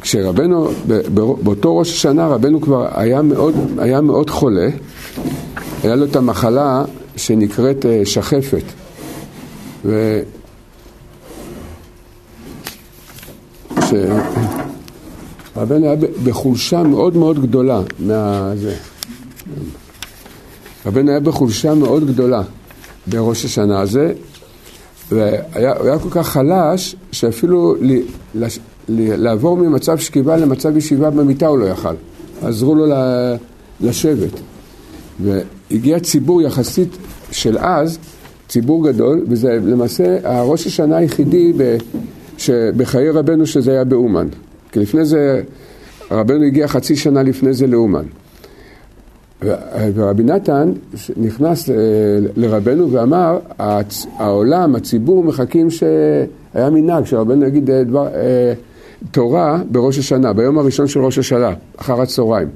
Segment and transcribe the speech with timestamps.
[0.00, 0.68] כשרבנו,
[1.42, 4.68] באותו ראש השנה רבנו כבר היה מאוד, היה מאוד חולה,
[5.82, 6.84] היה לו את המחלה
[7.16, 8.62] שנקראת אה, שחפת.
[9.84, 10.20] ו...
[15.56, 18.52] רבנו היה בחולשה מאוד מאוד גדולה מה...
[20.86, 22.42] רבנו היה בחולשה מאוד גדולה
[23.06, 24.12] בראש השנה הזה,
[25.12, 27.74] והיה היה כל כך חלש, שאפילו
[28.88, 31.94] לעבור ממצב שכיבה למצב ישיבה במיטה הוא לא יכל.
[32.42, 32.86] עזרו לו
[33.80, 34.40] לשבת.
[35.20, 36.96] והגיע ציבור יחסית
[37.30, 37.98] של אז,
[38.48, 41.52] ציבור גדול, וזה למעשה הראש השנה היחידי
[42.48, 44.28] בחיי רבנו שזה היה באומן.
[44.72, 45.42] כי לפני זה,
[46.10, 48.04] רבנו הגיע חצי שנה לפני זה לאומן.
[49.94, 50.72] ורבי נתן
[51.16, 51.70] נכנס
[52.36, 53.38] לרבנו ואמר,
[54.16, 58.52] העולם, הציבור מחכים שהיה מנהג שרבנו יגיד דבר, אה,
[59.10, 62.48] תורה בראש השנה, ביום הראשון של ראש השנה, אחר הצהריים.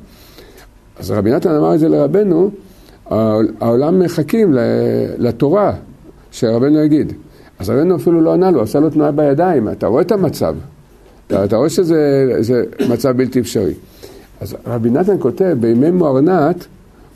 [0.98, 2.50] אז רבי נתן אמר את זה לרבנו,
[3.60, 4.54] העולם מחכים
[5.18, 5.72] לתורה
[6.30, 7.12] שרבנו יגיד.
[7.58, 10.54] אז רבנו אפילו לא ענה לו, עשה לו תנועה בידיים, אתה רואה את המצב,
[11.26, 13.74] אתה רואה שזה מצב בלתי אפשרי.
[14.40, 16.66] אז רבי נתן כותב, בימי מוארנת,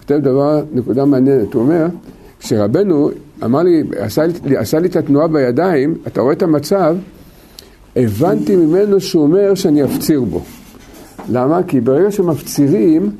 [0.00, 1.86] כותב דבר, נקודה מעניינת, הוא אומר,
[2.40, 3.10] כשרבנו
[3.44, 6.96] אמר לי, עשה לי, עשה לי את התנועה בידיים, אתה רואה את המצב,
[7.96, 10.42] הבנתי ממנו שהוא אומר שאני אפציר בו.
[11.30, 11.62] למה?
[11.62, 13.10] כי ברגע שמפצירים,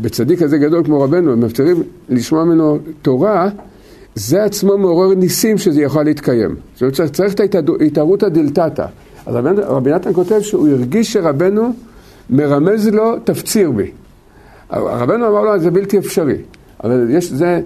[0.00, 3.48] בצדיק הזה גדול כמו רבנו, מפצירים לשמוע ממנו תורה,
[4.14, 6.56] זה עצמו מעורר ניסים שזה יכול להתקיים.
[6.74, 8.86] זאת אומרת, צריך, צריך את ההתערותא דלתתא.
[9.26, 9.34] אז
[9.66, 11.72] רבי נתן כותב שהוא הרגיש שרבנו
[12.30, 13.90] מרמז לו, תפציר בי.
[14.70, 16.36] רבנו אמר לו, זה בלתי אפשרי.
[16.84, 17.60] אבל יש, זה,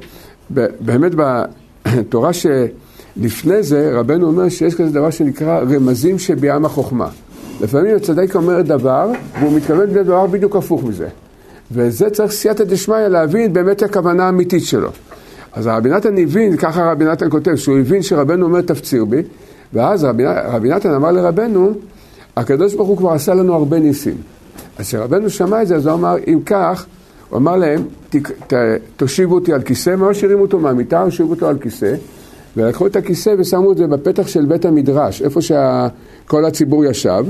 [0.81, 1.13] באמת
[1.87, 2.31] בתורה
[3.21, 7.09] שלפני זה, רבנו אומר שיש כזה דבר שנקרא רמזים שביעם החוכמה.
[7.61, 9.11] לפעמים הצדיק אומר דבר,
[9.41, 11.09] והוא מתכוון לדבר בדיוק הפוך מזה.
[11.73, 14.89] וזה צריך סייעתא דשמיא להבין באמת הכוונה האמיתית שלו.
[15.53, 19.23] אז רבי נתן הבין, ככה רבי נתן כותב, שהוא הבין שרבנו אומר תפציר בי,
[19.73, 21.73] ואז רבי, רבי נתן אמר לרבנו,
[22.37, 24.17] הקדוש ברוך הוא כבר עשה לנו הרבה ניסים.
[24.79, 26.87] אז כשרבנו שמע את זה, אז הוא אמר, אם כך,
[27.29, 27.83] הוא אמר להם,
[28.97, 31.95] תושיבו אותי על כיסא, ממש הרימו אותו מהמיטה, הושיבו אותו על כיסא,
[32.57, 37.27] ולקחו את הכיסא ושמו את זה בפתח של בית המדרש, איפה שכל הציבור ישב.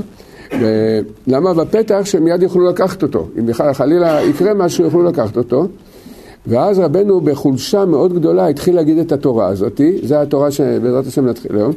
[0.59, 5.67] ולמה בפתח שהם מיד יוכלו לקחת אותו, אם בכלל חלילה יקרה משהו יוכלו לקחת אותו.
[6.47, 11.55] ואז רבנו בחולשה מאוד גדולה התחיל להגיד את התורה הזאת, זו התורה שבעזרת השם נתחיל
[11.55, 11.71] היום.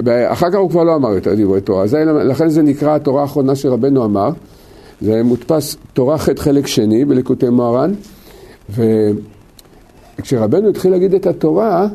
[0.00, 3.54] ואחר כך הוא כבר לא אמר יותר דברי תורה, זה, לכן זה נקרא התורה האחרונה
[3.54, 4.30] שרבנו אמר.
[5.00, 7.92] זה מודפס תורה ח' חלק שני בליקוטי מוהר"ן,
[10.18, 11.88] וכשרבנו התחיל להגיד את התורה,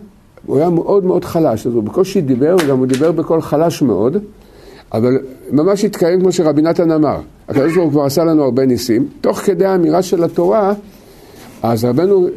[0.45, 4.17] הוא היה מאוד מאוד חלש, אז הוא בקושי דיבר, וגם הוא דיבר בקול חלש מאוד,
[4.93, 5.17] אבל
[5.51, 7.17] ממש התקיים כמו שרבי נתן אמר.
[7.49, 9.07] הקדוש ברוך הוא כבר עשה לנו הרבה ניסים.
[9.21, 10.73] תוך כדי האמירה של התורה,
[11.63, 12.27] אז רבנו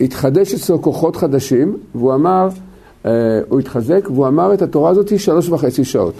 [0.00, 2.48] התחדש אצלו כוחות חדשים, והוא אמר,
[3.06, 3.10] אה,
[3.48, 6.14] הוא התחזק, והוא אמר את התורה הזאת שלוש וחצי שעות.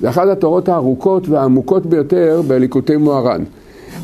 [0.00, 3.44] זה אחת התורות הארוכות והעמוקות ביותר בליקוטי מוהר"ן.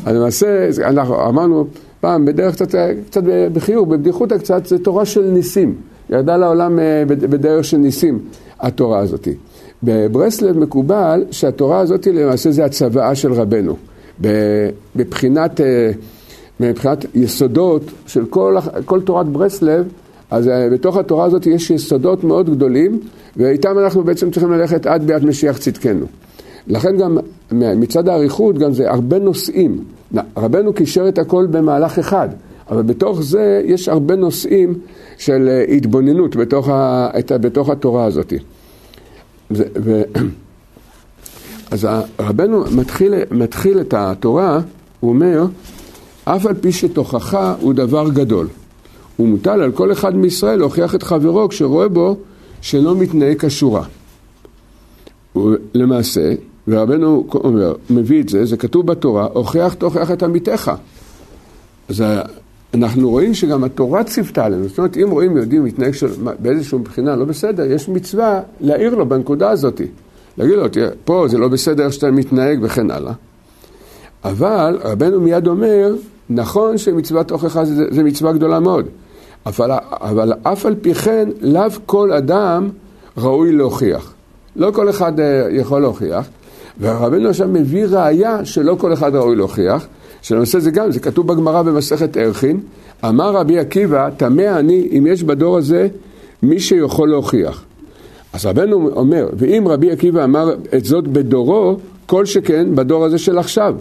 [0.07, 1.65] למעשה, אנחנו אמרנו
[1.99, 2.75] פעם בדרך קצת,
[3.09, 5.75] קצת בחיוב, בבדיחותא קצת, זה תורה של ניסים.
[6.11, 8.19] ירדה לעולם אה, בדרך של ניסים,
[8.59, 9.27] התורה הזאת.
[9.83, 13.75] בברסלב מקובל שהתורה הזאת למעשה זה הצוואה של רבנו.
[14.95, 15.91] מבחינת, אה,
[16.59, 19.87] מבחינת יסודות של כל, כל תורת ברסלב,
[20.31, 22.99] אז אה, בתוך התורה הזאת יש יסודות מאוד גדולים,
[23.37, 26.05] ואיתם אנחנו בעצם צריכים ללכת עד ביאת משיח צדקנו.
[26.67, 27.17] לכן גם
[27.51, 29.83] מצד האריכות גם זה הרבה נושאים.
[30.37, 32.29] רבנו קישר את הכל במהלך אחד,
[32.71, 34.73] אבל בתוך זה יש הרבה נושאים
[35.17, 37.09] של אה, התבוננות בתוך, ה,
[37.41, 38.33] בתוך התורה הזאת.
[39.49, 40.01] זה, ו...
[41.71, 41.87] אז
[42.19, 44.59] רבנו מתחיל, מתחיל את התורה,
[44.99, 45.45] הוא אומר,
[46.23, 48.47] אף על פי שתוכחה הוא דבר גדול.
[49.17, 52.17] הוא מוטל על כל אחד מישראל להוכיח את חברו כשרואה בו
[52.61, 53.83] שלא מתנהג כשורה.
[55.73, 56.33] למעשה,
[56.67, 60.71] ורבנו אומר, מביא את זה, זה כתוב בתורה, הוכיח תוכיח את עמיתך.
[61.89, 62.03] אז
[62.73, 66.07] אנחנו רואים שגם התורה ציוותה עלינו, זאת אומרת, אם רואים יהודי מתנהג של,
[66.39, 69.81] באיזושהי מבחינה לא בסדר, יש מצווה להעיר לו בנקודה הזאת.
[70.37, 73.13] להגיד לו, תראה, פה זה לא בסדר איך שאתה מתנהג וכן הלאה.
[74.23, 75.95] אבל רבנו מיד אומר,
[76.29, 78.85] נכון שמצוות הוכחה זה, זה מצווה גדולה מאוד,
[79.45, 82.69] אבל, אבל אף על פי כן, לאו כל אדם
[83.17, 84.13] ראוי להוכיח.
[84.55, 85.21] לא כל אחד uh,
[85.51, 86.29] יכול להוכיח,
[86.79, 89.87] ורבנו עכשיו מביא ראייה שלא כל אחד ראוי להוכיח,
[90.21, 92.59] שלמעשה זה גם, זה כתוב בגמרא במסכת ערכין,
[93.05, 95.87] אמר רבי עקיבא, תמה אני אם יש בדור הזה
[96.43, 97.63] מי שיכול להוכיח.
[98.33, 103.37] אז רבנו אומר, ואם רבי עקיבא אמר את זאת בדורו, כל שכן בדור הזה של
[103.37, 103.75] עכשיו.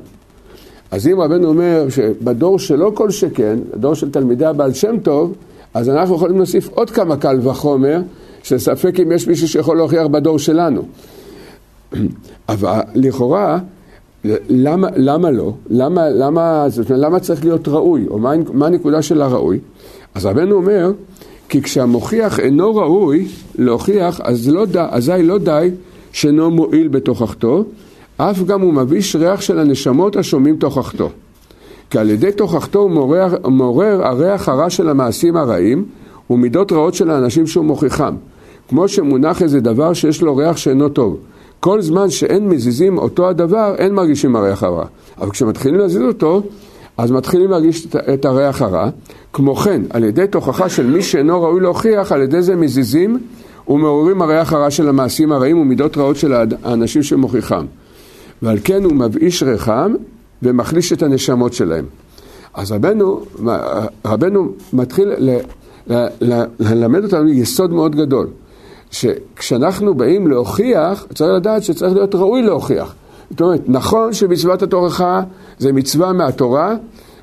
[0.90, 5.34] אז אם רבנו אומר שבדור שלא כל שכן, הדור של תלמידי הבעל שם טוב,
[5.74, 8.00] אז אנחנו יכולים להוסיף עוד כמה קל וחומר,
[8.42, 10.82] שספק אם יש מישהו שיכול להוכיח בדור שלנו.
[12.48, 13.58] אבל לכאורה,
[14.48, 15.54] למה, למה לא?
[15.70, 18.06] למה, למה, זאת אומרת, למה צריך להיות ראוי?
[18.08, 19.58] או מה, מה הנקודה של הראוי?
[20.14, 20.92] אז רבנו אומר,
[21.48, 23.28] כי כשהמוכיח אינו ראוי
[23.58, 25.70] להוכיח, אז לא די, אזי לא די
[26.12, 27.64] שאינו מועיל בתוכחתו,
[28.16, 31.10] אף גם הוא מביש ריח של הנשמות השומעים תוכחתו.
[31.90, 35.84] כי על ידי תוכחתו הוא מעורר, מעורר הריח הרע של המעשים הרעים
[36.30, 38.14] ומידות רעות של האנשים שהוא מוכיחם.
[38.68, 41.16] כמו שמונח איזה דבר שיש לו ריח שאינו טוב.
[41.60, 44.84] כל זמן שאין מזיזים אותו הדבר, אין מרגישים הריח הרע.
[45.18, 46.42] אבל כשמתחילים להזיז אותו,
[46.96, 48.90] אז מתחילים להרגיש את הריח הרע.
[49.32, 53.18] כמו כן, על ידי תוכחה של מי שאינו ראוי להוכיח, על ידי זה מזיזים
[53.68, 57.66] ומעוררים הריח הרע של המעשים הרעים ומידות רעות של האנשים שמוכיחם.
[58.42, 59.94] ועל כן הוא מבאיש ריחם
[60.42, 61.84] ומחליש את הנשמות שלהם.
[62.54, 63.20] אז רבנו,
[64.04, 65.08] רבנו מתחיל
[66.60, 68.26] ללמד אותנו יסוד מאוד גדול.
[68.90, 72.94] שכשאנחנו באים להוכיח, צריך לדעת שצריך להיות ראוי להוכיח.
[73.30, 75.22] זאת אומרת, נכון שמצוות התוכחה
[75.58, 76.74] זה מצווה מהתורה,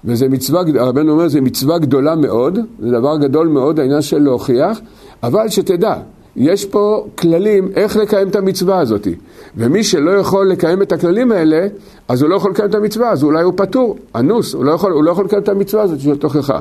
[0.05, 4.79] וזה מצווה, הרבנו אומר, זה מצווה גדולה מאוד, זה דבר גדול מאוד העניין של להוכיח,
[5.23, 5.95] אבל שתדע,
[6.35, 9.07] יש פה כללים איך לקיים את המצווה הזאת.
[9.57, 11.67] ומי שלא יכול לקיים את הכללים האלה,
[12.07, 14.91] אז הוא לא יכול לקיים את המצווה, אז אולי הוא פטור, אנוס, הוא לא יכול,
[14.91, 16.59] הוא לא יכול לקיים את המצווה הזאת של תוכחה.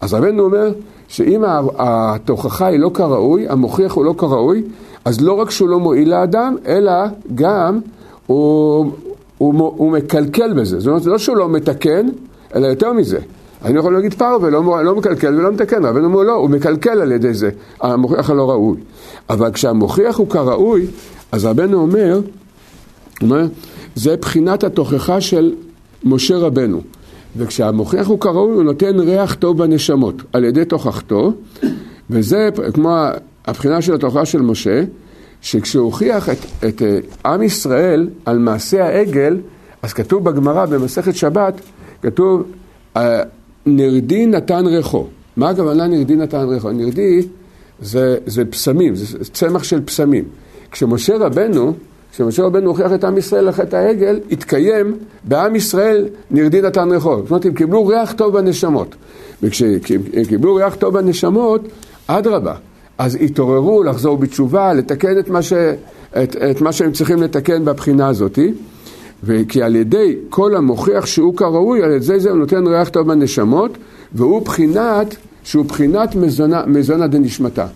[0.00, 0.72] אז רבנו אומר
[1.08, 1.42] שאם
[1.78, 4.62] התוכחה היא לא כראוי, המוכיח הוא לא כראוי,
[5.04, 6.92] אז לא רק שהוא לא מועיל לאדם, אלא
[7.34, 7.80] גם
[8.26, 8.92] הוא,
[9.38, 10.80] הוא, הוא מקלקל בזה.
[10.80, 12.08] זאת אומרת, לא שהוא לא מתקן,
[12.54, 13.18] אלא יותר מזה.
[13.64, 17.12] אני יכול להגיד פרווה, לא, לא מקלקל ולא מתקן, רבנו אומר לא, הוא מקלקל על
[17.12, 17.50] ידי זה,
[17.80, 18.76] המוכיח הלא ראוי.
[19.30, 20.86] אבל כשהמוכיח הוא כראוי,
[21.32, 22.20] אז רבנו אומר,
[23.22, 23.46] אומר,
[23.94, 25.54] זה בחינת התוכחה של
[26.04, 26.80] משה רבנו.
[27.36, 31.32] וכשהמוכיח הוא כראוי, הוא נותן ריח טוב בנשמות, על ידי תוכחתו,
[32.10, 32.96] וזה כמו
[33.46, 34.82] הבחינה של התוכחה של משה,
[35.40, 36.38] שכשהוא הוכיח את,
[36.68, 36.98] את אה,
[37.32, 39.38] עם ישראל על מעשה העגל,
[39.82, 41.60] אז כתוב בגמרא במסכת שבת,
[42.02, 42.42] כתוב
[42.96, 43.22] אה,
[43.66, 45.06] נרדי נתן ריחו.
[45.36, 46.70] מה הכוונה נרדי נתן ריחו?
[46.70, 47.22] נרדי
[47.80, 50.24] זה, זה פסמים, זה צמח של פסמים.
[50.70, 51.72] כשמשה רבנו
[52.16, 57.16] כשמשה רבנו הוכיח את עם ישראל לחטא העגל, התקיים בעם ישראל נרדי נתן ריחו.
[57.16, 58.94] זאת אומרת, הם קיבלו ריח טוב בנשמות.
[59.42, 59.78] וכשהם
[60.28, 61.60] קיבלו ריח טוב בנשמות,
[62.06, 62.54] אדרבה.
[62.98, 65.52] אז התעוררו לחזור בתשובה, לתקן את מה, ש,
[66.22, 68.38] את, את מה שהם צריכים לתקן בבחינה הזאת.
[69.24, 73.70] וכי על ידי כל המוכיח שהוא כראוי, על ידי זה הוא נותן ריח טוב בנשמות,
[74.12, 77.66] והוא בחינת, שהוא בחינת מזונה, מזונה דנשמתה.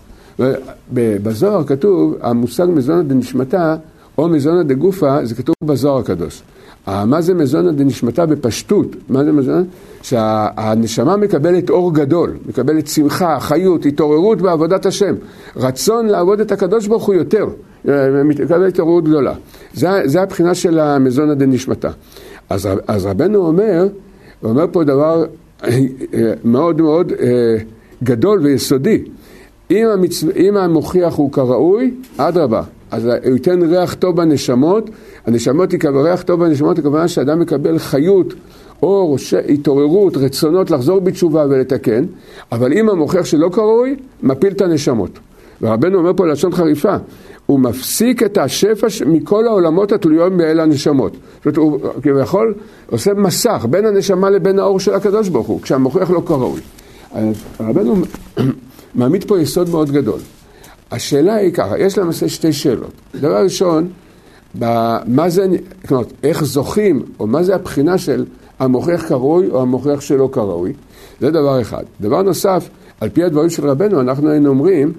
[0.93, 3.75] בזוהר כתוב, המושג מזונה דנשמתה
[4.21, 6.43] או מזונה דגופה, זה כתוב בזוהר הקדוש.
[6.87, 8.87] מה זה מזונה דנשמתה בפשטות?
[9.09, 9.61] מה זה מזונה?
[10.01, 15.15] שהנשמה מקבלת אור גדול, מקבלת שמחה, חיות, התעוררות בעבודת השם,
[15.55, 17.47] רצון לעבוד את הקדוש ברוך הוא יותר,
[18.25, 19.33] מקבלת התעוררות גדולה.
[19.73, 21.89] זה, זה הבחינה של המזונה דנשמתה.
[22.49, 23.87] אז, אז רבנו אומר,
[24.41, 25.25] הוא אומר פה דבר
[26.43, 27.57] מאוד מאוד אה,
[28.03, 29.03] גדול ויסודי.
[29.71, 30.27] אם, המצו...
[30.35, 34.89] אם המוכיח הוא כראוי, אדרבה, אז הוא ייתן ריח טוב בנשמות,
[35.25, 38.33] הנשמות יקבל ריח טוב בנשמות, הכוונה שאדם מקבל חיות,
[38.83, 39.33] אור, ש...
[39.33, 42.05] התעוררות, רצונות לחזור בתשובה ולתקן,
[42.51, 45.19] אבל אם המוכיח שלא כראוי, מפיל את הנשמות.
[45.61, 46.95] ורבנו אומר פה לשון חריפה,
[47.45, 51.11] הוא מפסיק את השפע מכל העולמות התלויים באל הנשמות.
[51.11, 52.53] זאת אומרת, הוא כביכול
[52.89, 56.61] עושה מסך בין הנשמה לבין האור של הקדוש ברוך הוא, כשהמוכיח לא כראוי.
[57.59, 57.95] רבנו
[58.95, 60.19] מעמיד פה יסוד מאוד גדול.
[60.91, 62.91] השאלה היא ככה, יש למעשה שתי שאלות.
[63.15, 63.87] דבר ראשון,
[65.05, 65.47] מה זה,
[65.87, 68.25] כלומר, איך זוכים, או מה זה הבחינה של
[68.59, 70.73] המוכיח כראוי או המוכיח שלא כראוי,
[71.19, 71.83] זה דבר אחד.
[72.01, 72.69] דבר נוסף,
[73.01, 74.93] על פי הדברים של רבנו, אנחנו היינו אומרים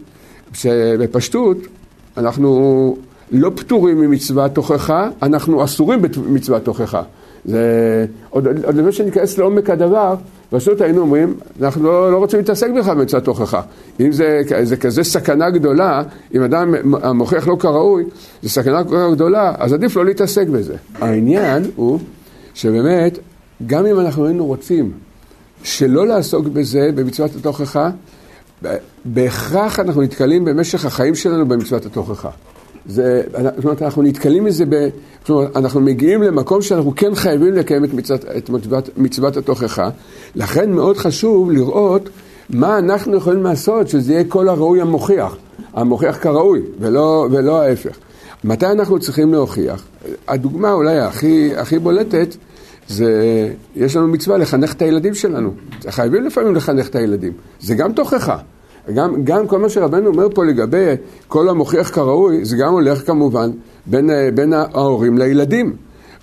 [0.53, 1.57] שבפשטות
[2.17, 2.97] אנחנו
[3.31, 7.03] לא פטורים ממצוות תוכחה, אנחנו אסורים במצוות תוכחה.
[7.45, 10.15] זה עוד, עוד לפני שניכנס לעומק הדבר,
[10.52, 13.61] פשוט היינו אומרים, אנחנו לא, לא רוצים להתעסק בכלל במצוות תוכחה.
[14.00, 16.02] אם זה, זה כזה סכנה גדולה,
[16.35, 16.75] אם אדם
[17.16, 18.04] מוכיח לא כראוי,
[18.42, 20.75] זו סכנה כל כך גדולה, אז עדיף לא להתעסק בזה.
[21.00, 21.99] העניין הוא
[22.54, 23.18] שבאמת,
[23.66, 24.92] גם אם אנחנו היינו רוצים
[25.62, 27.90] שלא לעסוק בזה במצוות התוכחה,
[29.04, 32.30] בהכרח אנחנו נתקלים במשך החיים שלנו במצוות התוכחה.
[32.87, 33.23] זה,
[33.57, 34.89] זאת אומרת, אנחנו נתקלים בזה, ב,
[35.21, 39.91] זאת אומרת, אנחנו מגיעים למקום שאנחנו כן חייבים לקיים את מצוות, את מצוות, מצוות התוכחה,
[40.35, 42.09] לכן מאוד חשוב לראות
[42.51, 45.37] מה אנחנו יכולים לעשות שזה יהיה כל הראוי המוכיח,
[45.73, 47.97] המוכיח כראוי, ולא, ולא ההפך.
[48.45, 49.85] מתי אנחנו צריכים להוכיח?
[50.29, 52.37] הדוגמה אולי הכי, הכי בולטת
[52.89, 55.53] זה, יש לנו מצווה לחנך את הילדים שלנו.
[55.91, 57.33] חייבים לפעמים לחנך את הילדים.
[57.61, 58.39] זה גם תוכחה.
[58.95, 60.87] גם, גם כל מה שרבנו אומר פה לגבי
[61.29, 63.51] כל המוכיח כראוי, זה גם הולך כמובן
[63.87, 65.77] בין, בין ההורים לילדים.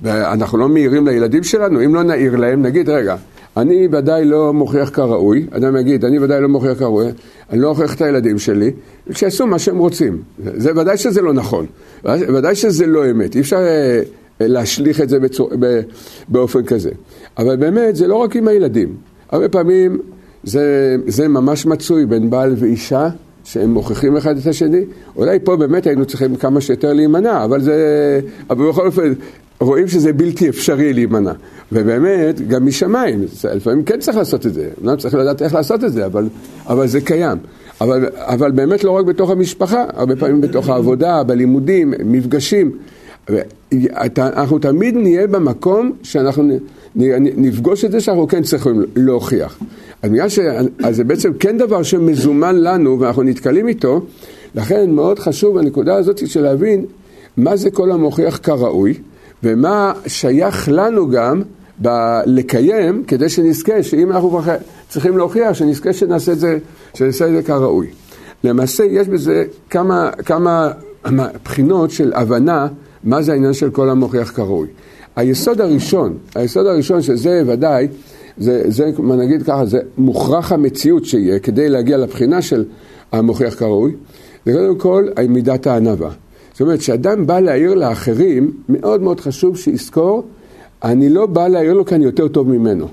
[0.04, 3.16] ואנחנו לא מעירים לילדים שלנו, אם לא נעיר להם, נגיד, רגע,
[3.58, 7.06] אני ודאי לא מוכיח כראוי, אדם יגיד, אני ודאי לא מוכיח כראוי,
[7.50, 8.72] אני לא מוכיח את הילדים שלי,
[9.12, 10.22] שיעשו מה שהם רוצים.
[10.38, 11.66] זה ודאי שזה לא נכון,
[12.06, 14.02] ודאי שזה לא אמת, אי אפשר אה,
[14.40, 15.50] להשליך את זה בצור,
[16.28, 16.92] באופן כזה.
[17.38, 18.96] אבל באמת, זה לא רק עם הילדים.
[19.32, 20.00] הרבה פעמים
[20.44, 23.10] זה, זה ממש מצוי בין בעל ואישה,
[23.44, 24.82] שהם מוכיחים אחד את השני.
[25.16, 28.20] אולי פה באמת היינו צריכים כמה שיותר להימנע, אבל זה...
[28.50, 29.14] אבל בכל אופן,
[29.60, 31.32] רואים שזה בלתי אפשרי להימנע.
[31.72, 33.24] ובאמת, גם משמיים,
[33.56, 36.30] לפעמים כן צריך לעשות את זה, לא צריך לדעת איך לעשות את זה, אבל,
[36.68, 37.38] אבל זה קיים.
[37.82, 42.72] אבל, אבל באמת לא רק בתוך המשפחה, הרבה פעמים בתוך העבודה, בלימודים, מפגשים.
[44.18, 46.60] אנחנו תמיד נהיה במקום שאנחנו
[47.20, 49.60] נפגוש את זה שאנחנו כן צריכים להוכיח.
[50.02, 54.02] אז בגלל שזה בעצם כן דבר שמזומן לנו ואנחנו נתקלים איתו,
[54.56, 56.86] לכן מאוד חשוב הנקודה הזאת של להבין
[57.38, 58.94] מה זה כל המוכיח כראוי
[59.44, 61.42] ומה שייך לנו גם
[61.82, 64.42] ב- לקיים כדי שנזכה, שאם אנחנו
[64.90, 66.58] צריכים להוכיח, שנזכה שנעשה את זה,
[66.94, 67.88] שנעשה את זה כראוי.
[68.44, 70.72] למעשה יש בזה כמה, כמה
[71.44, 72.68] בחינות של הבנה
[73.04, 74.68] מה זה העניין של כל המוכיח כראוי.
[75.16, 77.88] היסוד הראשון, היסוד הראשון שזה ודאי,
[78.38, 82.66] זה, זה נגיד ככה, זה מוכרח המציאות שיהיה כדי להגיע לבחינה של
[83.12, 83.92] המוכיח כראוי,
[84.46, 86.10] זה קודם כל מידת הענווה.
[86.52, 90.24] זאת אומרת, כשאדם בא להעיר לאחרים, מאוד מאוד חשוב שיזכור,
[90.84, 92.88] אני לא בא להעיר לו כי אני יותר טוב ממנו.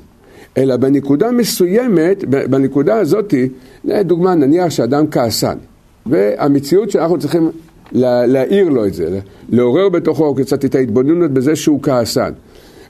[0.57, 3.49] אלא בנקודה מסוימת, בנקודה הזאתי,
[3.85, 5.59] לדוגמה, נניח שאדם כעסן,
[6.07, 7.51] והמציאות שאנחנו צריכים
[7.93, 12.33] לה, להעיר לו את זה, לעורר בתוכו קצת את ההתבוננות בזה שהוא כעסן.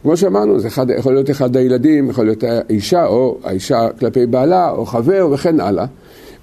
[0.02, 4.70] כמו שאמרנו, זה אחד, יכול להיות אחד הילדים, יכול להיות האישה, או האישה כלפי בעלה,
[4.70, 5.86] או חבר, וכן הלאה.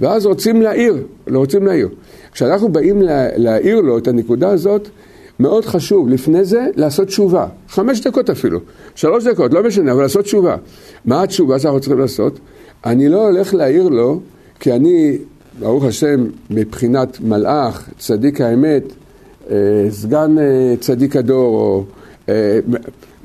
[0.02, 1.90] ואז רוצים להעיר, לא רוצים להעיר.
[2.32, 4.90] כשאנחנו באים לה, להעיר לו את הנקודה הזאת,
[5.40, 8.60] מאוד חשוב לפני זה לעשות תשובה, חמש דקות אפילו,
[8.96, 10.56] שלוש דקות, לא משנה, אבל לעשות תשובה.
[11.06, 12.40] מה התשובה שאנחנו צריכים לעשות?
[12.86, 14.20] אני לא הולך להעיר לו
[14.60, 15.18] כי אני,
[15.60, 18.84] ברוך השם, מבחינת מלאך, צדיק האמת,
[19.52, 19.56] אה,
[19.90, 21.84] סגן אה, צדיק הדור, או
[22.30, 22.60] אה,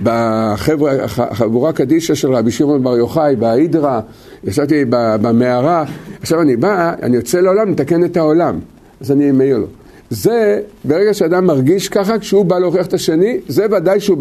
[0.02, 4.00] בחבורה קדישא של רבי שמעון בר יוחאי, בהידרה,
[4.44, 5.84] ישבתי במערה,
[6.20, 8.58] עכשיו אני בא, אני יוצא לעולם לתקן את העולם,
[9.00, 9.66] אז אני מעיר לו.
[10.10, 14.18] זה, ברגע שאדם מרגיש ככה, כשהוא בא להוכיח את השני, זה ודאי שהוא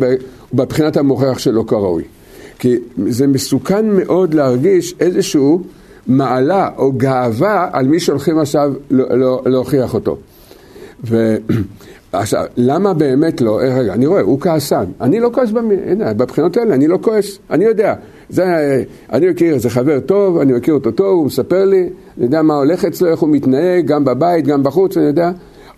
[0.54, 2.04] בבחינת המוכיח שלו כראוי.
[2.60, 2.76] כי
[3.08, 5.64] זה מסוכן מאוד להרגיש איזשהו
[6.08, 8.74] מעלה או גאווה על מי שהולכים עכשיו
[9.46, 10.18] להוכיח אותו.
[11.04, 11.36] ו...
[12.12, 13.62] עכשיו, למה באמת לא?
[13.62, 14.86] אה, רגע, אני רואה, הוא כעסן.
[15.02, 15.70] אני לא כועס, במ...
[15.86, 17.40] הנה, בבחינות האלה, אני לא כועס.
[17.50, 17.94] אני יודע.
[18.30, 18.46] זה,
[19.14, 22.56] אני מכיר איזה חבר טוב, אני מכיר אותו טוב, הוא מספר לי, אני יודע מה
[22.56, 25.32] הולך אצלו, איך הוא מתנהג, גם בבית, גם בחוץ, אני יודע.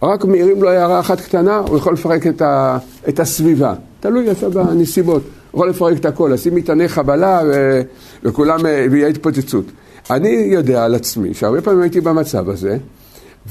[0.04, 2.78] רק מעירים לו הערה אחת קטנה, הוא יכול לפרק את, ה,
[3.10, 3.74] את הסביבה.
[4.00, 5.22] תלוי עכשיו בנסיבות.
[5.52, 7.82] הוא יכול לפרק את הכל, לשים מטעני חבלה ו,
[8.24, 9.66] וכולם, אה, ויהיה התפוצצות.
[10.12, 12.78] אני יודע על עצמי שהרבה פעמים הייתי במצב הזה,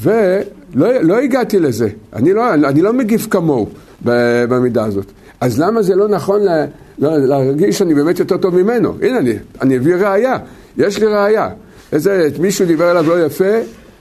[0.03, 1.89] ולא לא הגעתי לזה.
[2.13, 3.69] אני לא, אני לא מגיב כמוהו
[4.49, 5.07] במידה הזאת.
[5.41, 6.65] אז למה זה לא נכון לה,
[6.99, 8.95] לא, להרגיש שאני באמת יותר טוב ממנו?
[9.03, 10.37] הנה, אני, אני אביא ראייה.
[10.77, 11.49] יש לי ראייה.
[11.93, 13.55] איזה, מישהו דיבר עליו לא יפה,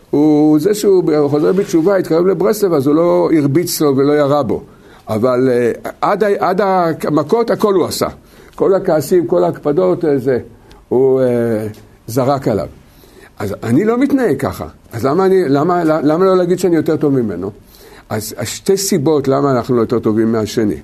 [0.09, 4.63] הוא זה שהוא חוזר בתשובה, התקרב לברסלב, אז הוא לא הרביץ לו ולא ירה בו.
[5.09, 8.07] אבל uh, עד, עד המכות הכל הוא עשה.
[8.55, 10.39] כל הכעסים, כל ההקפדות, אה, זה,
[10.89, 12.67] הוא uh, זרק עליו.
[13.39, 14.67] אז אני לא מתנהג ככה.
[14.93, 17.51] אז למה, אני, למה, למה לא להגיד שאני יותר טוב ממנו?
[18.09, 20.77] אז שתי סיבות למה אנחנו לא יותר טובים מהשני.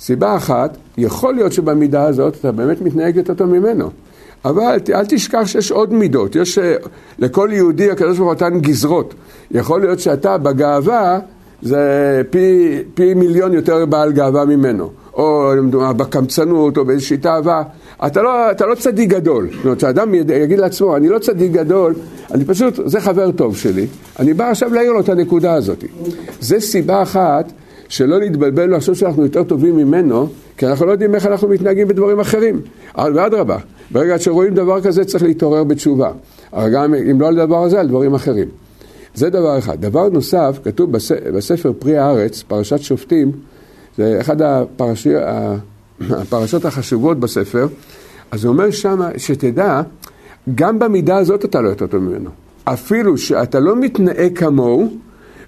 [0.00, 3.90] סיבה אחת, יכול להיות שבמידה הזאת אתה באמת מתנהג יותר טוב ממנו.
[4.44, 6.76] אבל אל תשכח שיש עוד מידות, יש אה,
[7.18, 9.14] לכל יהודי הקדוש ברוך הוא נתן גזרות.
[9.50, 11.18] יכול להיות שאתה בגאווה
[11.62, 14.90] זה פי, פי מיליון יותר בעל גאווה ממנו.
[15.16, 15.52] או
[15.96, 17.62] בקמצנות או באיזושהי תאווה.
[18.06, 19.48] אתה לא, אתה לא צדיק גדול.
[19.52, 21.94] זאת אומרת, שאדם יגיד לעצמו, אני לא צדיק גדול,
[22.30, 23.86] אני פשוט, זה חבר טוב שלי,
[24.18, 25.84] אני בא עכשיו להעיר לו את הנקודה הזאת.
[26.40, 27.52] זה סיבה אחת
[27.88, 32.20] שלא להתבלבל לחשוב שאנחנו יותר טובים ממנו, כי אנחנו לא יודעים איך אנחנו מתנהגים בדברים
[32.20, 32.60] אחרים.
[32.96, 33.58] ואדרבה,
[33.90, 36.12] ברגע שרואים דבר כזה צריך להתעורר בתשובה.
[36.52, 38.48] אבל גם אם לא על דבר הזה, על דברים אחרים.
[39.14, 39.80] זה דבר אחד.
[39.80, 40.92] דבר נוסף, כתוב
[41.34, 43.32] בספר פרי הארץ, פרשת שופטים,
[43.98, 45.10] זה אחד הפרשי,
[46.20, 47.66] הפרשות החשובות בספר,
[48.30, 49.82] אז הוא אומר שם, שתדע,
[50.54, 52.30] גם במידה הזאת אתה לא יותר טוב ממנו.
[52.64, 54.90] אפילו שאתה לא מתנהג כמוהו,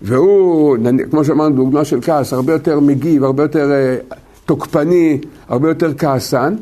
[0.03, 0.77] והוא,
[1.11, 3.97] כמו שאמרנו, דוגמה של כעס, הרבה יותר מגיב, הרבה יותר אה,
[4.45, 6.55] תוקפני, הרבה יותר כעסן,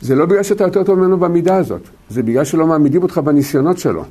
[0.00, 3.78] זה לא בגלל שאתה יותר טוב ממנו במידה הזאת, זה בגלל שלא מעמידים אותך בניסיונות
[3.78, 4.04] שלו.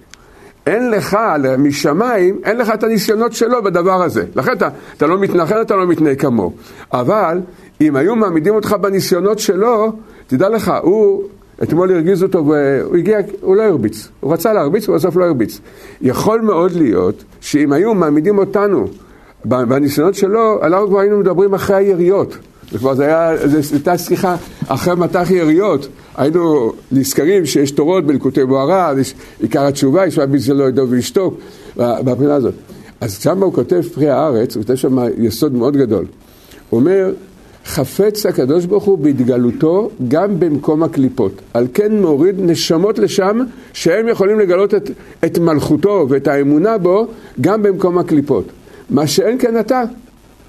[0.67, 1.17] אין לך
[1.57, 4.23] משמיים, אין לך את הניסיונות שלו בדבר הזה.
[4.35, 6.53] לכן אתה, אתה לא מתנחל, אתה לא מתנהג כמוהו.
[6.93, 7.39] אבל
[7.81, 9.91] אם היו מעמידים אותך בניסיונות שלו,
[10.27, 11.23] תדע לך, הוא,
[11.63, 14.07] אתמול הרגיז אותו והוא הגיע, הוא לא הרביץ.
[14.19, 15.59] הוא רצה להרביץ ובסוף לא הרביץ.
[16.01, 18.87] יכול מאוד להיות שאם היו מעמידים אותנו
[19.45, 22.37] בניסיונות שלו, אנחנו כבר היינו מדברים אחרי היריות.
[22.71, 24.35] זה כבר זה היה, זו הייתה שיחה
[24.67, 25.87] אחרי מטח יריות.
[26.17, 28.41] היינו נזכרים שיש תורות בלקוטי
[28.99, 31.39] יש עיקר התשובה, יש מה שלא ידעו וישתוק,
[31.77, 32.53] בבחינה הזאת.
[33.01, 36.05] אז שם הוא כותב פרי הארץ, הוא כותב שם יסוד מאוד גדול.
[36.69, 37.11] הוא אומר,
[37.65, 41.41] חפץ הקדוש ברוך הוא בהתגלותו גם במקום הקליפות.
[41.53, 43.39] על כן מוריד נשמות לשם
[43.73, 44.91] שהם יכולים לגלות את,
[45.25, 47.07] את מלכותו ואת האמונה בו
[47.41, 48.45] גם במקום הקליפות.
[48.89, 49.83] מה שאין כן אתה.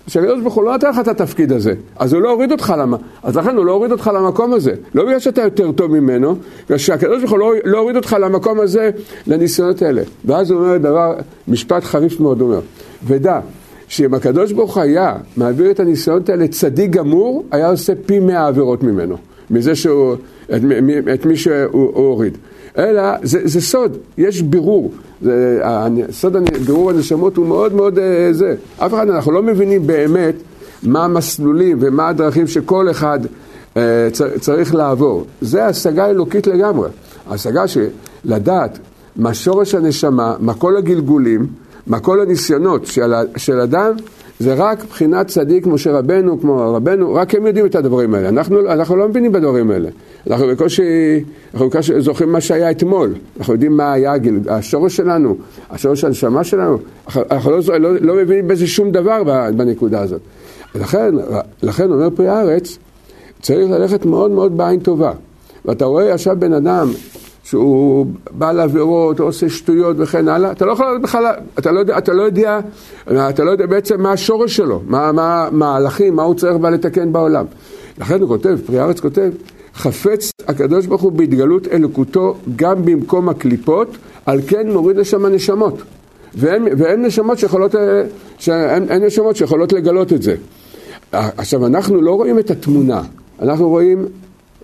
[0.07, 2.97] שהקדוש ברוך הוא לא נתן לך את התפקיד הזה, אז הוא לא הוריד אותך למה,
[3.23, 6.37] אז לכן הוא לא הוריד אותך למקום הזה, לא בגלל שאתה יותר טוב ממנו,
[6.67, 8.91] בגלל שהקדוש ברוך הוא לא, לא הוריד אותך למקום הזה,
[9.27, 10.03] לניסיונות האלה.
[10.25, 11.15] ואז הוא אומר דבר,
[11.49, 12.61] משפט חריף מאוד, הוא אומר,
[13.07, 13.41] ודע
[13.89, 18.83] שאם הקדוש ברוך היה מעביר את הניסיונות האלה צדיק גמור, היה עושה פי מאה עבירות
[18.83, 19.17] ממנו,
[19.51, 20.61] מזה שהוא, את,
[21.15, 22.39] את מי שהוא הוריד.
[22.79, 24.93] אלא זה, זה סוד, יש בירור.
[25.23, 25.61] זה,
[26.11, 28.55] סוד בירור הנשמות הוא מאוד מאוד אה, זה.
[28.79, 30.35] אף אחד, אנחנו לא מבינים באמת
[30.83, 33.19] מה המסלולים ומה הדרכים שכל אחד
[33.77, 34.09] אה,
[34.41, 35.25] צריך לעבור.
[35.41, 36.89] זה השגה אלוקית לגמרי.
[37.31, 37.87] השגה של
[38.25, 38.79] לדעת
[39.17, 41.47] מה שורש הנשמה, מה כל הגלגולים,
[41.87, 43.93] מה כל הניסיונות של, של אדם,
[44.39, 48.29] זה רק בחינת צדיק משה רבנו, כמו רבנו, רק הם יודעים את הדברים האלה.
[48.29, 49.89] אנחנו, אנחנו לא מבינים בדברים האלה.
[50.31, 50.83] אנחנו בקושי,
[51.55, 53.15] אנחנו בקושי זוכרים מה שהיה אתמול.
[53.39, 55.37] אנחנו יודעים מה היה הגיל, השורש שלנו,
[55.71, 56.79] השורש הנשמה שלנו.
[57.31, 59.23] אנחנו לא, לא, לא מבינים בזה שום דבר
[59.57, 60.21] בנקודה הזאת.
[60.75, 61.15] לכן,
[61.63, 62.79] לכן אומר פרי הארץ,
[63.43, 65.13] צריך ללכת מאוד מאוד בעין טובה.
[65.65, 66.91] ואתה רואה עכשיו בן אדם
[67.47, 72.23] שהוא בא לעבירות, עושה שטויות וכן הלאה, אתה לא יכול בכלל, אתה לא אתה לא
[72.23, 72.61] יודע,
[73.09, 77.45] אתה לא יודע בעצם מה השורש שלו, מה המהלכים, מה הוא צריך בא לתקן בעולם.
[77.99, 79.31] לכן הוא כותב, פרי הארץ כותב,
[79.75, 85.83] חפץ הקדוש ברוך הוא בהתגלות אלוקותו גם במקום הקליפות, על כן מוריד לשם הנשמות.
[86.35, 87.75] ואין, ואין נשמות שיכולות,
[88.39, 90.35] שאין, אין נשמות שיכולות לגלות את זה.
[91.13, 93.03] עכשיו, אנחנו לא רואים את התמונה,
[93.43, 94.07] אנחנו רואים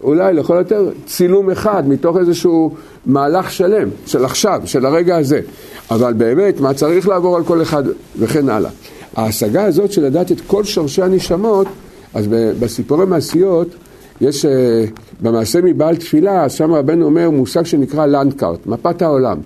[0.03, 2.75] אולי לכל יותר צילום אחד מתוך איזשהו
[3.07, 5.41] מהלך שלם של עכשיו, של הרגע הזה.
[5.91, 7.83] אבל באמת, מה צריך לעבור על כל אחד
[8.19, 8.71] וכן הלאה.
[9.17, 11.67] ההשגה הזאת של לדעת את כל שורשי הנשמות,
[12.15, 12.27] אז
[12.61, 13.69] בסיפורי מעשיות,
[14.21, 14.85] יש, אה,
[15.21, 19.39] במעשה מבעל תפילה, שם רבנו אומר מושג שנקרא לנדקארט, מפת העולם.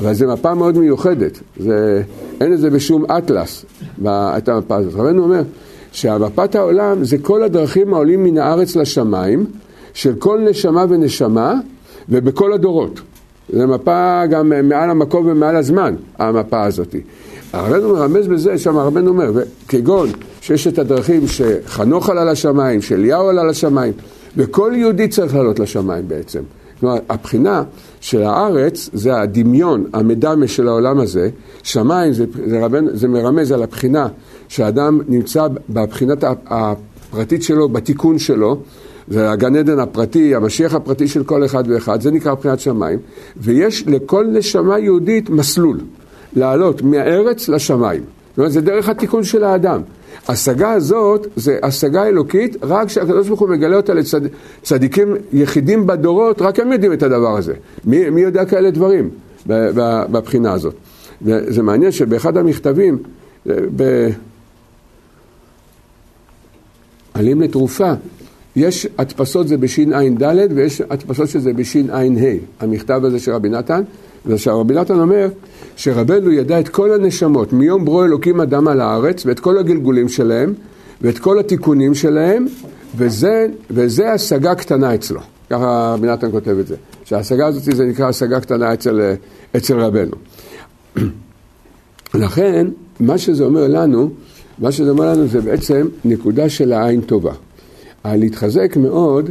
[0.00, 2.02] אבל זו מפה מאוד מיוחדת, זה,
[2.40, 3.64] אין את זה בשום אטלס,
[4.06, 4.94] את המפה הזאת.
[4.94, 5.42] רבנו אומר
[5.92, 9.46] שהמפת העולם זה כל הדרכים העולים מן הארץ לשמיים,
[9.96, 11.54] של כל נשמה ונשמה
[12.08, 13.00] ובכל הדורות.
[13.52, 16.94] זו מפה גם מעל המקום ומעל הזמן, המפה הזאת.
[17.52, 19.32] הרבנו מרמז בזה, שם הרבנו אומר,
[19.68, 20.08] כגון
[20.40, 23.92] שיש את הדרכים שחנוך עלה לשמיים, שאליהו עלה לשמיים,
[24.36, 26.40] וכל יהודי צריך לעלות לשמיים בעצם.
[26.80, 27.62] כלומר, הבחינה
[28.00, 31.30] של הארץ זה הדמיון, המדמה של העולם הזה.
[31.62, 34.08] שמיים זה, זה, רבן, זה מרמז על הבחינה
[34.48, 38.60] שהאדם נמצא בבחינת הפרטית שלו, בתיקון שלו.
[39.08, 42.98] זה הגן עדן הפרטי, המשיח הפרטי של כל אחד ואחד, זה נקרא בחינת שמיים,
[43.36, 45.80] ויש לכל נשמה יהודית מסלול,
[46.36, 48.02] לעלות מהארץ לשמיים.
[48.30, 49.80] זאת אומרת, זה דרך התיקון של האדם.
[50.28, 56.42] השגה הזאת זה השגה אלוקית, רק כשהקדוש ברוך הוא מגלה אותה לצדיקים לצד, יחידים בדורות,
[56.42, 57.54] רק הם יודעים את הדבר הזה.
[57.84, 59.10] מי, מי יודע כאלה דברים
[59.46, 60.74] בבחינה הזאת?
[61.22, 62.98] וזה מעניין שבאחד המכתבים,
[63.46, 64.08] ב...
[67.14, 67.92] עלים לתרופה,
[68.56, 70.22] יש הדפסות זה בשע"ד
[70.54, 72.02] ויש הדפסות שזה בשע"ה,
[72.60, 73.82] המכתב הזה של רבי נתן,
[74.26, 75.28] זה שרבי נתן אומר
[75.76, 80.54] שרבנו ידע את כל הנשמות מיום ברוא אלוקים אדם על הארץ ואת כל הגלגולים שלהם
[81.02, 82.46] ואת כל התיקונים שלהם
[82.96, 88.08] וזה, וזה השגה קטנה אצלו, ככה רבי נתן כותב את זה, שההשגה הזאת זה נקרא
[88.08, 89.14] השגה קטנה אצל,
[89.56, 90.16] אצל רבנו.
[92.14, 92.66] לכן,
[93.00, 94.10] מה שזה אומר לנו,
[94.58, 97.32] מה שזה אומר לנו זה בעצם נקודה של העין טובה.
[98.14, 99.30] להתחזק מאוד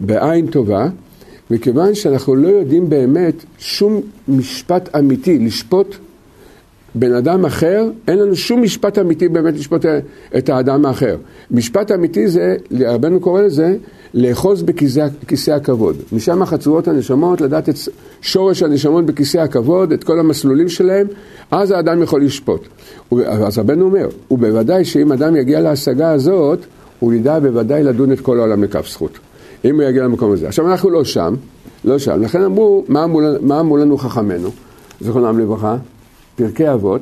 [0.00, 0.88] בעין טובה,
[1.50, 5.96] מכיוון שאנחנו לא יודעים באמת שום משפט אמיתי לשפוט
[6.94, 9.84] בן אדם אחר, אין לנו שום משפט אמיתי באמת לשפוט
[10.38, 11.16] את האדם האחר.
[11.50, 13.76] משפט אמיתי זה, רבנו קורא לזה,
[14.14, 15.96] לאחוז בכיסא הכבוד.
[16.12, 17.74] משם חצורות הנשמות, לדעת את
[18.20, 21.06] שורש הנשמות בכיסא הכבוד, את כל המסלולים שלהם,
[21.50, 22.68] אז האדם יכול לשפוט.
[23.26, 26.58] אז רבנו אומר, ובוודאי שאם אדם יגיע להשגה הזאת,
[26.98, 29.18] הוא ידע בוודאי לדון את כל העולם לכף זכות.
[29.64, 30.48] אם הוא יגיע למקום הזה.
[30.48, 31.34] עכשיו אנחנו לא שם,
[31.84, 34.50] לא שם, לכן אמרו, מה אמרו, לנו חכמינו,
[35.00, 35.76] זכרונם לברכה?
[36.36, 37.00] פרקי אבות,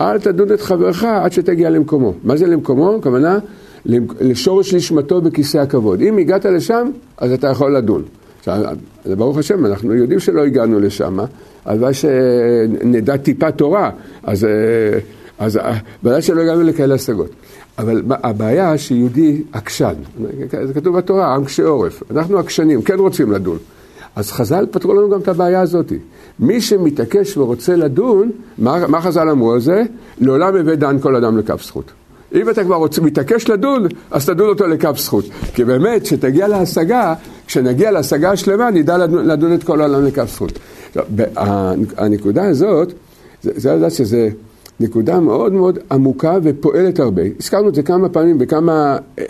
[0.00, 2.12] אל תדון את חברך עד שתגיע למקומו.
[2.24, 2.96] מה זה למקומו?
[2.96, 3.38] הכוונה
[4.20, 6.00] לשורש נשמתו בכיסא הכבוד.
[6.00, 8.02] אם הגעת לשם, אז אתה יכול לדון.
[8.38, 8.76] עכשיו,
[9.16, 11.18] ברוך השם, אנחנו יודעים שלא הגענו לשם,
[11.64, 13.90] הלוואי שנדע טיפה תורה,
[14.22, 14.46] אז,
[15.38, 15.58] אז
[16.04, 17.30] ודאי שלא הגענו לכאלה השגות.
[17.78, 19.94] אבל הבעיה שיהודי עקשן,
[20.64, 22.02] זה כתוב בתורה, עם קשה עורף.
[22.10, 23.58] אנחנו עקשנים, כן רוצים לדון.
[24.16, 25.92] אז חז"ל פתרו לנו גם את הבעיה הזאת.
[26.40, 29.82] מי שמתעקש ורוצה לדון, מה, מה חז"ל אמרו על זה?
[30.20, 31.92] לעולם הבא דן כל אדם לכף זכות.
[32.34, 35.24] אם אתה כבר רוצה, מתעקש לדון, אז תדון אותו לכף זכות.
[35.54, 37.14] כי באמת, כשתגיע להשגה,
[37.46, 40.58] כשנגיע להשגה השלמה, נדע לדון, לדון את כל העולם לכף זכות.
[41.96, 42.92] הנקודה הזאת,
[43.42, 44.28] זה, זה לדעת שזה
[44.80, 47.22] נקודה מאוד מאוד עמוקה ופועלת הרבה.
[47.40, 49.24] הזכרנו את זה כמה פעמים בכמה אה,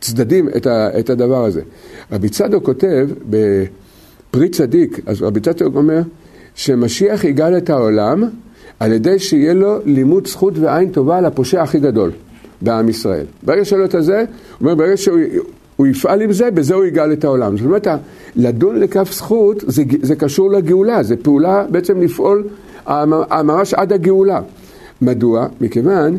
[0.00, 1.60] צדדים, את, ה, את הדבר הזה.
[2.12, 3.08] רבי צדוק כותב,
[4.30, 6.02] פרי צדיק, אז רבי צדוק אומר
[6.54, 8.24] שמשיח יגאל את העולם
[8.80, 12.10] על ידי שיהיה לו לימוד זכות ועין טובה לפושע הכי גדול
[12.60, 13.26] בעם ישראל.
[13.42, 14.26] ברגע שלא את זה, הוא
[14.60, 17.56] אומר ברגע שהוא יפעל עם זה, בזה הוא יגאל את העולם.
[17.56, 17.86] זאת אומרת,
[18.36, 22.48] לדון לכף זכות זה, זה קשור לגאולה, זה פעולה בעצם לפעול
[23.44, 24.40] ממש עד הגאולה.
[25.02, 25.46] מדוע?
[25.60, 26.18] מכיוון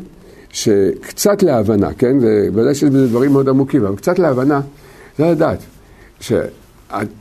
[0.50, 2.18] שקצת להבנה, כן?
[2.54, 4.62] ודאי שיש בזה דברים מאוד עמוקים, אבל קצת להבנה,
[5.18, 5.60] זה לדעת.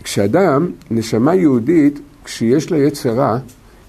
[0.04, 3.38] כשאדם, נשמה יהודית, כשיש לה יצר רע,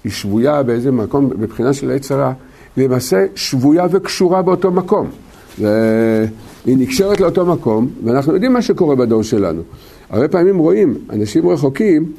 [0.04, 2.32] היא שבויה באיזה מקום, מבחינה של יצר רע,
[2.76, 5.10] למעשה שבויה וקשורה באותו מקום.
[5.58, 9.62] היא נקשרת לאותו מקום, ואנחנו יודעים מה שקורה בדור שלנו.
[10.10, 12.12] הרבה פעמים רואים, אנשים רחוקים,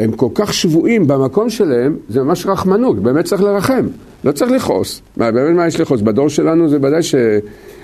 [0.00, 3.86] הם כל כך שבויים במקום שלהם, זה ממש רחמנות, באמת צריך לרחם,
[4.24, 5.02] לא צריך לכעוס.
[5.16, 6.00] מה, באמת מה יש לכעוס?
[6.00, 7.14] בדור שלנו זה ודאי ש...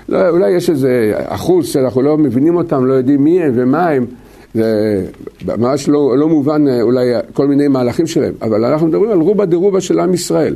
[0.08, 4.06] לא, אולי יש איזה אחוז שאנחנו לא מבינים אותם, לא יודעים מי הם ומה הם.
[4.54, 5.04] זה
[5.46, 9.44] ממש לא, לא מובן אה, אולי כל מיני מהלכים שלהם, אבל אנחנו מדברים על רובה
[9.44, 10.54] דרובה של עם ישראל.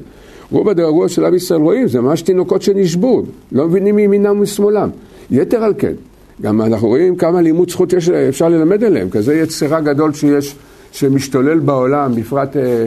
[0.51, 4.89] רובה דרובה של עם ישראל רואים, זה ממש תינוקות שנשבו, לא מבינים מימינם ומשמאלם.
[5.31, 5.93] יתר על כן,
[6.43, 10.57] גם אנחנו רואים כמה לימוד זכות יש, אפשר ללמד עליהם, כזה יצירה גדול שיש,
[10.93, 12.87] שמשתולל בעולם, בפרט אה,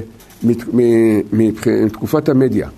[1.34, 2.70] מתקופת המדיה.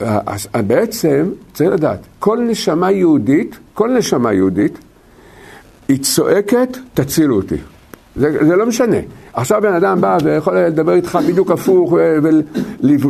[0.00, 4.78] אז בעצם, צריך לדעת, כל נשמה יהודית, כל נשמה יהודית,
[5.88, 7.56] היא צועקת, תצילו אותי.
[8.16, 8.96] זה, זה לא משנה.
[9.32, 11.94] עכשיו בן אדם בא ויכול לדבר איתך בדיוק הפוך,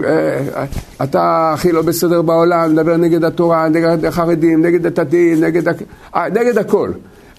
[0.04, 0.66] אה,
[1.52, 6.90] הכי לא בסדר בעולם, לדבר נגד התורה, נגד החרדים, נגד הדתיים, נגד, אה, נגד הכל.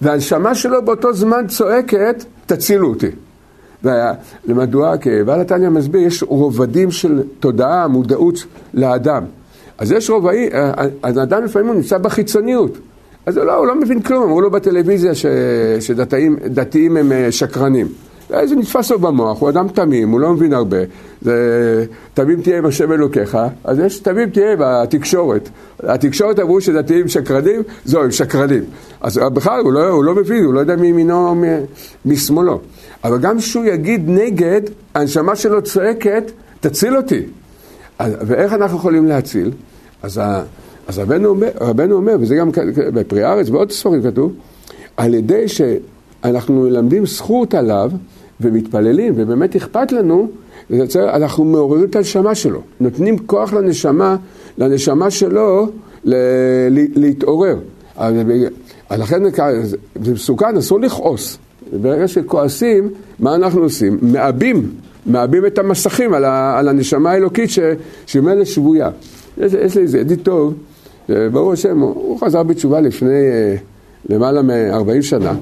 [0.01, 3.07] והנשמה שלו באותו זמן צועקת, תצילו אותי.
[4.47, 4.97] ומדוע?
[4.97, 9.23] כי בעל התניא מסביר, יש רובדים של תודעה, מודעות לאדם.
[9.77, 10.71] אז יש רובעים, אה,
[11.03, 12.77] אז האדם לפעמים הוא נמצא בחיצוניות.
[13.25, 15.25] אז לא, הוא לא מבין כלום, אמרו לו בטלוויזיה ש,
[15.79, 17.87] שדתיים הם אה, שקרנים.
[18.43, 20.77] זה נתפס לו במוח, הוא אדם תמים, הוא לא מבין הרבה.
[21.21, 25.49] זה תמים תהיה עם השם אלוקיך, אז יש תמים תהיה בתקשורת.
[25.83, 28.63] התקשורת אמרו שדתיים שקרנים, זהו, הם שקרנים.
[29.01, 31.35] אז בכלל הוא לא, הוא לא מבין, הוא לא יודע מימינו או
[32.05, 32.59] משמאלו.
[33.03, 34.61] אבל גם כשהוא יגיד נגד,
[34.95, 37.21] הנשמה שלו צועקת, תציל אותי.
[37.99, 39.51] אז, ואיך אנחנו יכולים להציל?
[40.03, 40.21] אז
[40.87, 42.49] אז רבנו אומר, רבנו אומר, וזה גם
[42.93, 44.33] בפרי הארץ, בעוד ספרים כתוב,
[44.97, 47.91] על ידי שאנחנו מלמדים זכות עליו
[48.41, 50.29] ומתפללים, ובאמת אכפת לנו,
[50.95, 52.61] אנחנו מעוררים את הנשמה שלו.
[52.79, 54.15] נותנים כוח לנשמה,
[54.57, 55.67] לנשמה שלו
[56.95, 57.57] להתעורר.
[58.91, 59.21] לכן
[60.03, 61.37] זה מסוכן, אסור לכעוס.
[61.71, 63.97] ברגע שכועסים, מה אנחנו עושים?
[64.01, 64.71] מעבים,
[65.05, 68.89] מעבים את המסכים על, הנשמה האלוקית שהיא ממילא שבויה.
[69.37, 70.53] יש לי איזה ידיד טוב,
[71.09, 73.55] ברוך השם, הוא חזר בתשובה לפני אה,
[74.09, 75.33] למעלה מ-40 שנה,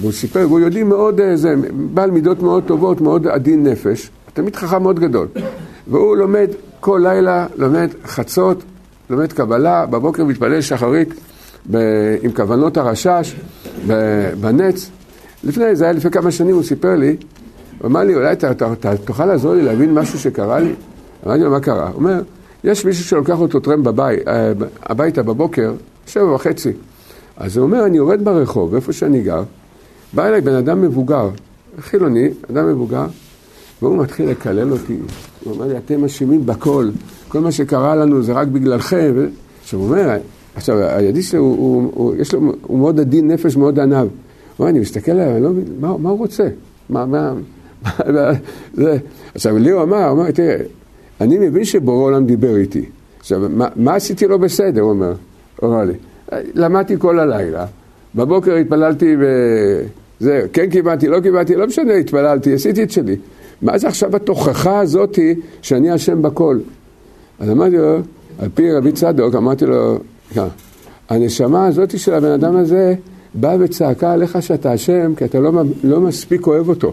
[0.00, 4.56] והוא סיפר, והוא יודעים מאוד, אה, זה בעל מידות מאוד טובות, מאוד עדין נפש, תמיד
[4.56, 5.28] חכם מאוד גדול.
[5.88, 6.48] והוא לומד
[6.80, 8.62] כל לילה, לומד חצות,
[9.10, 11.14] לומד קבלה, בבוקר מתפלל שחרית
[11.70, 11.76] ב,
[12.22, 13.36] עם כוונות הרשש
[14.40, 14.90] בנץ.
[15.44, 17.16] לפני, זה היה לפני כמה שנים, הוא סיפר לי,
[17.78, 18.34] הוא אמר לי, אולי
[19.04, 20.72] תוכל לעזור לי להבין משהו שקרה לי?
[21.26, 21.88] אמרתי לו, מה קרה?
[21.88, 22.22] הוא אומר,
[22.64, 25.72] יש מישהו שלוקח אותו טרמפ בבית, אה, הביתה בבוקר,
[26.06, 26.72] שבע וחצי.
[27.36, 29.42] אז הוא אומר, אני יורד ברחוב, איפה שאני גר,
[30.12, 31.28] בא אליי בן אדם מבוגר,
[31.80, 33.06] חילוני, אדם מבוגר,
[33.82, 34.96] והוא מתחיל לקלל אותי,
[35.44, 36.90] הוא אומר לי, אתם אשמים בכל,
[37.28, 39.14] כל מה שקרה לנו זה רק בגללכם.
[39.62, 40.16] עכשיו הוא אומר,
[40.54, 41.56] עכשיו הידיד שלו, הוא,
[41.94, 44.08] הוא, הוא, הוא מאוד עדין נפש, מאוד ענב.
[44.68, 46.48] אני מסתכל עליו, אני לא מבין, מה, מה הוא רוצה?
[46.88, 47.32] מה, מה,
[47.84, 48.30] מה,
[48.74, 48.98] זה.
[49.34, 50.56] עכשיו לי הוא אמר, הוא אמר, תראה,
[51.20, 52.84] אני מבין שבורא עולם דיבר איתי.
[53.20, 55.12] עכשיו, מה, מה עשיתי לא בסדר, הוא אומר,
[55.60, 55.92] הוא אמר לי,
[56.54, 57.66] למדתי כל הלילה,
[58.14, 63.16] בבוקר התפללתי וזה, כן קיבלתי, לא קיבלתי, לא משנה, התפללתי, עשיתי את שלי.
[63.62, 66.58] מה זה עכשיו התוכחה הזאתי שאני אשם בכל?
[67.40, 67.96] אז אמרתי לו,
[68.38, 69.98] על פי רבי צדוק, אמרתי לו,
[70.34, 70.42] כן,
[71.08, 72.94] הנשמה הזאתי של הבן אדם הזה
[73.34, 75.52] באה וצעקה עליך שאתה אשם, כי אתה לא,
[75.84, 76.92] לא מספיק אוהב אותו.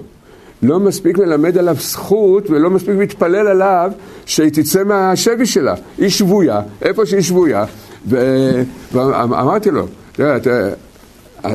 [0.64, 3.92] לא מספיק מלמד עליו זכות ולא מספיק מתפלל עליו
[4.26, 5.76] שהיא תצא מהשבי שלה.
[5.98, 7.66] היא שבויה, איפה שהיא שבויה.
[8.94, 10.38] ואמרתי לו, תראה,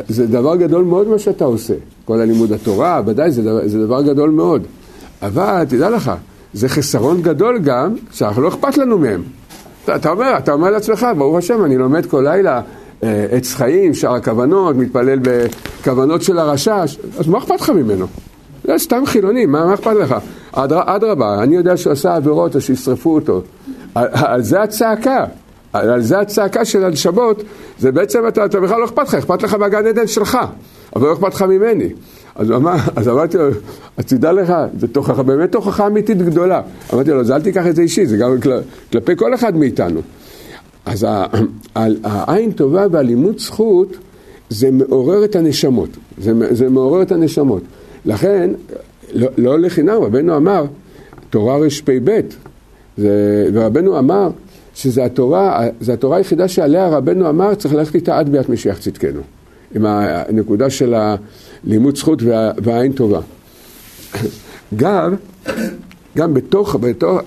[0.08, 1.74] זה דבר גדול מאוד מה שאתה עושה.
[2.04, 4.62] כל הלימוד התורה, ודאי, זה זה דבר גדול מאוד.
[5.22, 6.12] אבל תדע לך,
[6.54, 9.22] זה חסרון גדול גם, שאנחנו לא אכפת לנו מהם.
[9.96, 12.60] אתה, אומר, אתה אומר לעצמך, ברוך השם, אני לומד כל לילה
[13.30, 18.06] עץ חיים, שאר הכוונות, מתפלל בכוונות של הרשש, אז מה אכפת לך ממנו?
[18.64, 20.14] זה סתם חילוני, מה, מה אכפת לך?
[20.52, 23.42] אדרבה, אני יודע שהוא עשה עבירות, אז שישרפו אותו.
[23.94, 25.24] על, על זה הצעקה.
[25.72, 27.42] על זה הצעקה של הנשמות,
[27.78, 30.38] זה בעצם אתה, אתה בכלל לא אכפת לך, אכפת לך מהגן עדן שלך,
[30.96, 31.88] אבל לא אכפת לך ממני.
[32.34, 33.48] אז, אמר, אז אמרתי לו,
[33.96, 36.60] אז תדע לך, זה תוכחה, באמת תוכחה אמיתית גדולה.
[36.94, 38.50] אמרתי לו, אז אל תיקח את זה אישי, זה גם כל,
[38.92, 40.00] כלפי כל אחד מאיתנו.
[40.86, 41.06] אז
[42.04, 43.96] העין טובה והלימוד זכות,
[44.50, 45.88] זה מעורר את הנשמות.
[46.18, 47.62] זה, זה מעורר את הנשמות.
[48.04, 48.50] לכן,
[49.12, 50.64] לא, לא לחינם, רבנו אמר,
[51.30, 52.20] תורה רפ"ב,
[52.98, 54.30] ורבנו אמר
[54.74, 59.20] שזו התורה, התורה היחידה שעליה רבנו אמר, צריך ללכת איתה עד ביאת משיח צדקנו.
[59.74, 63.20] עם הנקודה של הלימוד זכות וה, והעין טובה.
[64.76, 65.14] גם,
[66.16, 67.20] גם בתוך, בתוך,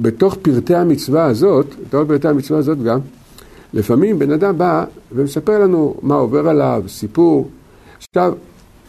[0.00, 2.98] בתוך פרטי המצווה הזאת, בתוך פרטי המצווה הזאת גם,
[3.74, 7.48] לפעמים בן אדם בא ומספר לנו מה עובר עליו, סיפור.
[8.08, 8.32] עכשיו,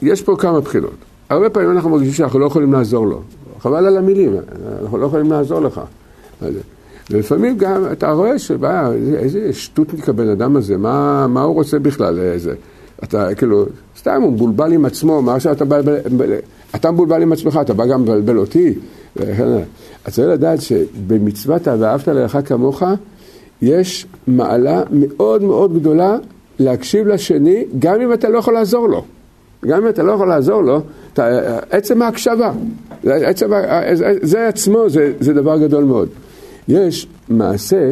[0.02, 0.96] יש פה כמה בחינות.
[1.30, 3.22] הרבה פעמים אנחנו מרגישים שאנחנו לא יכולים לעזור לו.
[3.60, 4.36] חבל על המילים,
[4.82, 5.82] אנחנו לא יכולים לעזור לך.
[7.10, 12.20] ולפעמים גם אתה רואה שבא, איזה שטותניק הבן אדם הזה, מה, מה הוא רוצה בכלל?
[12.20, 12.54] איזה,
[13.04, 13.66] אתה כאילו,
[13.98, 15.80] סתם הוא מבולבל עם עצמו, מה עכשיו אתה בא,
[16.76, 18.74] אתה מבולבל עם עצמך, אתה בא גם לבלבל אותי.
[19.16, 22.84] אתה צריך לדעת שבמצוות ואהבת לרעך כמוך,
[23.62, 26.18] יש מעלה מאוד מאוד גדולה
[26.60, 29.04] להקשיב לשני, גם אם אתה לא יכול לעזור לו.
[29.66, 30.82] גם אם אתה לא יכול לעזור לו,
[31.14, 31.28] אתה,
[31.70, 32.52] עצם ההקשבה,
[33.04, 33.52] עצם,
[34.22, 36.10] זה עצמו, זה, זה דבר גדול מאוד.
[36.68, 37.92] יש מעשה,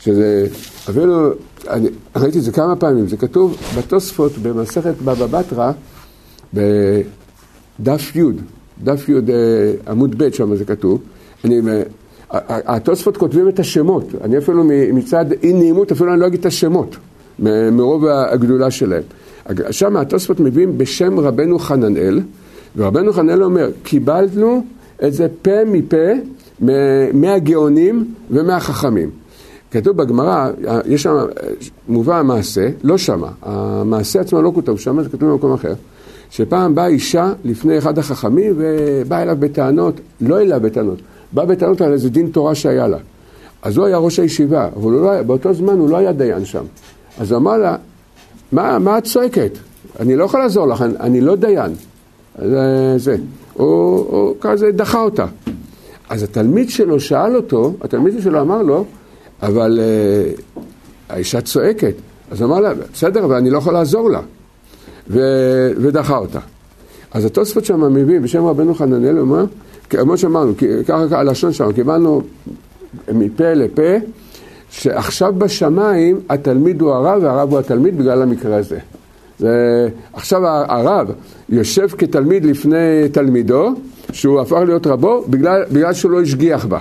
[0.00, 0.46] שזה,
[0.90, 1.30] אפילו,
[1.68, 5.72] אני ראיתי את זה כמה פעמים, זה כתוב בתוספות במסכת בבא בתרא,
[6.54, 8.22] בדף י',
[8.84, 11.00] דף י' אה, עמוד ב', שם זה כתוב.
[11.44, 11.82] אני, אה,
[12.48, 16.96] התוספות כותבים את השמות, אני אפילו מצד אי נעימות, אפילו אני לא אגיד את השמות,
[17.72, 19.02] מרוב הגדולה שלהם.
[19.70, 22.20] שם התוספות מביאים בשם רבנו חננאל,
[22.76, 24.64] ורבנו חננאל אומר, קיבלנו
[25.04, 25.96] את זה פה מפה
[27.12, 29.10] מהגאונים ומהחכמים.
[29.70, 30.50] כתוב בגמרא,
[30.86, 31.16] יש שם,
[31.88, 35.74] מובא המעשה, לא שמה, המעשה עצמו לא כתוב שם, זה כתוב במקום אחר,
[36.32, 40.98] שפעם באה אישה לפני אחד החכמים ובאה אליו בטענות, לא אליו בטענות,
[41.32, 42.98] באה בטענות על איזה דין תורה שהיה לה.
[43.62, 46.64] אז הוא היה ראש הישיבה, אבל לא, באותו זמן הוא לא היה דיין שם.
[47.18, 47.76] אז הוא אמר לה,
[48.52, 49.58] מה, מה את צועקת?
[50.00, 51.72] אני לא יכול לעזור לך, אני, אני לא דיין.
[52.38, 53.16] זה, זה.
[53.54, 53.66] הוא,
[53.96, 55.26] הוא כזה דחה אותה.
[56.08, 58.84] אז התלמיד שלו שאל אותו, התלמיד שלו אמר לו,
[59.42, 60.60] אבל uh,
[61.08, 61.94] האישה צועקת.
[62.30, 64.20] אז אמר לה, בסדר, אבל אני לא יכול לעזור לה.
[65.10, 65.20] ו...
[65.76, 66.40] ודחה אותה.
[67.14, 69.44] אז התוספות שם מביא, בשם רבנו חננאל, אומר,
[69.90, 70.52] כמו שאמרנו,
[70.86, 72.22] ככה הלשון שלנו, קיבלנו
[73.12, 73.96] מפה לפה,
[74.70, 78.78] שעכשיו בשמיים התלמיד הוא הרב והרב הוא התלמיד בגלל המקרה הזה.
[79.40, 81.10] ועכשיו הרב
[81.48, 83.74] יושב כתלמיד לפני תלמידו,
[84.12, 86.78] שהוא הפך להיות רבו בגלל, בגלל שהוא לא השגיח בה.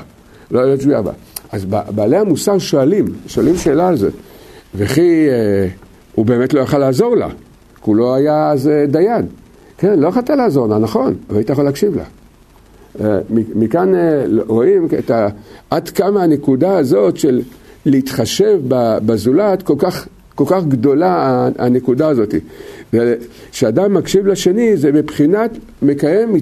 [0.51, 1.11] לא השגיח בה.
[1.51, 4.09] אז בעלי המוסר שואלים, שואלים שאלה על זה.
[4.75, 5.67] וכי אה,
[6.15, 7.27] הוא באמת לא יכל לעזור לה,
[7.87, 9.25] לא היה אז אה, דיין.
[9.77, 12.03] כן, לא יכולת לעזור לה, נכון, אבל היית יכול להקשיב לה.
[13.01, 13.19] אה,
[13.55, 15.27] מכאן אה, רואים את ה,
[15.69, 17.41] עד כמה הנקודה הזאת של
[17.85, 18.59] להתחשב
[19.05, 22.35] בזולת כל כך, כל כך גדולה הנקודה הזאת.
[23.51, 26.35] כשאדם מקשיב לשני זה מבחינת מקיים,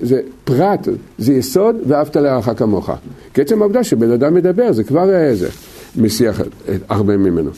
[0.00, 2.90] זה פרט, זה יסוד ואהבת לרעך כמוך.
[3.34, 5.48] כי עצם העובדה שבן אדם מדבר זה כבר איזה
[5.96, 6.40] מסיח
[6.88, 7.50] הרבה ממנו.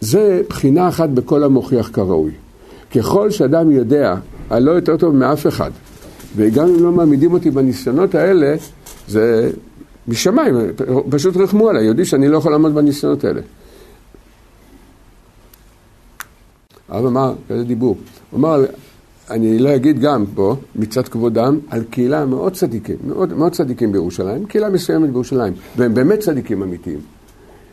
[0.00, 2.30] זה בחינה אחת בכל המוכיח כראוי.
[2.94, 4.14] ככל שאדם יודע,
[4.50, 5.70] הלא יותר טוב מאף אחד,
[6.36, 8.54] וגם אם לא מעמידים אותי בניסיונות האלה,
[9.08, 9.50] זה
[10.08, 10.54] משמיים,
[11.10, 13.40] פשוט רחמו עליי, יודעים שאני לא יכול לעמוד בניסיונות האלה.
[16.88, 17.96] הרב אמר, כזה דיבור,
[18.30, 18.64] הוא אמר,
[19.30, 24.46] אני לא אגיד גם פה, מצד כבודם, על קהילה מאוד צדיקים, מאוד, מאוד צדיקים בירושלים,
[24.46, 27.00] קהילה מסוימת בירושלים, והם באמת צדיקים אמיתיים.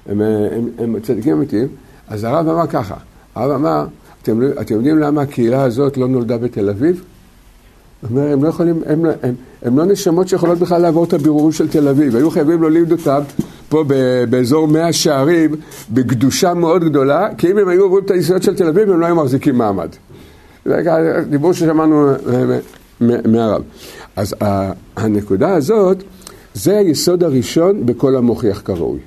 [0.05, 1.67] הם, הם, הם צדיקים אמיתיים,
[2.07, 2.95] אז הרב אמר ככה,
[3.35, 3.85] הרב אמר,
[4.23, 7.03] אתם, אתם יודעים למה הקהילה הזאת לא נולדה בתל אביב?
[8.09, 11.69] אומר, הם לא יכולים, הם, הם, הם לא נשמות שיכולות בכלל לעבור את הבירורים של
[11.69, 13.19] תל אביב, היו חייבים להוליד אותם
[13.69, 15.55] פה ב, באזור מאה שערים,
[15.91, 19.05] בקדושה מאוד גדולה, כי אם הם היו עוברים את הניסיונות של תל אביב, הם לא
[19.05, 19.89] היו מחזיקים מעמד.
[20.65, 20.81] זה
[21.29, 22.11] דיבור ששמענו
[23.25, 23.61] מהרב.
[24.15, 24.35] אז
[24.95, 26.03] הנקודה הזאת,
[26.53, 28.99] זה היסוד הראשון בכל המוכיח כראוי.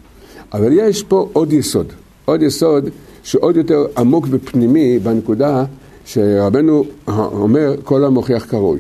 [0.53, 1.87] אבל יש פה עוד יסוד,
[2.25, 2.89] עוד יסוד
[3.27, 5.65] שעוד יותר עמוק ופנימי בנקודה
[6.05, 8.79] שרבנו אומר כל המוכיח כראוי.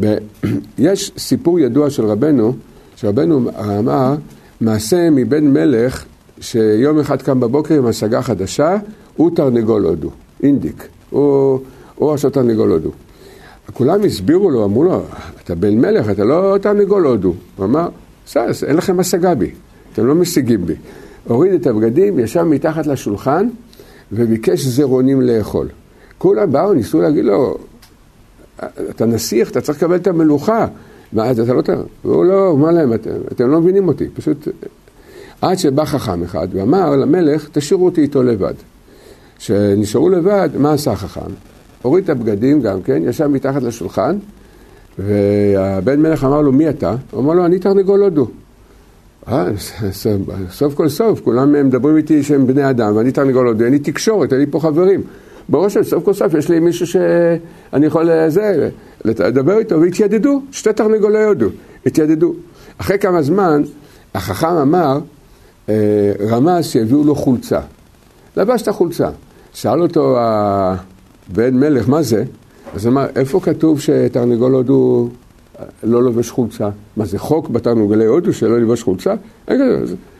[0.78, 2.52] יש סיפור ידוע של רבנו,
[2.96, 4.14] שרבנו אמר
[4.60, 6.04] מעשה מבן מלך
[6.40, 8.76] שיום אחד קם בבוקר עם השגה חדשה,
[9.16, 10.10] הוא תרנגול הודו,
[10.42, 11.58] אינדיק, הוא,
[11.94, 12.90] הוא עשה תרנגול הודו.
[13.72, 15.02] כולם הסבירו לו, אמרו לו,
[15.44, 17.34] אתה בן מלך, אתה לא תרנגול הודו.
[17.56, 17.88] הוא אמר,
[18.66, 19.50] אין לכם השגה בי,
[19.92, 20.74] אתם לא משיגים בי.
[21.28, 23.48] הוריד את הבגדים, ישב מתחת לשולחן
[24.14, 25.68] וביקש זרעונים לאכול.
[26.18, 27.58] כולם באו, ניסו להגיד לו,
[28.90, 30.66] אתה נסיך, אתה צריך לקבל את המלוכה.
[31.12, 31.62] מה, אתה לא...
[32.04, 34.48] והוא לא, אמר להם, אתם, אתם לא מבינים אותי, פשוט...
[35.42, 38.54] עד שבא חכם אחד ואמר למלך, תשאירו אותי איתו לבד.
[39.38, 41.30] כשנשארו לבד, מה עשה החכם?
[41.82, 44.18] הוריד את הבגדים גם כן, ישב מתחת לשולחן,
[44.98, 46.96] והבן מלך אמר לו, מי אתה?
[47.10, 48.28] הוא אמר לו, אני תרנגול הודו.
[49.28, 49.44] אה,
[50.50, 54.32] סוף כל סוף, כולם מדברים איתי שהם בני אדם, ואני תרנגול הודו, אין לי תקשורת,
[54.32, 55.02] אין לי פה חברים.
[55.68, 58.68] של סוף כל סוף יש לי מישהו שאני יכול לזה,
[59.04, 61.46] לדבר איתו, והתיידדו, שתי תרנגולי הודו,
[61.86, 62.34] התיידדו.
[62.78, 63.62] אחרי כמה זמן,
[64.14, 64.98] החכם אמר,
[65.68, 67.60] אה, רמז שהביאו לו חולצה.
[68.36, 69.08] לבש את החולצה.
[69.52, 72.24] שאל אותו הבן מלך, מה זה?
[72.74, 75.08] אז אמר, איפה כתוב שתרנגול הודו
[75.82, 76.68] לא לובש חולצה?
[76.96, 79.14] מה זה חוק בתרנגולי הודו שלא לובש חולצה?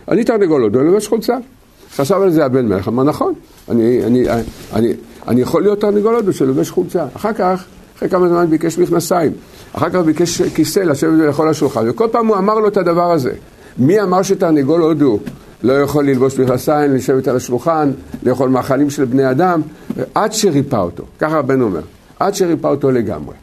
[0.09, 1.37] אני תרנגול הודו, אני לובש חולצה.
[1.97, 3.35] חשב על זה הבן מלך, אמר נכון,
[3.69, 4.25] אני, אני,
[4.73, 4.93] אני,
[5.29, 7.07] אני יכול להיות תרנגול הודו שלובש חולצה.
[7.17, 7.65] אחר כך,
[7.97, 9.33] אחרי כמה זמן ביקש מכנסיים,
[9.73, 13.33] אחר כך ביקש כיסא לשבת ולאכול השולחן, וכל פעם הוא אמר לו את הדבר הזה.
[13.79, 15.19] מי אמר שתרנגול הודו
[15.63, 17.91] לא יכול ללבוש מכנסיים, לשבת על השולחן,
[18.23, 19.61] לאכול מאכלים של בני אדם,
[20.15, 21.81] עד שריפא אותו, ככה רבנו אומר,
[22.19, 23.35] עד שריפא אותו לגמרי.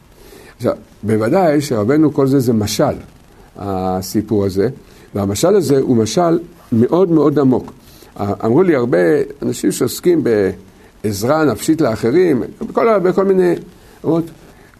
[0.57, 0.73] עכשיו,
[1.03, 2.95] בוודאי שרבנו כל זה זה משל,
[3.57, 4.69] הסיפור הזה,
[5.15, 6.39] והמשל הזה הוא משל
[6.71, 7.73] מאוד מאוד עמוק.
[8.19, 8.97] אמרו לי הרבה
[9.41, 10.23] אנשים שעוסקים
[11.03, 13.53] בעזרה נפשית לאחרים, בכל, בכל מיני...
[14.03, 14.23] אומרות,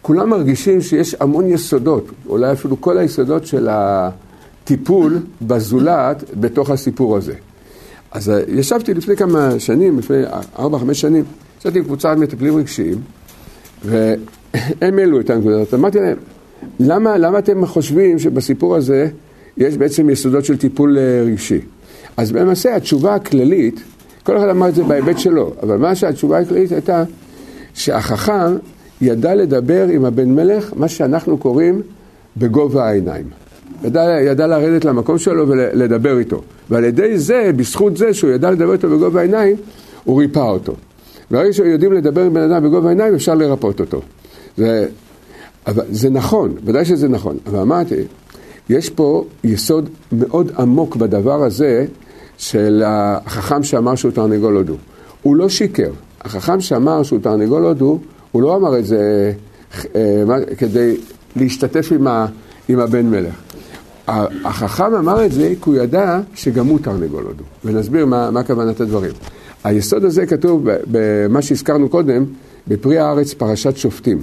[0.02, 7.34] כולם מרגישים שיש המון יסודות, אולי אפילו כל היסודות של הטיפול בזולת בתוך הסיפור הזה.
[8.10, 10.16] אז אה, ישבתי לפני כמה שנים, לפני
[10.58, 11.24] ארבע, חמש שנים,
[11.60, 12.98] ישבתי עם קבוצת מטפלים רגשיים,
[14.80, 15.74] והם העלו את הנקודות.
[15.74, 16.16] אמרתי להם,
[16.80, 19.08] למה, למה אתם חושבים שבסיפור הזה
[19.56, 21.60] יש בעצם יסודות של טיפול אה, רגשי?
[22.16, 23.80] אז למעשה התשובה הכללית,
[24.22, 27.04] כל אחד אמר את זה בהיבט שלו, אבל מה שהתשובה הכללית הייתה
[27.74, 28.56] שהחכם
[29.00, 31.82] ידע לדבר עם הבן מלך, מה שאנחנו קוראים
[32.36, 33.24] בגובה העיניים.
[33.84, 36.42] ידע, ידע לרדת למקום שלו ולדבר איתו.
[36.70, 39.56] ועל ידי זה, בזכות זה שהוא ידע לדבר איתו בגובה העיניים,
[40.04, 40.74] הוא ריפא אותו.
[41.30, 44.00] ברגע שיודעים לדבר עם בן אדם בגובה העיניים, אפשר לרפות אותו.
[44.56, 44.86] זה,
[45.66, 47.38] אבל זה נכון, ודאי שזה נכון.
[47.46, 47.94] אבל אמרתי,
[48.68, 51.86] יש פה יסוד מאוד עמוק בדבר הזה
[52.38, 54.74] של החכם שאמר שהוא תרנגול הודו.
[55.22, 55.90] הוא לא שיקר.
[56.20, 57.98] החכם שאמר שהוא תרנגול הודו,
[58.32, 59.32] הוא לא אמר את זה
[59.94, 60.24] אה,
[60.58, 60.96] כדי
[61.36, 62.26] להשתתף עם, ה,
[62.68, 63.34] עם הבן מלך.
[64.44, 67.44] החכם אמר את זה כי הוא ידע שגם הוא תרנגול הודו.
[67.64, 69.12] ונסביר מה, מה כוונת הדברים.
[69.64, 72.24] היסוד הזה כתוב במה שהזכרנו קודם,
[72.68, 74.22] בפרי הארץ פרשת שופטים.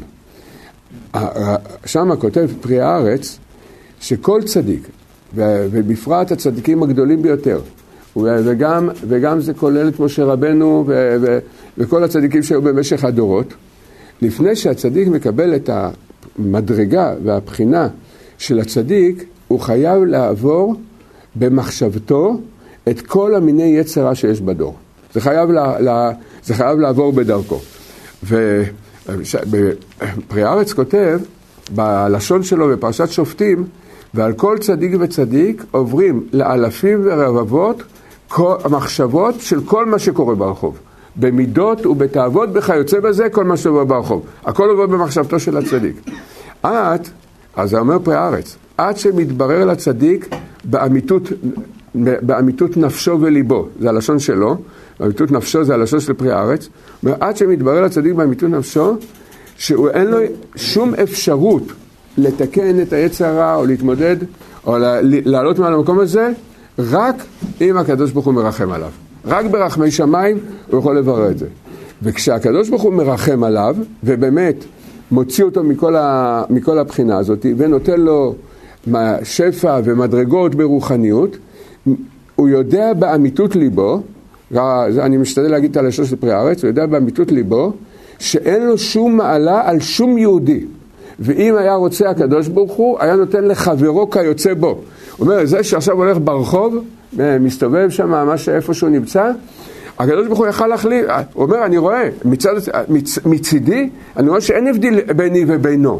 [1.85, 3.39] שם כותב פרי הארץ
[4.01, 4.87] שכל צדיק,
[5.35, 7.61] ובפרט הצדיקים הגדולים ביותר,
[8.17, 11.39] וגם, וגם זה כולל את משה רבנו ו, ו,
[11.77, 13.53] וכל הצדיקים שהיו במשך הדורות,
[14.21, 15.69] לפני שהצדיק מקבל את
[16.39, 17.87] המדרגה והבחינה
[18.37, 20.75] של הצדיק, הוא חייב לעבור
[21.35, 22.39] במחשבתו
[22.89, 24.75] את כל המיני יצרה שיש בדור.
[25.13, 26.11] זה חייב, לה, לה,
[26.43, 27.59] זה חייב לעבור בדרכו.
[29.17, 31.19] ופרי הארץ כותב,
[31.71, 33.65] בלשון שלו בפרשת שופטים,
[34.13, 37.83] ועל כל צדיק וצדיק עוברים לאלפים ורבבות
[38.37, 40.77] המחשבות של כל מה שקורה ברחוב.
[41.15, 44.25] במידות ובתאוות וכיוצא בזה, כל מה שקורה ברחוב.
[44.45, 46.09] הכל עובר במחשבתו של הצדיק.
[46.65, 47.09] את
[47.55, 50.29] אז זה אומר פרי הארץ, עד שמתברר לצדיק
[50.63, 51.23] באמיתות,
[51.95, 54.57] באמיתות נפשו וליבו, זה הלשון שלו,
[54.99, 56.69] באמיתות נפשו זה הלשון של פרי הארץ,
[57.19, 58.95] עד שמתברר לצדיק באמיתות נפשו,
[59.57, 60.17] שאין לו
[60.55, 61.63] שום אפשרות
[62.17, 64.15] לתקן את היצר הרע או להתמודד
[64.67, 66.31] או לעלות מעל המקום הזה,
[66.79, 67.15] רק
[67.61, 68.89] אם הקדוש ברוך הוא מרחם עליו.
[69.25, 70.37] רק ברחמי שמיים
[70.67, 71.45] הוא יכול לברר את זה.
[72.03, 74.55] וכשהקדוש ברוך הוא מרחם עליו, ובאמת
[75.11, 78.35] מוציא אותו מכל, ה, מכל הבחינה הזאת, ונותן לו
[79.23, 81.37] שפע ומדרגות ברוחניות,
[82.35, 84.01] הוא יודע באמיתות ליבו,
[84.99, 87.73] אני משתדל להגיד את הלשון של פרי הארץ, הוא יודע באמיתות ליבו,
[88.19, 90.65] שאין לו שום מעלה על שום יהודי.
[91.19, 94.67] ואם היה רוצה הקדוש ברוך הוא, היה נותן לחברו כיוצא בו.
[94.67, 96.83] הוא אומר, זה שעכשיו הולך ברחוב,
[97.17, 99.31] מסתובב שם, ממש איפה שהוא נמצא,
[99.99, 102.53] הקדוש ברוך הוא יכל להחליט, הוא אומר, אני רואה, מצד,
[102.89, 105.99] מצ, מצידי, אני רואה שאין הבדל ביני ובינו,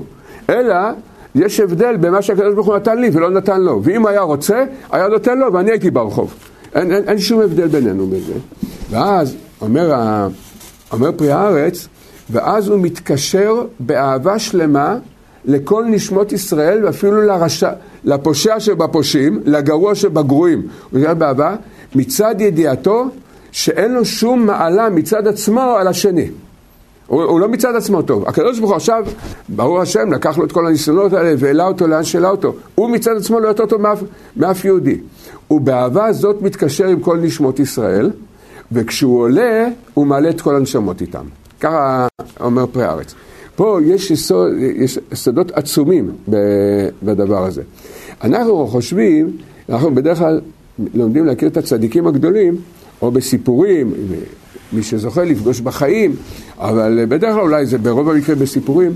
[0.49, 0.75] אלא
[1.35, 5.07] יש הבדל בין שהקדוש ברוך הוא נתן לי ולא נתן לו, ואם היה רוצה, היה
[5.07, 6.33] נותן לו ואני הייתי ברחוב.
[6.75, 8.33] אין, אין, אין שום הבדל בינינו בזה.
[8.89, 9.93] ואז אומר,
[10.91, 11.87] אומר פרי הארץ,
[12.29, 14.97] ואז הוא מתקשר באהבה שלמה
[15.45, 17.71] לכל נשמות ישראל ואפילו לרשע,
[18.03, 20.67] לפושע שבפושעים, לגרוע שבגרועים.
[20.91, 21.55] הוא מתקשר באהבה
[21.95, 23.05] מצד ידיעתו
[23.51, 26.29] שאין לו שום מעלה מצד עצמו על השני.
[27.09, 28.27] הוא, הוא לא מצד עצמו טוב.
[28.27, 29.05] הקדוש ברוך הוא עכשיו,
[29.49, 32.53] ברור השם, לקח לו את כל הניסיונות האלה והעלה אותו לאן שהעלה אותו.
[32.75, 34.03] הוא מצד עצמו לא יותר טוב מאף,
[34.37, 34.97] מאף יהודי.
[35.51, 38.11] ובאהבה זאת מתקשר עם כל נשמות ישראל,
[38.71, 41.25] וכשהוא עולה, הוא מעלה את כל הנשמות איתם.
[41.59, 42.07] ככה
[42.39, 43.15] אומר פרי הארץ.
[43.55, 46.11] פה יש, יסוד, יש יסודות עצומים
[47.03, 47.61] בדבר הזה.
[48.23, 49.37] אנחנו חושבים,
[49.69, 50.41] אנחנו בדרך כלל
[50.93, 52.55] לומדים להכיר את הצדיקים הגדולים,
[53.01, 53.93] או בסיפורים,
[54.73, 56.15] מי שזוכה לפגוש בחיים,
[56.57, 58.91] אבל בדרך כלל אולי זה ברוב המקרה בסיפורים,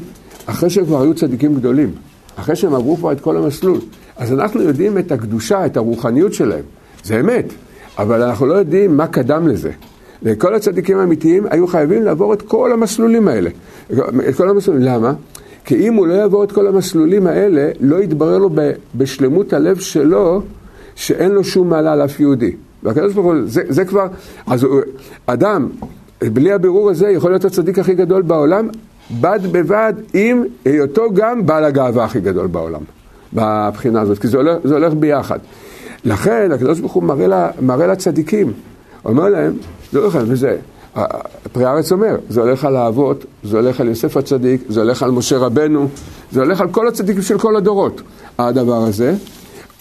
[0.45, 1.91] אחרי שהם כבר היו צדיקים גדולים,
[2.36, 3.80] אחרי שהם עברו כבר את כל המסלול.
[4.17, 6.63] אז אנחנו יודעים את הקדושה, את הרוחניות שלהם,
[7.03, 7.53] זה אמת,
[7.97, 9.71] אבל אנחנו לא יודעים מה קדם לזה.
[10.24, 13.49] וכל הצדיקים האמיתיים היו חייבים לעבור את כל המסלולים האלה.
[14.30, 14.84] את כל המסלולים.
[14.84, 15.13] למה?
[15.65, 18.49] כי אם הוא לא יעבור את כל המסלולים האלה, לא יתברר לו
[18.95, 20.41] בשלמות הלב שלו
[20.95, 22.55] שאין לו שום מעלה על אף יהודי.
[22.84, 24.07] והקדוש ברוך הוא, זה, זה כבר,
[24.47, 24.67] אז
[25.25, 25.69] אדם,
[26.21, 28.67] בלי הבירור הזה, יכול להיות הצדיק הכי גדול בעולם,
[29.21, 32.81] בד בבד עם היותו גם בעל הגאווה הכי גדול בעולם,
[33.34, 35.39] בבחינה הזאת, כי זה הולך, זה הולך ביחד.
[36.05, 38.53] לכן הקדוש ברוך הוא מראה, לה, מראה לצדיקים,
[39.05, 39.53] אומר להם,
[39.91, 40.57] זה הולך על וזה,
[41.51, 45.11] פרי הארץ אומר, זה הולך על האבות, זה הולך על יוסף הצדיק, זה הולך על
[45.11, 45.88] משה רבנו,
[46.31, 48.01] זה הולך על כל הצדיקים של כל הדורות,
[48.38, 49.15] הדבר הזה,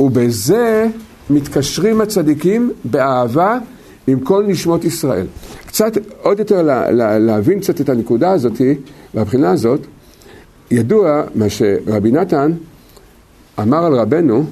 [0.00, 0.86] ובזה
[1.35, 3.59] מתקשרים הצדיקים באהבה
[4.07, 5.26] עם כל נשמות ישראל.
[5.66, 8.53] קצת, עוד יותר לה, לה, להבין קצת את הנקודה הזאת,
[9.14, 9.80] מהבחינה הזאת,
[10.70, 12.53] ידוע מה שרבי נתן
[13.59, 14.45] אמר על רבנו,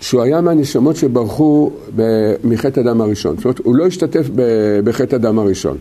[0.00, 1.70] שהוא היה מהנשמות שברחו
[2.44, 3.36] מחטא הדם הראשון.
[3.36, 4.26] זאת אומרת, הוא לא השתתף
[4.84, 5.76] בחטא הדם הראשון.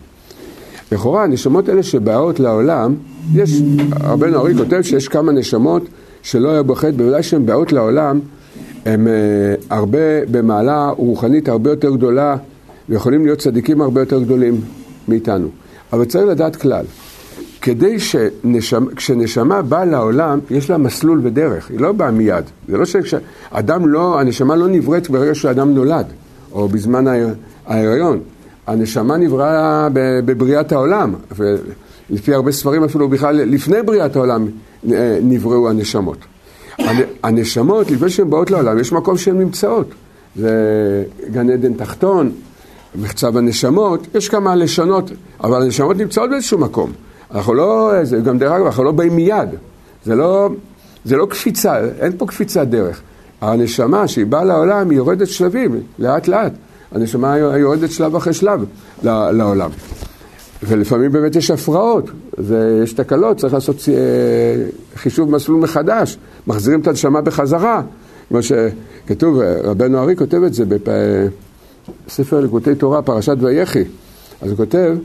[0.92, 2.96] לכאורה, הנשמות האלה שבאות לעולם,
[3.36, 3.62] יש,
[4.00, 5.84] רבנו ארי כותב שיש כמה נשמות
[6.22, 8.20] שלא היו בחטא, בוודאי שהן באות לעולם,
[8.86, 9.10] הן uh,
[9.70, 12.36] הרבה במעלה רוחנית הרבה יותר גדולה,
[12.90, 14.62] ויכולים להיות צדיקים הרבה יותר גדולים
[15.08, 15.48] מאיתנו.
[15.94, 16.86] אבל צריך לדעת כלל,
[17.62, 22.44] כדי שכשנשמה באה לעולם, יש לה מסלול ודרך, היא לא באה מיד.
[22.68, 26.06] זה לא שאדם לא, הנשמה לא נבראת ברגע שאדם נולד,
[26.52, 27.06] או בזמן
[27.68, 28.20] ההיריון.
[28.68, 29.88] הנשמה נבראה
[30.26, 34.50] בבריאת העולם, ולפי הרבה ספרים אפילו בכלל לפני בריאת העולם אה,
[35.22, 36.18] נבראו הנשמות.
[37.24, 39.88] הנשמות, לפני שהן באות לעולם, יש מקום שהן נמצאות.
[40.36, 42.32] זה גן עדן תחתון,
[42.96, 45.12] מחצב הנשמות, יש כמה לשונות,
[45.44, 46.92] אבל הנשמות נמצאות באיזשהו מקום.
[47.32, 49.50] אנחנו לא, זה גם דרך אגב, אנחנו לא באים מיד.
[50.06, 50.50] זה לא,
[51.06, 53.02] זה לא קפיצה, אין פה קפיצת דרך.
[53.42, 56.54] הנשמה שהיא באה לעולם, היא יורדת שלבים, לאט לאט.
[56.92, 58.66] הנשמה יורדת שלב אחרי שלב
[59.04, 59.70] לעולם.
[60.64, 63.94] ולפעמים באמת יש הפרעות, זה, יש תקלות, צריך לעשות אה,
[64.96, 67.82] חישוב מסלול מחדש, מחזירים את הנשמה בחזרה.
[68.30, 70.64] כמו שכתוב, רבנו ארי כותב את זה
[72.08, 73.84] בספר ליקוטי תורה, פרשת ויחי.
[74.42, 74.96] אז הוא כותב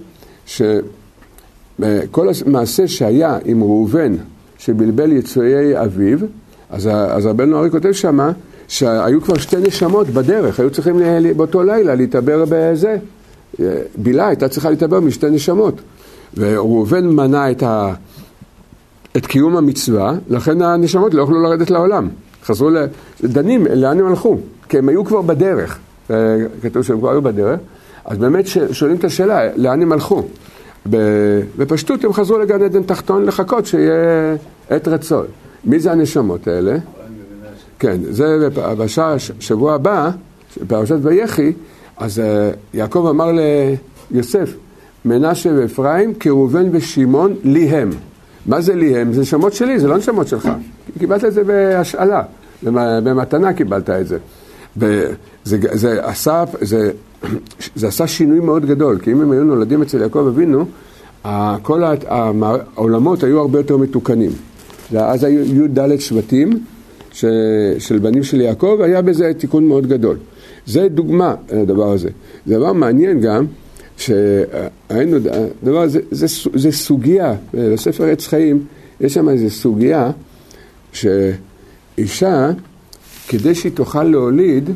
[0.47, 4.15] שכל המעשה שהיה עם ראובן,
[4.59, 6.19] שבלבל יצואי אביו,
[6.71, 8.33] אז, אז רבנו ארי כותב שמה
[8.69, 11.01] שהיו כבר שתי נשמות בדרך, היו צריכים
[11.37, 12.97] באותו לילה להתעבר בזה.
[13.97, 15.81] בילה הייתה צריכה להתעבר משתי נשמות.
[16.37, 17.95] וראובן מנע את, ה...
[19.17, 22.09] את קיום המצווה, לכן הנשמות לא יכלו לרדת לעולם.
[22.45, 22.71] חזרו
[23.23, 24.39] לדנים, לאן הם הלכו?
[24.69, 25.79] כי הם היו כבר בדרך.
[26.63, 27.61] כתוב שהם כבר היו בדרך.
[28.05, 30.23] אז באמת שואלים את השאלה, לאן הם הלכו?
[31.57, 34.37] בפשטות הם חזרו לגן עדן תחתון לחכות שיהיה
[34.71, 35.27] עת רצון.
[35.65, 36.77] מי זה הנשמות האלה?
[37.79, 38.49] כן, זה
[39.39, 40.11] בשבוע הבא,
[40.63, 41.53] בפרשת ויחי,
[41.97, 43.31] אז אה, יעקב אמר
[44.11, 44.55] ליוסף,
[45.05, 47.91] מנשה ואפרים, כראובן ושמעון, לי הם.
[48.47, 49.13] מה זה לי הם?
[49.13, 50.49] זה שמות שלי, זה לא נשמות שלך.
[50.99, 52.23] קיבלת את זה בהשאלה,
[52.63, 54.19] במתנה קיבלת את זה.
[54.77, 56.91] וזה זה עשה, זה,
[57.77, 60.65] זה עשה שינוי מאוד גדול, כי אם הם היו נולדים אצל יעקב אבינו,
[61.63, 64.31] כל העולמות היו הרבה יותר מתוקנים.
[64.97, 66.65] אז היו י"ד שבטים
[67.79, 70.17] של בנים של יעקב, היה בזה תיקון מאוד גדול.
[70.67, 72.09] זה דוגמה לדבר הזה.
[72.47, 73.47] זה דבר מעניין גם,
[73.97, 75.17] שהיינו,
[75.63, 78.65] הדבר הזה, זה, זה סוגיה, בספר עץ חיים,
[79.01, 80.11] יש שם איזו סוגיה
[80.93, 82.51] שאישה,
[83.29, 84.71] כדי שהיא תוכל להוליד,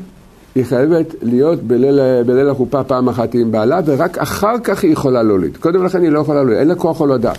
[0.55, 5.23] היא חייבת להיות בליל, בליל החופה פעם אחת עם בעלה, ורק אחר כך היא יכולה
[5.23, 5.57] להוליד.
[5.57, 7.33] קודם לכן היא לא יכולה להוליד, אין לה כוח הולדה.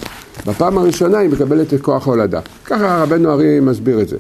[0.47, 2.39] בפעם הראשונה היא מקבלת את כוח ההולדה.
[2.65, 4.17] ככה רבנו ארי מסביר את זה.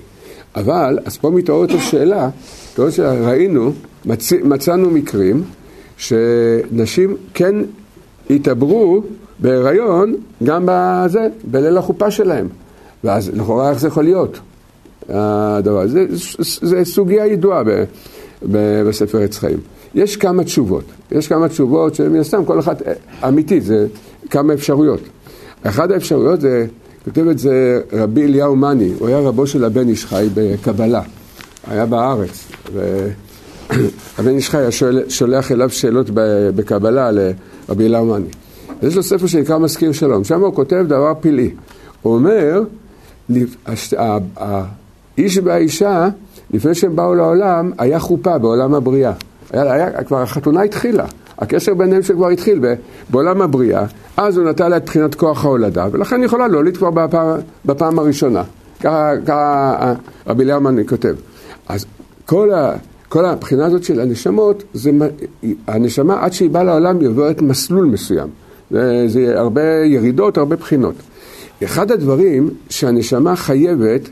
[0.55, 2.29] אבל, אז פה מתעוררת השאלה,
[2.71, 3.71] מתעוררת ראינו,
[4.09, 4.33] מצ...
[4.33, 5.43] מצאנו מקרים
[5.97, 7.55] שנשים כן
[8.29, 9.01] התעברו
[9.39, 12.47] בהיריון גם בזה, בליל החופה שלהם.
[13.03, 14.39] ואז לכאורה איך זה יכול להיות?
[15.09, 16.05] הדבר הזה,
[16.61, 17.83] זה סוגיה ידועה ב,
[18.51, 19.59] ב, בספר עץ חיים.
[19.95, 22.81] יש כמה תשובות, יש כמה תשובות שמן הסתם כל אחת
[23.27, 23.87] אמיתית, זה
[24.29, 25.01] כמה אפשרויות.
[25.63, 26.65] אחת האפשרויות זה,
[27.05, 31.01] כותב את זה רבי אליהו מאני, הוא היה רבו של הבן איש חי בקבלה,
[31.67, 32.47] היה בארץ.
[34.17, 34.57] הבן איש חי
[35.09, 36.09] שולח אליו שאלות
[36.55, 38.25] בקבלה לרבי אליהו מאני.
[38.83, 41.51] יש לו ספר שנקרא מזכיר שלום, שם הוא כותב דבר פלאי.
[42.01, 42.63] הוא אומר,
[45.17, 46.09] האיש והאישה,
[46.53, 49.13] לפני שהם באו לעולם, היה חופה בעולם הבריאה.
[49.51, 51.05] היה, היה, כבר החתונה התחילה.
[51.39, 52.61] הקשר ביניהם שכבר התחיל
[53.09, 53.85] בעולם הבריאה,
[54.17, 58.43] אז הוא נטל לה את בחינת כוח ההולדה, ולכן יכולה להוליד כבר בפעם, בפעם הראשונה.
[58.79, 59.93] ככה
[60.27, 61.15] רבי ליאמן כותב.
[61.67, 61.85] אז
[62.25, 62.51] כל,
[63.09, 64.91] כל הבחינה הזאת של הנשמות, זה,
[65.67, 68.27] הנשמה עד שהיא באה לעולם היא עוברת מסלול מסוים.
[68.71, 70.95] זה, זה הרבה ירידות, הרבה בחינות.
[71.63, 74.09] אחד הדברים שהנשמה חייבת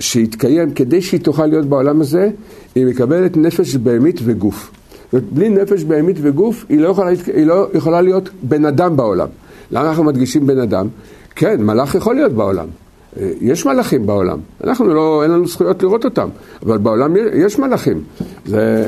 [0.00, 2.30] שיתקיים כדי שהיא תוכל להיות בעולם הזה,
[2.74, 4.70] היא מקבלת נפש בהמית וגוף.
[5.12, 9.28] בלי נפש בהמית וגוף, היא לא, יכולה, היא לא יכולה להיות בן אדם בעולם.
[9.70, 10.88] למה אנחנו מדגישים בן אדם?
[11.36, 12.66] כן, מלאך יכול להיות בעולם.
[13.16, 14.38] אה, יש מלאכים בעולם.
[14.64, 16.28] אנחנו לא, אין לנו זכויות לראות אותם,
[16.62, 18.02] אבל בעולם יש מלאכים.
[18.46, 18.86] זה,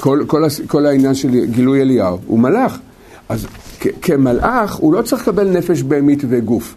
[0.00, 2.78] כל, כל, כל העניין של גילוי אליהו הוא מלאך.
[3.28, 3.46] אז
[4.02, 6.74] כמלאך הוא לא צריך לקבל נפש בהמית וגוף.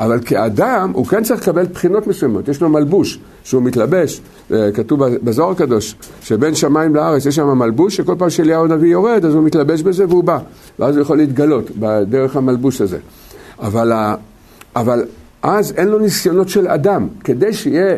[0.00, 4.20] אבל כאדם הוא כן צריך לקבל בחינות מסוימות, יש לו מלבוש שהוא מתלבש,
[4.52, 9.24] אה, כתוב בזוהר הקדוש, שבין שמיים לארץ יש שם מלבוש שכל פעם שאליהו הנביא יורד
[9.24, 10.38] אז הוא מתלבש בזה והוא בא,
[10.78, 12.98] ואז הוא יכול להתגלות בדרך המלבוש הזה.
[13.58, 13.92] אבל,
[14.76, 15.04] אבל
[15.46, 17.96] אז אין לו ניסיונות של אדם, כדי שיהיה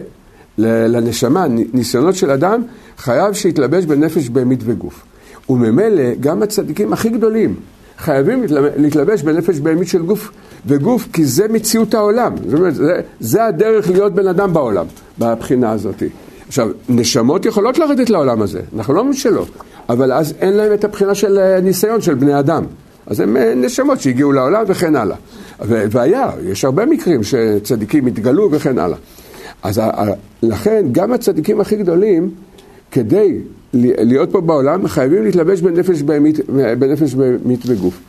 [0.59, 2.62] לנשמה ניסיונות של אדם,
[2.99, 5.03] חייב שיתלבש בנפש בהמית וגוף.
[5.49, 7.55] וממילא גם הצדיקים הכי גדולים
[7.99, 8.44] חייבים
[8.76, 10.30] להתלבש בנפש בהמית של גוף
[10.66, 12.34] וגוף, כי זה מציאות העולם.
[12.49, 14.86] זאת אומרת, זה, זה הדרך להיות בן אדם בעולם,
[15.18, 16.03] בבחינה הזאת.
[16.49, 19.46] עכשיו, נשמות יכולות לרדת לעולם הזה, אנחנו לא אומרים שלא,
[19.88, 22.64] אבל אז אין להם את הבחינה של אה, ניסיון של בני אדם.
[23.09, 25.17] אז הם אה, נשמות שהגיעו לעולם וכן הלאה.
[25.61, 28.99] והיה, יש הרבה מקרים שצדיקים התגלו וכן הלאה.
[29.63, 29.81] אז
[30.43, 32.31] לכן, גם הצדיקים הכי גדולים,
[32.91, 33.39] כדי
[33.75, 38.01] להיות פה בעולם, חייבים להתלבש בנפש בהמית, בנפש בהמית וגוף.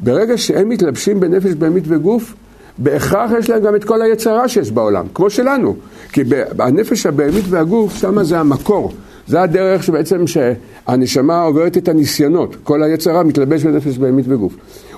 [0.00, 2.34] ברגע שהם מתלבשים בנפש בהמית וגוף,
[2.78, 5.76] בהכרח יש להם גם את כל היצרה שיש בעולם, כמו שלנו.
[6.12, 6.22] כי
[6.58, 8.92] הנפש הבהמית והגוף, שם זה המקור.
[9.26, 12.56] זה הדרך שבעצם שהנשמה עוברת את הניסיונות.
[12.62, 14.56] כל היצרה מתלבש בנפש בהמית וגוף.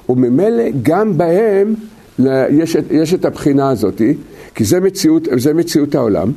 [0.09, 1.75] וממילא גם בהם
[2.51, 4.03] יש יש את הבחינה הזאת,
[4.55, 6.33] כי זה מציאות, זה מציאות העולם.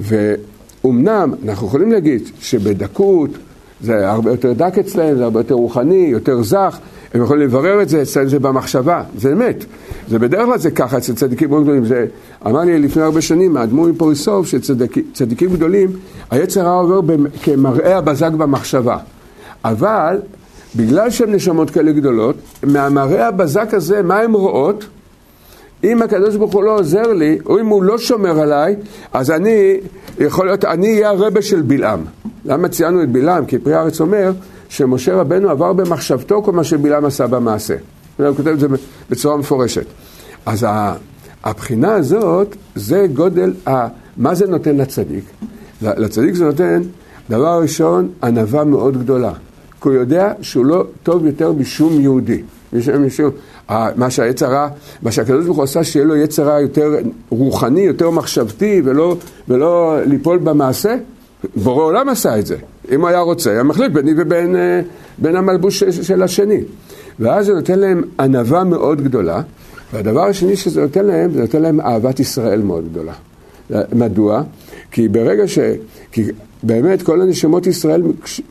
[0.00, 3.30] ואומנם אנחנו יכולים להגיד שבדקות
[3.80, 6.78] זה הרבה יותר דק אצלהם, זה הרבה יותר רוחני, יותר זך.
[7.14, 9.64] הם יכולים לברר את זה, אצלם זה במחשבה, זה אמת.
[10.08, 11.84] זה בדרך כלל זה ככה אצל צדיקים מאוד גדולים.
[11.84, 12.06] זה
[12.46, 15.88] אמר לי לפני הרבה שנים, האדמו"ר מפוריסוב, שצדיקים גדולים,
[16.30, 18.96] היצר הרע עובר כמראה הבזק במחשבה.
[19.64, 20.16] אבל
[20.76, 24.84] בגלל שהן נשמות כאלה גדולות, מהמראה הבזק הזה, מה הן רואות?
[25.84, 28.76] אם הקדוש ברוך הוא לא עוזר לי, או אם הוא לא שומר עליי,
[29.12, 29.76] אז אני,
[30.18, 32.04] יכול להיות, אני אהיה הרבה של בלעם.
[32.44, 33.46] למה ציינו את בלעם?
[33.46, 34.32] כי פרי הארץ אומר,
[34.68, 37.74] שמשה רבנו עבר במחשבתו כל מה שבלעם עשה במעשה.
[38.16, 38.66] הוא כותב את זה
[39.10, 39.86] בצורה מפורשת.
[40.46, 40.66] אז
[41.44, 45.24] הבחינה הזאת, זה גודל, ה, מה זה נותן לצדיק?
[45.82, 46.82] לצדיק זה נותן,
[47.30, 49.32] דבר ראשון, ענווה מאוד גדולה.
[49.82, 52.42] כי הוא יודע שהוא לא טוב יותר משום יהודי.
[52.72, 53.30] משום, משום,
[53.70, 54.68] מה שהיצר הרע,
[55.02, 56.94] מה שהקדוש ברוך הוא עשה, שיהיה לו יצר רע יותר
[57.28, 59.16] רוחני, יותר מחשבתי, ולא,
[59.48, 60.96] ולא ליפול במעשה,
[61.56, 62.56] בורא עולם עשה את זה.
[62.90, 64.80] אם הוא היה רוצה, היה מחליט ביני ובין אה,
[65.18, 66.60] בין המלבוש של השני.
[67.20, 69.42] ואז זה נותן להם ענווה מאוד גדולה,
[69.92, 73.12] והדבר השני שזה נותן להם, זה נותן להם אהבת ישראל מאוד גדולה.
[73.92, 74.42] מדוע?
[74.90, 75.58] כי ברגע ש...
[76.12, 76.24] כי
[76.62, 78.02] באמת כל הנשמות ישראל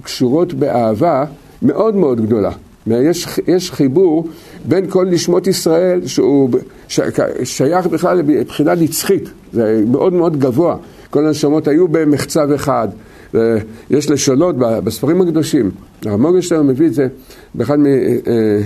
[0.03, 1.25] קשורות באהבה
[1.61, 2.51] מאוד מאוד גדולה.
[2.87, 4.27] יש, יש חיבור
[4.65, 6.49] בין כל נשמות ישראל שהוא
[6.87, 6.99] ש,
[7.43, 10.77] שייך בכלל לבחינה נצחית, זה מאוד מאוד גבוה.
[11.09, 12.87] כל הנשמות היו במחצב אחד,
[13.89, 15.71] יש לשונות בספרים הקדושים.
[16.05, 17.07] הרב מורגנשטיין מביא את זה
[17.55, 17.85] באחד מ...
[17.85, 18.61] אה,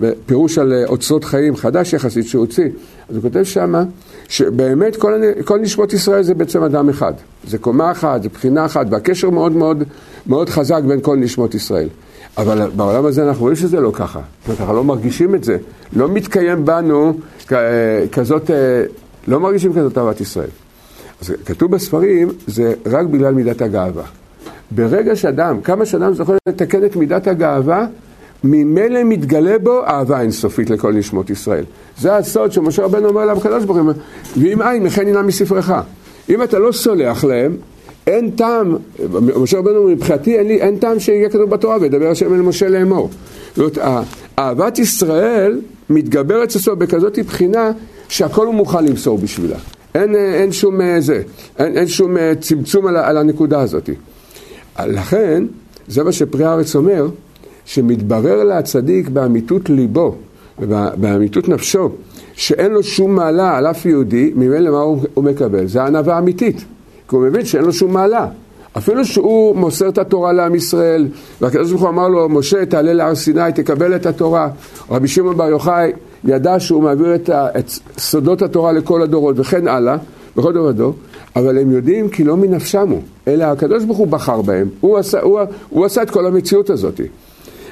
[0.00, 2.68] בפירוש על אוצרות חיים חדש יחסית שהוא הוציא,
[3.08, 3.84] אז הוא כותב שמה
[4.28, 7.12] שבאמת כל, כל נשמות ישראל זה בעצם אדם אחד,
[7.46, 9.84] זה קומה אחת, זה בחינה אחת, והקשר מאוד מאוד,
[10.26, 11.88] מאוד חזק בין כל נשמות ישראל.
[12.36, 14.20] אבל בעולם הזה אנחנו רואים שזה לא ככה,
[14.60, 15.56] אנחנו לא מרגישים את זה,
[15.96, 17.12] לא מתקיים בנו
[18.12, 18.56] כזאת, אה,
[19.28, 20.50] לא מרגישים כזאת אהבת ישראל.
[21.22, 24.04] אז כתוב בספרים, זה רק בגלל מידת הגאווה.
[24.70, 27.86] ברגע שאדם, כמה שאדם זוכר לתקן את מידת הגאווה,
[28.44, 31.64] ממילא מתגלה בו אהבה אינסופית לכל נשמות ישראל.
[31.98, 33.92] זה הסוד שמשה רבנו אומר לקדוש ברוך הוא,
[34.36, 35.72] ואם אין, מכן הנה מספרך.
[36.28, 37.56] אם אתה לא סולח להם,
[38.08, 38.76] אין טעם,
[39.36, 43.10] משה רבנו מבחינתי אין, לי, אין טעם שיהיה כתוב בתורה וידבר השם אל משה לאמור.
[43.56, 44.02] זאת אומרת,
[44.38, 47.70] אהבת ישראל מתגברת אצלו בכזאת בחינה
[48.08, 49.56] שהכל הוא מוכן למסור בשבילה.
[49.94, 51.22] אין, אין שום אה, זה,
[51.58, 53.90] אין, אין שום אה, צמצום על, על הנקודה הזאת.
[54.86, 55.44] לכן,
[55.88, 57.08] זה מה שפרי הארץ אומר,
[57.64, 60.14] שמתברר לצדיק באמיתות ליבו
[60.58, 61.88] ובאמיתות נפשו,
[62.34, 65.66] שאין לו שום מעלה על אף יהודי, ממילא מה הוא, הוא מקבל?
[65.66, 66.64] זה ענווה אמיתית,
[67.08, 68.26] כי הוא מבין שאין לו שום מעלה.
[68.76, 71.08] אפילו שהוא מוסר את התורה לעם ישראל,
[71.40, 74.48] והקדוש ברוך הוא אמר לו, משה, תעלה להר סיני, תקבל את התורה.
[74.90, 75.92] רבי שמעון בר יוחאי
[76.24, 79.96] ידע שהוא מעביר את, ה, את סודות התורה לכל הדורות, וכן הלאה,
[80.36, 80.94] בכל דור ודור,
[81.36, 85.20] אבל הם יודעים כי לא מנפשם הוא, אלא הקדוש ברוך הוא בחר בהם, הוא עשה,
[85.20, 87.00] הוא, הוא עשה את כל המציאות הזאת.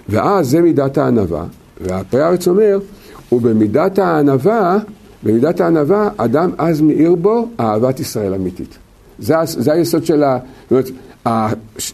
[0.09, 1.45] ואז זה מידת הענווה,
[1.80, 2.78] והפרי הארץ אומר,
[3.32, 4.78] ובמידת הענווה,
[5.22, 8.86] במידת הענווה, אדם אז מאיר בו אהבת ישראל אמיתית.
[9.18, 10.38] זה, זה היסוד של ה...
[10.70, 10.90] זאת אומרת,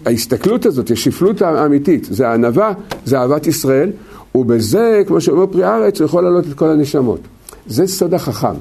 [0.06, 2.72] ההסתכלות הזאת, השפלות האמיתית, זה הענווה,
[3.04, 3.90] זה אהבת ישראל,
[4.34, 7.20] ובזה, כמו שאומר פרי הארץ, הוא יכול להעלות את כל הנשמות.
[7.66, 8.54] זה סוד החכם.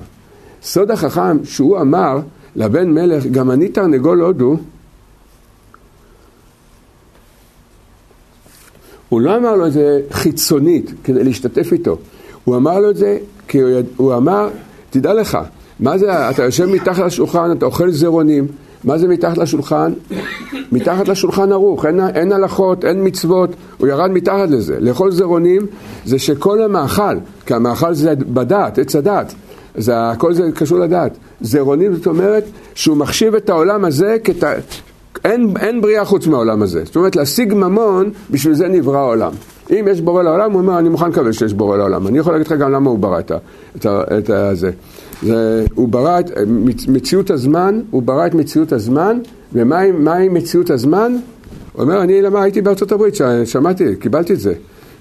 [0.63, 2.19] סוד החכם שהוא אמר
[2.55, 4.57] לבן מלך, גם אני תרנגול הודו,
[9.09, 11.97] הוא לא אמר לו את זה חיצונית כדי להשתתף איתו,
[12.43, 13.81] הוא אמר לו את זה כי הוא.
[13.95, 14.49] הוא אמר,
[14.89, 15.37] תדע לך,
[15.81, 18.47] מה זה, אתה יושב מתחת לשולחן, אתה אוכל זרעונים,
[18.83, 19.93] מה זה מתחת לשולחן?
[20.71, 24.79] מתחת לשולחן ערוך, אין, אין הלכות, אין מצוות, הוא ירד מתחת לזה.
[24.79, 25.65] לאכול זרעונים
[26.05, 27.15] זה שכל המאכל,
[27.45, 29.33] כי המאכל זה בדעת, עץ הדעת,
[29.75, 31.17] זה, הכל זה קשור לדעת.
[31.41, 32.43] זרעונים זאת אומרת
[32.75, 34.43] שהוא מחשיב את העולם הזה כת...
[35.25, 36.85] אין, אין בריאה חוץ מהעולם הזה.
[36.85, 39.31] זאת אומרת, להשיג ממון, בשביל זה נברא העולם.
[39.71, 42.07] אם יש בורא לעולם, הוא אומר, אני מוכן לקבל שיש בורא לעולם.
[42.07, 43.31] אני יכול להגיד לך גם למה הוא ברא את,
[43.75, 43.85] את,
[44.29, 44.71] את זה.
[45.21, 45.65] זה.
[45.75, 46.31] הוא ברא את
[46.87, 49.19] מציאות הזמן, הוא ברא את מציאות הזמן,
[49.53, 51.15] ומהי מציאות הזמן?
[51.73, 53.15] הוא אומר, אני למה הייתי בארצות הברית,
[53.45, 54.53] שמעתי, קיבלתי את זה.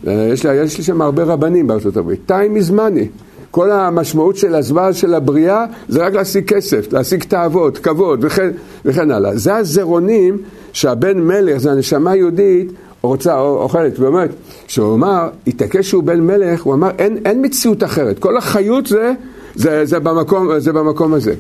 [0.05, 2.31] יש לי, יש לי שם הרבה רבנים בארצות הברית.
[2.31, 3.07] time is money.
[3.51, 8.51] כל המשמעות של הזמן של הבריאה זה רק להשיג כסף, להשיג תאוות, כבוד וכן,
[8.85, 9.37] וכן הלאה.
[9.37, 10.39] זה הזרעונים
[10.73, 14.31] שהבן מלך, זה הנשמה היהודית, רוצה, אוכלת, ואומרת,
[14.67, 19.13] כשהוא אמר, התעקש שהוא בן מלך, הוא אמר, אין, אין מציאות אחרת, כל החיות זה,
[19.55, 21.35] זה, זה, במקום, זה במקום הזה.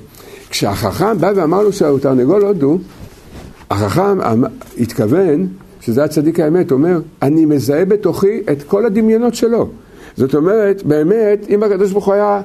[0.51, 2.79] כשהחכם בא ואמר לו שהוא תרנגול הודו,
[3.71, 4.19] החכם
[4.79, 5.47] התכוון,
[5.81, 9.69] שזה הצדיק האמת, אומר, אני מזהה בתוכי את כל הדמיונות שלו.
[10.17, 12.41] זאת אומרת, באמת, אם הקדוש ברוך הוא היה,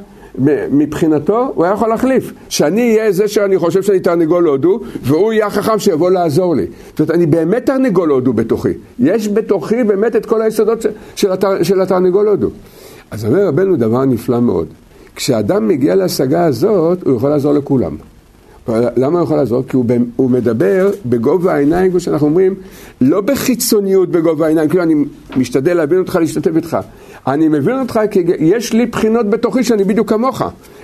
[0.71, 2.33] מבחינתו, הוא היה יכול להחליף.
[2.49, 6.65] שאני אהיה זה שאני חושב שאני תרנגול הודו, והוא יהיה החכם שיבוא לעזור לי.
[6.89, 8.69] זאת אומרת, אני באמת תרנגול הודו בתוכי.
[8.99, 10.85] יש בתוכי באמת את כל היסודות
[11.15, 12.49] של, התר, של התרנגול הודו.
[13.11, 14.67] אז אומר רבנו דבר נפלא מאוד.
[15.15, 17.95] כשאדם מגיע להשגה הזאת, הוא יכול לעזור לכולם.
[18.67, 19.63] למה הוא יכול לעזור?
[19.67, 19.85] כי הוא,
[20.15, 22.55] הוא מדבר בגובה העיניים, כמו שאנחנו אומרים,
[23.01, 24.95] לא בחיצוניות בגובה העיניים, כאילו אני
[25.37, 26.77] משתדל להבין אותך, להשתתף איתך.
[27.27, 30.41] אני מבין אותך כי יש לי בחינות בתוכי שאני בדיוק כמוך.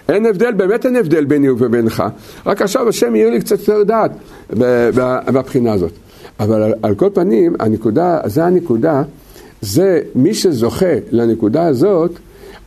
[0.10, 2.04] אין הבדל, באמת אין הבדל ביני ובינך.
[2.46, 4.12] רק עכשיו השם יהיה לי קצת יותר דעת
[5.28, 5.92] בבחינה הזאת.
[6.40, 9.04] אבל על, על כל פנים, הנקודה, זה הנקודה,
[9.62, 12.12] זה מי שזוכה לנקודה הזאת,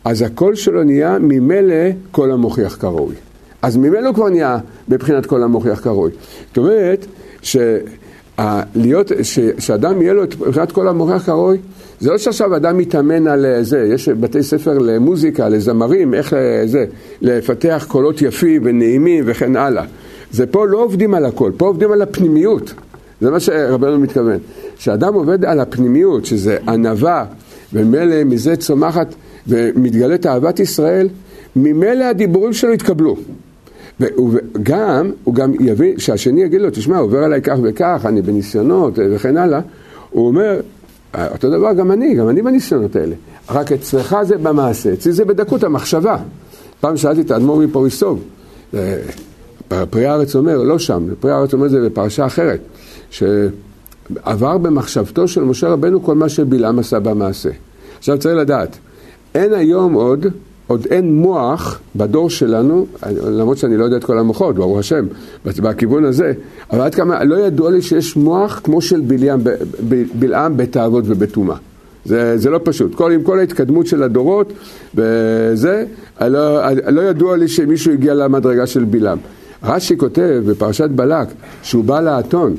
[0.05, 3.15] אז הקול שלו נהיה ממילא קול המוכיח כראוי.
[3.63, 6.11] אז ממילא הוא כבר נהיה בבחינת קול המוכיח כראוי.
[6.49, 7.07] זאת אומרת,
[7.43, 9.13] שלהיות,
[9.59, 11.59] שאדם יהיה לו את בחינת קול המוכיח כראוי,
[12.01, 16.63] זה לא שעכשיו אדם מתאמן על אה, זה, יש בתי ספר למוזיקה, לזמרים, איך אה,
[16.67, 16.85] זה,
[17.21, 19.85] לפתח קולות יפים ונעימים וכן הלאה.
[20.33, 22.75] זה פה לא עובדים על הכל, פה עובדים על הפנימיות.
[23.21, 24.39] זה מה שרבנו מתכוון.
[24.77, 27.25] כשאדם עובד על הפנימיות, שזה ענווה,
[27.73, 29.15] וממילא מזה צומחת
[29.49, 31.09] ומתגלית אהבת ישראל,
[31.57, 33.17] ממילא הדיבורים שלו יתקבלו.
[34.01, 39.37] וגם, הוא גם יבין, שהשני יגיד לו, תשמע, עובר עליי כך וכך, אני בניסיונות וכן
[39.37, 39.61] הלאה,
[40.11, 40.61] הוא אומר,
[41.31, 43.15] אותו דבר גם אני, גם אני בניסיונות האלה.
[43.51, 46.17] רק אצלך זה במעשה, אצלי זה בדקות המחשבה.
[46.81, 48.23] פעם שאלתי את האדמו"ר מפוריסוב,
[48.75, 48.97] אה,
[49.91, 52.61] פרי הארץ אומר, לא שם, פרי הארץ אומר זה בפרשה אחרת,
[53.11, 57.51] שעבר במחשבתו של משה רבנו כל מה שבלעם עשה במעשה.
[57.99, 58.79] עכשיו צריך לדעת,
[59.35, 60.27] אין היום עוד
[60.67, 62.87] עוד אין מוח בדור שלנו,
[63.27, 65.07] למרות שאני לא יודע את כל המוחות, ברוך השם,
[65.45, 66.33] בכיוון הזה,
[66.73, 69.41] אבל עד כמה, לא ידוע לי שיש מוח כמו של בלעם,
[70.19, 71.57] בלעם בתאוות ובטומאה.
[72.05, 72.95] זה, זה לא פשוט.
[72.95, 74.53] כל, עם כל ההתקדמות של הדורות
[74.95, 75.85] וזה,
[76.21, 79.19] לא, לא ידוע לי שמישהו הגיע למדרגה של בלעם.
[79.65, 81.29] רש"י כותב בפרשת בלק
[81.63, 82.55] שהוא בא לאתון,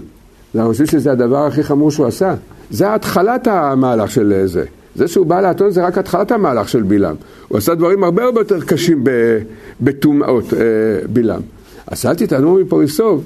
[0.55, 2.35] אנחנו חושבים שזה הדבר הכי חמור שהוא עשה.
[2.71, 4.63] זה התחלת המהלך של זה.
[4.95, 7.15] זה שהוא בא לאתון זה רק התחלת המהלך של בלעם.
[7.47, 9.03] הוא עשה דברים הרבה הרבה יותר קשים
[9.81, 10.59] בטומאות אה,
[11.13, 11.41] בלעם.
[11.87, 13.23] אז שאלתי את האדמו"ר מפוריסוב,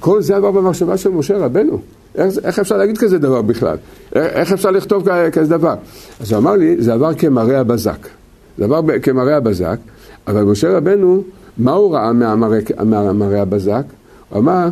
[0.00, 1.80] כל זה עבר במחשבה של משה רבנו.
[2.14, 3.76] איך, איך אפשר להגיד כזה דבר בכלל?
[4.12, 5.74] איך אפשר לכתוב כזה דבר?
[6.20, 8.08] אז הוא אמר לי, זה עבר כמראה הבזק.
[8.58, 9.76] זה עבר כמראה הבזק,
[10.26, 11.22] אבל משה רבנו,
[11.58, 12.12] מה הוא ראה
[12.84, 13.82] מהמראה הבזק?
[14.28, 14.68] הוא אמר,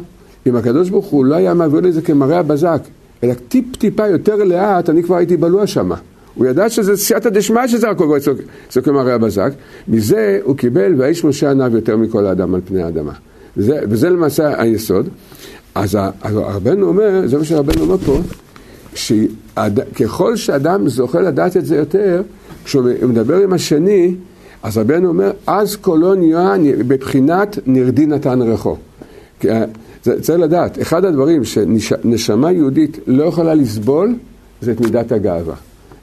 [0.47, 2.81] אם הקדוש ברוך הוא לא היה מעביר לי זה כמראה הבזק,
[3.27, 5.97] אלא טיפ-טיפה יותר לאט, אני כבר הייתי בלוע שמה.
[6.35, 8.35] הוא ידע שזה סייעתא דשמיא שזה עובר אצלו
[8.85, 9.51] כמראה הבזק.
[9.89, 13.13] מזה הוא קיבל, והאיש משה עניו יותר מכל האדם על פני האדמה.
[13.57, 15.09] וזה, וזה למעשה היסוד.
[15.75, 18.19] אז רבנו אומר, זה מה שרבנו אומר פה,
[18.95, 22.23] שככל שאדם זוכה לדעת את זה יותר,
[22.65, 24.15] כשהוא מדבר עם השני,
[24.63, 28.77] אז רבנו אומר, אז קולו נהיה בבחינת נרדי נתן ריחו.
[30.21, 34.15] צריך לדעת, אחד הדברים שנשמה יהודית לא יכולה לסבול,
[34.61, 35.55] זה את מידת הגאווה.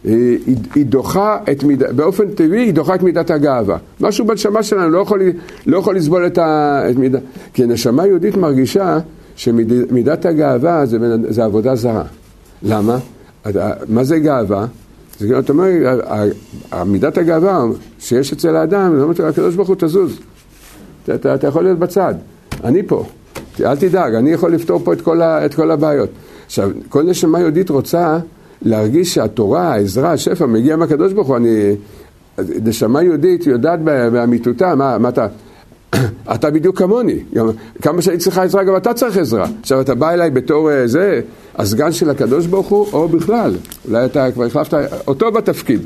[0.03, 0.37] היא,
[0.75, 3.77] היא דוחה את מידת, באופן טבעי היא דוחה את מידת הגאווה.
[4.01, 5.21] משהו בנשמה שלנו לא יכול,
[5.65, 7.21] לא יכול לסבול את, ה, את מידת...
[7.53, 8.99] כי נשמה יהודית מרגישה
[9.35, 10.97] שמידת הגאווה זה,
[11.29, 12.03] זה עבודה זרה.
[12.63, 12.97] למה?
[13.89, 14.65] מה זה גאווה?
[15.19, 16.31] זה זאת אומרת,
[16.85, 17.65] מידת הגאווה
[17.99, 20.19] שיש אצל האדם, זה אומר, הקדוש ברוך הוא תזוז.
[21.03, 22.13] אתה, אתה, אתה יכול להיות בצד,
[22.63, 23.05] אני פה.
[23.61, 26.09] אל תדאג, אני יכול לפתור פה את כל, ה, את כל הבעיות.
[26.45, 28.17] עכשיו, כל נשמה יהודית רוצה
[28.61, 31.37] להרגיש שהתורה, העזרה, השפע, מגיע מהקדוש ברוך הוא.
[31.37, 31.75] אני...
[32.37, 35.27] נשמה יהודית יודעת באמיתותה, מה, מה אתה...
[36.35, 37.49] אתה בדיוק כמוני, גם,
[37.81, 39.47] כמה שאני צריכה עזרה, גם אתה צריך עזרה.
[39.61, 41.21] עכשיו אתה בא אליי בתור אה, זה,
[41.55, 43.55] הסגן של הקדוש ברוך הוא, או בכלל,
[43.87, 44.77] אולי אתה כבר החלפת
[45.07, 45.81] אותו בתפקיד,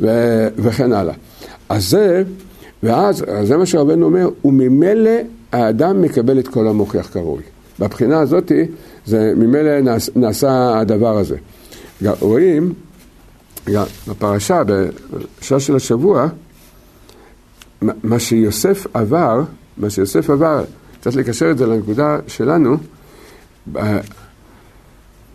[0.00, 0.08] ו,
[0.56, 1.14] וכן הלאה.
[1.68, 2.22] אז זה,
[2.82, 5.10] ואז, זה מה שרבנו אומר, וממילא
[5.52, 7.42] האדם מקבל את כל המוכיח כראוי.
[7.78, 8.52] בבחינה הזאת,
[9.06, 11.36] זה ממילא נעש, נעשה הדבר הזה.
[12.20, 12.72] רואים,
[14.08, 14.62] בפרשה,
[15.40, 16.28] בשעה של השבוע,
[17.82, 19.42] מה שיוסף עבר,
[19.76, 20.64] מה שיוסף עבר,
[21.00, 22.76] צריך לקשר את זה לנקודה שלנו,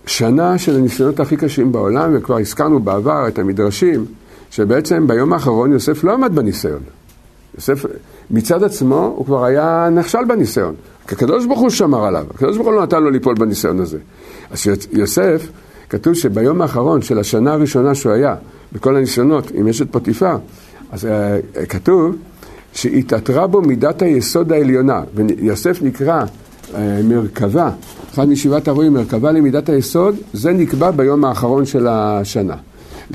[0.06, 4.06] שנה של הניסיונות הכי קשים בעולם, וכבר הזכרנו בעבר את המדרשים,
[4.52, 6.82] שבעצם ביום האחרון יוסף לא עמד בניסיון.
[7.56, 7.86] יוסף,
[8.34, 10.76] מצד עצמו, הוא כבר היה נכשל בניסיון.
[11.06, 13.98] הקדוש ברוך הוא שמר עליו, הקדוש ברוך הוא לא נתן לו ליפול בניסיון הזה.
[14.52, 15.48] אז יוסף,
[15.90, 18.36] כתוב שביום האחרון של השנה הראשונה שהוא היה,
[18.74, 20.36] בכל הניסיונות עם אשת פוטיפה,
[20.92, 22.16] אז uh, כתוב
[22.74, 27.70] שהתעטרה בו מידת היסוד העליונה, ויוסף נקרא uh, מרכבה,
[28.14, 32.56] אחד משבעת הרואים, מרכבה למידת היסוד, זה נקבע ביום האחרון של השנה.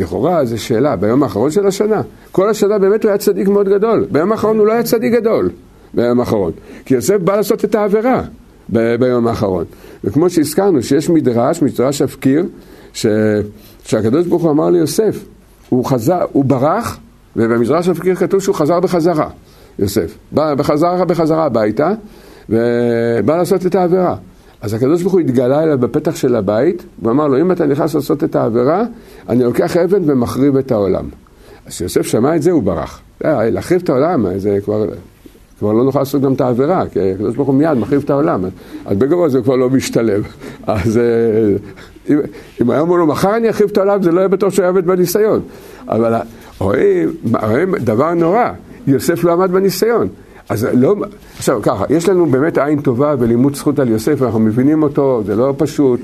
[0.01, 4.07] לכאורה זו שאלה, ביום האחרון של השנה, כל השנה באמת הוא היה צדיק מאוד גדול,
[4.11, 5.51] ביום האחרון הוא לא היה צדיק גדול,
[5.95, 6.53] ביום האחרון,
[6.85, 8.23] כי יוסף בא לעשות את העבירה
[8.73, 9.65] ב- ביום האחרון.
[10.05, 12.47] וכמו שהזכרנו, שיש מדרש, מדרש אבקיר,
[12.93, 13.07] ש...
[13.85, 15.25] שהקדוש ברוך הוא אמר ליוסף,
[15.69, 16.99] הוא חזר, הוא ברח,
[17.37, 19.29] ובמדרש אבקיר כתוב שהוא חזר בחזרה,
[19.79, 20.19] יוסף.
[20.33, 21.93] בא בחזרה בחזרה הביתה,
[22.49, 24.17] ובא לעשות את העבירה.
[24.63, 28.25] אז הקדוש ברוך הוא התגלה אליו בפתח של הבית, ואמר לו, אם אתה נכנס לעשות
[28.25, 28.85] את העבירה,
[29.29, 31.05] אני לוקח אבן ומחריב את העולם.
[31.67, 33.01] אז כשיוסף שמע את זה, הוא ברח.
[33.25, 34.87] אה, להחריב את העולם, זה כבר,
[35.59, 38.45] כבר לא נוכל לעשות גם את העבירה, כי הקדוש ברוך הוא מיד מחריב את העולם.
[38.87, 40.27] אז בגרוע זה כבר לא משתלב.
[40.67, 41.03] אז אה,
[42.11, 42.19] אם,
[42.63, 44.87] אם היה אומר לו, מחר אני אחריב את העולם, זה לא יהיה בטוח שהוא יעבד
[44.87, 45.41] בניסיון.
[45.89, 46.15] אבל
[46.59, 48.51] רואים, רואים דבר נורא,
[48.87, 50.09] יוסף לא עמד בניסיון.
[50.49, 50.95] אז לא,
[51.37, 55.37] עכשיו ככה, יש לנו באמת עין טובה ולימוד זכות על יוסף, אנחנו מבינים אותו, זה
[55.37, 56.01] לא פשוט,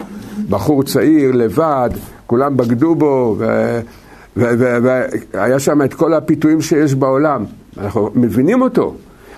[0.49, 1.91] בחור צעיר, לבד,
[2.27, 3.37] כולם בגדו בו,
[4.37, 7.45] והיה שם את כל הפיתויים שיש בעולם.
[7.79, 8.95] אנחנו מבינים אותו,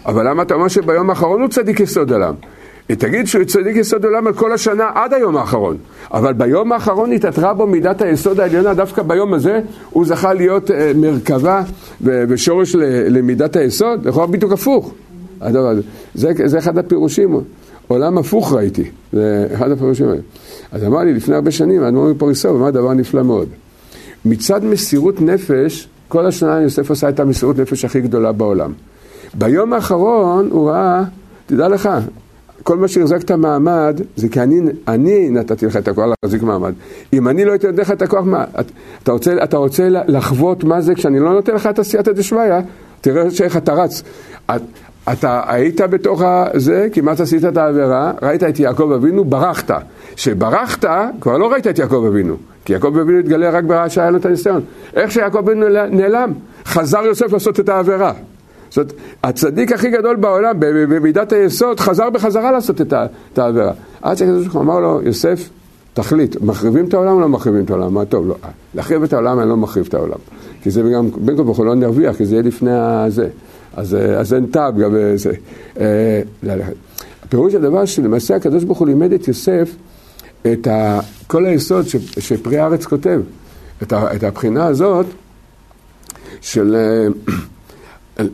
[0.07, 2.34] אבל למה אתה אומר שביום האחרון הוא צדיק יסוד עולם?
[2.87, 5.76] תגיד שהוא צדיק יסוד עולם על כל השנה עד היום האחרון,
[6.11, 9.61] אבל ביום האחרון התעטרה בו מידת היסוד העליונה, דווקא ביום הזה
[9.91, 11.62] הוא זכה להיות אה, מרכבה
[12.01, 12.74] ושורש
[13.11, 14.93] למידת היסוד, לכאורה בדיוק הפוך.
[15.41, 15.82] הדבר הזה.
[16.14, 17.41] זה, זה אחד הפירושים,
[17.89, 20.20] עולם הפוך ראיתי, זה אחד הפירושים האלה.
[20.72, 23.49] אז אמר לי לפני הרבה שנים, האדמו"ר מפוריסוב, אמר דבר נפלא מאוד.
[24.24, 28.72] מצד מסירות נפש, כל השנה יוסף עשה את המסירות נפש הכי גדולה בעולם.
[29.34, 31.05] ביום האחרון הוא ראה,
[31.47, 31.89] תדע לך,
[32.66, 36.72] כל מה שהחזקת מעמד, זה כי אני, אני נתתי לך את הכוח להחזיק מעמד.
[37.12, 38.44] אם אני לא נותן לך את הכוח, מה,
[39.02, 42.40] אתה רוצה, אתה רוצה לחוות מה זה כשאני לא נותן לך את הסייעתא דשמיא,
[43.00, 44.02] תראה איך אתה רץ.
[45.12, 46.22] אתה היית בתוך
[46.54, 49.70] זה, כמעט עשית את העבירה, ראית את יעקב אבינו, ברחת.
[50.14, 50.84] כשברחת,
[51.20, 54.26] כבר לא ראית את יעקב אבינו, כי יעקב אבינו התגלה רק ברעה שהיה לו את
[54.26, 54.60] הניסיון.
[54.94, 56.32] איך שיעקב אבינו נעלם,
[56.66, 58.12] חזר יוסף לעשות את העבירה.
[58.70, 58.92] זאת אומרת,
[59.24, 63.72] הצדיק הכי גדול בעולם, במידת היסוד, חזר בחזרה לעשות את העבירה.
[64.02, 65.48] עד שהקדוש ברוך הוא אמר לו, יוסף,
[65.94, 67.94] תחליט, מחריבים את העולם או לא מחריבים את העולם?
[67.94, 68.34] מה טוב, לא,
[68.74, 70.18] להחריב את העולם, אני לא מחריב את העולם.
[70.62, 73.28] כי זה גם, בין כה וכה לא נרוויח, כי זה יהיה לפני הזה.
[73.76, 75.32] אז, אה, אז אין טעם גם זה.
[75.80, 76.22] אה,
[77.28, 79.70] פירוש הדבר שלמעשה הקדוש ברוך הוא לימד את יוסף
[80.52, 83.20] את ה, כל היסוד ש, שפרי הארץ כותב,
[83.82, 85.06] את, ה, את הבחינה הזאת
[86.40, 86.76] של
[88.18, 88.24] אה,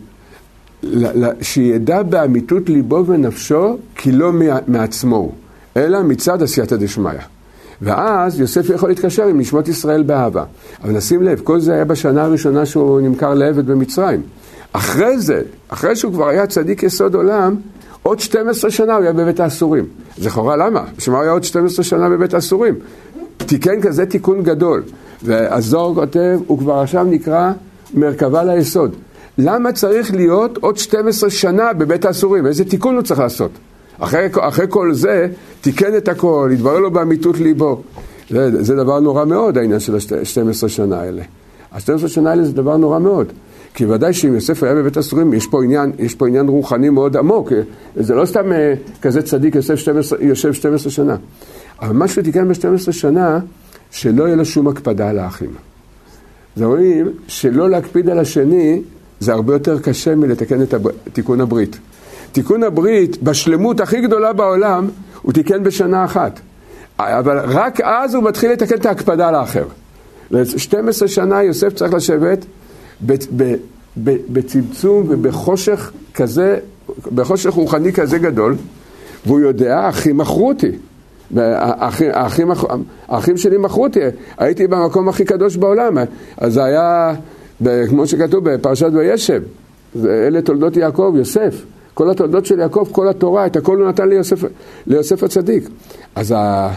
[1.41, 4.33] שידע באמיתות ליבו ונפשו כי לא
[4.67, 5.33] מעצמו,
[5.77, 7.13] אלא מצד עשייתא דשמיא.
[7.83, 10.45] ואז יוסף יכול להתקשר עם נשמות ישראל באהבה.
[10.85, 14.23] אבל נשים לב, כל זה היה בשנה הראשונה שהוא נמכר לעבד במצרים.
[14.73, 17.57] אחרי זה, אחרי שהוא כבר היה צדיק יסוד עולם,
[18.03, 19.85] עוד 12 שנה הוא היה בבית האסורים.
[20.19, 20.85] זכורה למה?
[20.97, 22.75] בשביל מה הוא היה עוד 12 שנה בבית האסורים?
[23.37, 24.83] תיקן כזה תיקון גדול.
[25.23, 27.53] והזוהר כותב, הוא כבר עכשיו נקרא
[27.95, 28.95] מרכבה ליסוד.
[29.39, 32.47] למה צריך להיות עוד 12 שנה בבית האסורים?
[32.47, 33.51] איזה תיקון הוא צריך לעשות?
[33.99, 35.29] אחרי, אחרי כל זה,
[35.61, 37.83] תיקן את הכל, התברר לו באמיתות ליבו.
[38.31, 41.23] זה, זה דבר נורא מאוד, העניין של ה-12 שנה האלה.
[41.73, 43.33] ה-12 שנה האלה זה דבר נורא מאוד.
[43.75, 47.17] כי ודאי שאם יוסף היה בבית הסורים, יש פה עניין, יש פה עניין רוחני מאוד
[47.17, 47.53] עמוק.
[47.97, 51.17] זה לא סתם אה, כזה צדיק יוסף 12, יושב 12 שנה.
[51.81, 53.39] אבל מה שהוא תיקן ב-12 שנה,
[53.91, 55.51] שלא יהיה לו שום הקפדה על האחים.
[56.57, 58.83] זה אומרים שלא להקפיד על השני,
[59.23, 60.91] זה הרבה יותר קשה מלתקן את הבר...
[61.13, 61.79] תיקון הברית.
[62.33, 64.89] תיקון הברית, בשלמות הכי גדולה בעולם,
[65.23, 66.41] הוא תיקן בשנה אחת.
[66.99, 69.65] אבל רק אז הוא מתחיל לתקן את ההקפדה על האחר.
[70.57, 72.47] 12 שנה יוסף צריך לשבת
[74.29, 76.59] בצמצום ובחושך כזה,
[77.15, 78.55] בחושך רוחני כזה גדול,
[79.27, 80.71] והוא יודע, אחים מכרו אותי.
[83.09, 84.01] האחים שלי מכרו אותי,
[84.39, 85.99] הייתי במקום הכי קדוש בעולם,
[86.37, 87.15] אז זה היה,
[87.89, 89.43] כמו שכתוב בפרשת וישב,
[90.07, 94.45] אלה תולדות יעקב, יוסף, כל התולדות של יעקב, כל התורה, את הכל הוא נתן ליוסף,
[94.87, 95.69] ליוסף הצדיק.
[96.15, 96.71] אז ה,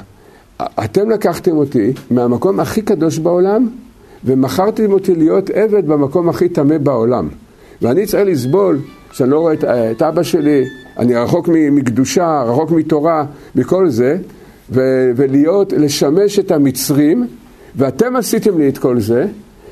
[0.62, 3.70] אתם לקחתם אותי מהמקום הכי קדוש בעולם,
[4.24, 7.28] ומכרתם אותי להיות עבד במקום הכי טמא בעולם.
[7.82, 8.80] ואני צריך לסבול
[9.12, 10.64] שאני לא רואה את, את אבא שלי,
[10.98, 13.26] אני רחוק מקדושה, רחוק מתורה,
[13.56, 14.18] מכל זה,
[14.72, 14.82] ו,
[15.16, 17.28] ולהיות, לשמש את המצרים,
[17.76, 19.26] ואתם עשיתם לי את כל זה.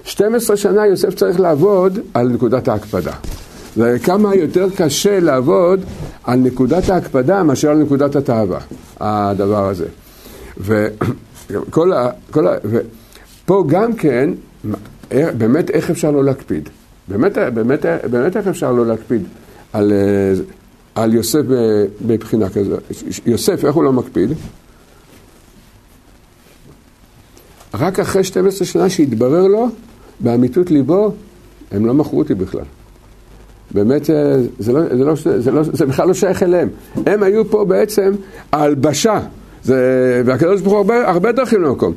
[0.06, 3.14] 12 שנה יוסף צריך לעבוד על נקודת ההקפדה.
[3.78, 5.80] וכמה יותר קשה לעבוד
[6.24, 8.60] על נקודת ההקפדה מאשר על נקודת התאווה,
[9.00, 9.86] הדבר הזה.
[10.58, 12.10] וכל ה...
[12.36, 12.40] ה...
[13.46, 14.30] פה גם כן,
[15.12, 16.70] באמת איך אפשר לא להקפיד?
[17.08, 19.24] באמת, באמת, באמת איך אפשר לא להקפיד
[19.74, 19.94] על,
[20.96, 21.42] על יוסף
[22.02, 22.76] בבחינה כזו?
[23.26, 24.34] יוסף, איך הוא לא מקפיד?
[27.74, 29.68] רק אחרי 12 שנה שהתברר לו,
[30.20, 31.12] באמיתות ליבו,
[31.72, 32.66] הם לא מכרו אותי בכלל.
[33.72, 36.70] באמת, זה, לא, זה, לא, זה, לא, זה בכלל לא שייך אליהם.
[37.06, 38.12] הם היו פה בעצם
[38.52, 39.20] ההלבשה.
[39.64, 41.94] זה, והקדוש ברוך הוא הרבה, דרכים למקום.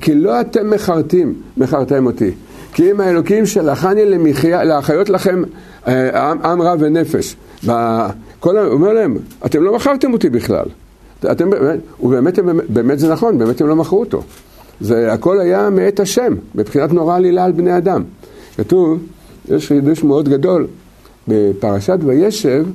[0.00, 2.30] כי לא אתם מכרתים, מכרתם אותי.
[2.72, 5.42] כי אם האלוקים שלחני למחיה, להחיות לכם
[5.88, 7.36] אה, עם, עם רע ונפש.
[7.64, 10.66] וכל, הוא אומר להם, אתם לא מכרתם אותי בכלל.
[11.32, 11.50] אתם,
[12.00, 12.38] ובאמת
[12.68, 14.22] באמת זה נכון, באמת הם לא מכרו אותו.
[14.80, 18.02] זה הכל היה מאת השם, מבחינת נורא עלילה על בני אדם.
[18.56, 18.98] כתוב,
[19.48, 20.66] יש חידוש מאוד גדול,
[21.28, 22.66] בפרשת וישב,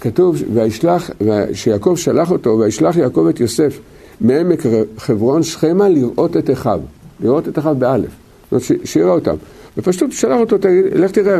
[0.00, 1.10] כתוב, וישלח,
[1.52, 3.78] שיעקב שלח אותו, וישלח יעקב את יוסף
[4.20, 4.62] מעמק
[4.98, 6.80] חברון שכמה לראות את אחיו,
[7.20, 8.10] לראות את אחיו באלף,
[8.50, 9.34] זאת אומרת שיראה אותם.
[9.78, 11.38] ופשוט שלח אותו, תגיד, לך תראה,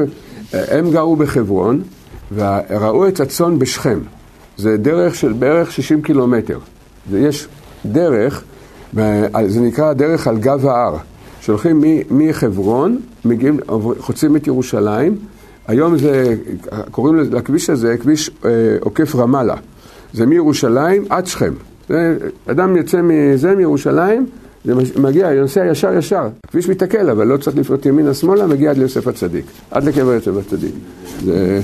[0.53, 1.83] הם גרו בחברון
[2.35, 3.99] וראו את הצאן בשכם.
[4.57, 6.59] זה דרך של בערך 60 קילומטר.
[7.13, 7.49] יש
[7.87, 8.45] דרך
[9.47, 10.97] זה נקרא דרך על גב ההר.
[11.41, 13.61] שהולכים מחברון, מגיעים,
[13.99, 15.17] חוצים את ירושלים.
[15.67, 16.35] היום זה,
[16.91, 19.55] קוראים לכביש הזה כביש אה, עוקף רמאללה.
[20.13, 21.55] זה מירושלים עד שכם.
[21.89, 22.17] זה,
[22.47, 24.27] אדם יוצא מזה, מירושלים,
[24.65, 26.29] זה מגיע, נוסע ישר ישר.
[26.45, 29.45] הכביש מתעכל, אבל לא צריך לפנות ימינה שמאלה, מגיע עד ליוסף הצדיק.
[29.71, 30.73] עד לקבר יוסף הצדיק.
[31.25, 31.61] זה,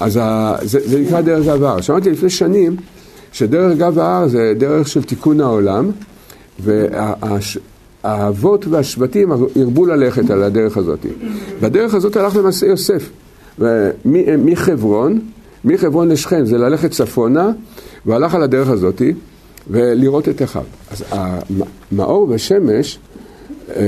[0.00, 1.80] אז ה, זה, זה נקרא דרך ההר.
[1.80, 2.76] שמעתי לפני שנים
[3.34, 5.90] שדרך גב ההר זה דרך של תיקון העולם,
[8.04, 11.06] והאבות והשבטים הרבו ללכת על הדרך הזאת.
[11.60, 13.10] והדרך הזאת הלך למעשה יוסף.
[14.38, 15.20] מחברון,
[15.64, 17.50] מחברון לשכם זה ללכת צפונה,
[18.06, 19.02] והלך על הדרך הזאת
[19.70, 20.62] ולראות את אחיו.
[20.90, 22.98] אז המאור והשמש,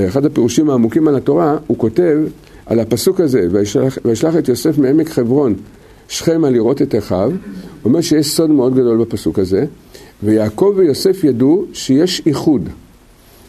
[0.07, 2.17] אחד הפירושים העמוקים על התורה, הוא כותב
[2.65, 3.47] על הפסוק הזה,
[4.03, 5.55] וישלח את יוסף מעמק חברון
[6.07, 7.37] שכמה לראות את אחיו, הוא
[7.85, 9.65] אומר שיש סוד מאוד גדול בפסוק הזה,
[10.23, 12.69] ויעקב ויוסף ידעו שיש איחוד.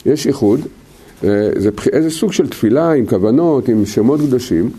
[0.06, 0.60] יש איחוד,
[1.24, 4.70] אה, זה איזה סוג של תפילה עם כוונות, עם שמות קדושים,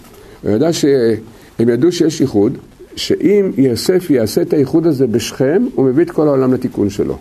[0.44, 2.58] וידע שהם ידעו שיש איחוד,
[2.96, 7.18] שאם יוסף יעשה את האיחוד הזה בשכם, הוא מביא את כל העולם לתיקון שלו.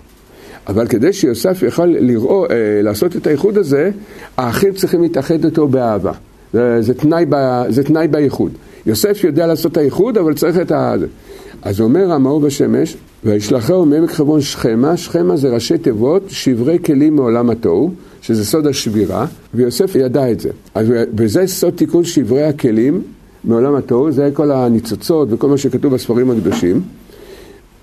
[0.67, 3.91] אבל כדי שיוסף יוכל לראות, אה, לעשות את האיחוד הזה,
[4.37, 6.13] האחים צריכים להתאחד איתו באהבה.
[6.53, 8.53] זה, זה, תנאי, ב, זה תנאי באיחוד.
[8.87, 10.95] יוסף יודע לעשות את האיחוד, אבל צריך את ה...
[11.63, 17.51] אז אומר המאור בשמש, וישלחהו מעמק חברון שכמה, שכמה זה ראשי תיבות, שברי כלים מעולם
[17.51, 20.51] התוהו, שזה סוד השבירה, ויוסף ידע את זה.
[20.75, 23.03] אז, וזה סוד תיקון שברי הכלים
[23.45, 26.81] מעולם התוהו, זה כל הניצוצות וכל מה שכתוב בספרים הקדושים.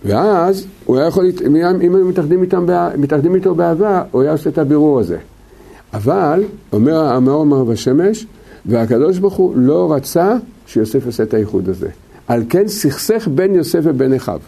[0.05, 1.25] ואז הוא היה יכול,
[1.81, 2.65] אם היו מתאחדים, איתם,
[2.97, 5.17] מתאחדים איתו באהבה, הוא היה עושה את הבירור הזה.
[5.93, 6.43] אבל,
[6.73, 8.25] אומר המאור אומר בשמש,
[8.65, 10.35] והקדוש ברוך הוא לא רצה
[10.67, 11.87] שיוסף יעשה את האיחוד הזה.
[12.27, 14.39] על כן סכסך בין יוסף ובין אחיו.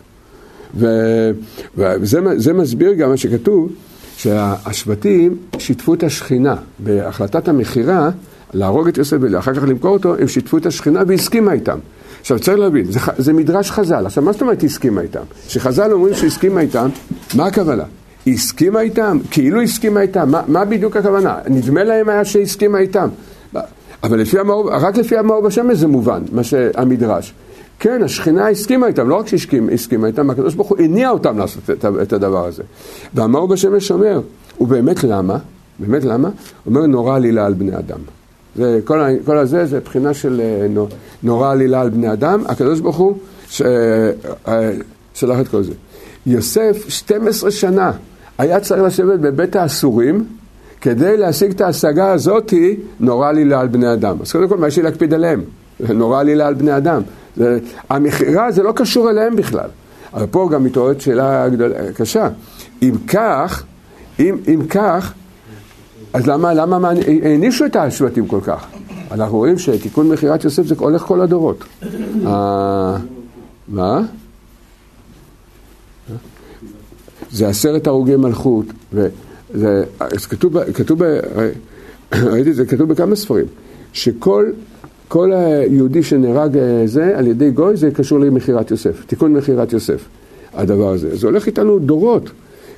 [1.75, 3.71] וזה מסביר גם מה שכתוב,
[4.17, 6.55] שהשבטים שיתפו את השכינה.
[6.79, 8.09] בהחלטת המכירה,
[8.53, 11.77] להרוג את יוסף ואחר כך למכור אותו, הם שיתפו את השכינה והסכימה איתם.
[12.21, 15.23] עכשיו צריך להבין, זה, זה מדרש חז"ל, עכשיו מה זאת אומרת הסכימה איתם?
[15.47, 16.89] כשחז"ל אומרים שהסכימה איתם,
[17.35, 17.83] מה הכוונה?
[18.27, 19.17] הסכימה איתם?
[19.31, 21.37] כאילו הסכימה איתם, מה, מה בדיוק הכוונה?
[21.49, 23.07] נדמה להם היה שהסכימה איתם.
[24.03, 27.33] אבל לפי המאור, רק לפי המאור בשמש זה מובן, מה שהמדרש.
[27.79, 31.85] כן, השכינה הסכימה איתם, לא רק שהסכימה איתם, הקדוש ברוך הוא הניע אותם לעשות את,
[32.01, 32.63] את הדבר הזה.
[33.13, 34.21] והמאור בשמש אומר,
[34.59, 35.37] ובאמת למה?
[35.79, 36.29] באמת למה?
[36.65, 37.99] אומר נורא עלילה על בני אדם.
[38.55, 40.83] זה, כל, כל הזה זה בחינה של אה,
[41.23, 43.17] נורא עלילה על בני אדם, הקדוש ברוך הוא
[43.49, 44.11] ש, אה,
[44.47, 44.71] אה,
[45.13, 45.73] שלח את כל זה.
[46.25, 47.91] יוסף 12 שנה
[48.37, 50.25] היה צריך לשבת בבית האסורים
[50.81, 54.17] כדי להשיג את ההשגה הזאתי, נורא עלילה על בני אדם.
[54.21, 55.43] אז קודם כל, מה יש לי להקפיד עליהם?
[55.79, 57.01] נורא עלילה על בני אדם.
[57.89, 59.69] המכירה זה לא קשור אליהם בכלל.
[60.13, 62.29] אבל פה גם מתעוררת שאלה גדולה, קשה.
[62.81, 63.63] אם כך,
[64.19, 65.13] אם, אם כך,
[66.13, 66.91] אז למה, למה
[67.23, 68.65] הענישו את השבטים כל כך?
[69.11, 71.63] אנחנו רואים שתיקון מכירת יוסף זה הולך כל הדורות.
[72.25, 72.97] אה,
[73.67, 74.01] מה?
[77.31, 78.65] זה עשרת הרוגי מלכות,
[79.51, 79.83] וזה
[80.29, 81.01] כתוב, כתוב,
[82.31, 83.45] ראיתי את זה, כתוב בכמה ספרים,
[83.93, 84.51] שכל
[85.07, 90.05] כל היהודי שנהרג אה, זה על ידי גוי זה קשור למכירת יוסף, תיקון מכירת יוסף,
[90.53, 91.15] הדבר הזה.
[91.15, 92.29] זה הולך איתנו דורות,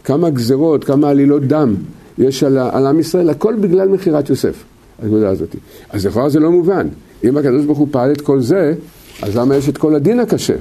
[0.04, 1.76] כמה גזרות, כמה עלילות דם
[2.18, 4.64] יש על, על עם ישראל, הכל בגלל מכירת יוסף,
[5.02, 5.56] הנקודה הזאת.
[5.90, 6.88] אז לכאורה זה לא מובן.
[7.24, 8.74] אם הקדוש ברוך הוא פעל את כל זה,
[9.22, 10.56] אז למה יש את כל הדין הקשה?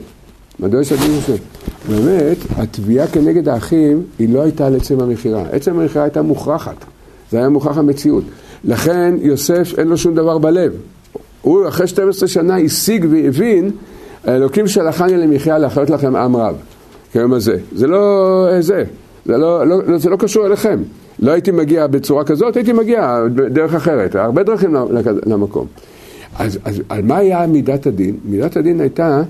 [0.60, 1.42] מדוע יש הדין הקשה?
[1.88, 5.44] באמת, התביעה כנגד האחים היא לא הייתה על עצם המכירה.
[5.52, 6.84] עצם המכירה הייתה מוכרחת.
[7.30, 8.24] זה היה מוכרח המציאות.
[8.64, 10.72] לכן יוסף אין לו שום דבר בלב.
[11.42, 13.70] הוא אחרי 12 שנה השיג והבין,
[14.28, 16.54] אלוקים שלחני למחיה להחיות לכם עם רב,
[17.12, 17.56] כיום הזה.
[17.72, 18.84] זה לא זה,
[19.26, 20.82] זה לא, לא, זה לא קשור אליכם.
[21.18, 24.76] לא הייתי מגיע בצורה כזאת, הייתי מגיע בדרך אחרת, הרבה דרכים
[25.26, 25.66] למקום.
[26.38, 28.16] אז, אז על מה היה מידת הדין?
[28.24, 29.22] מידת הדין הייתה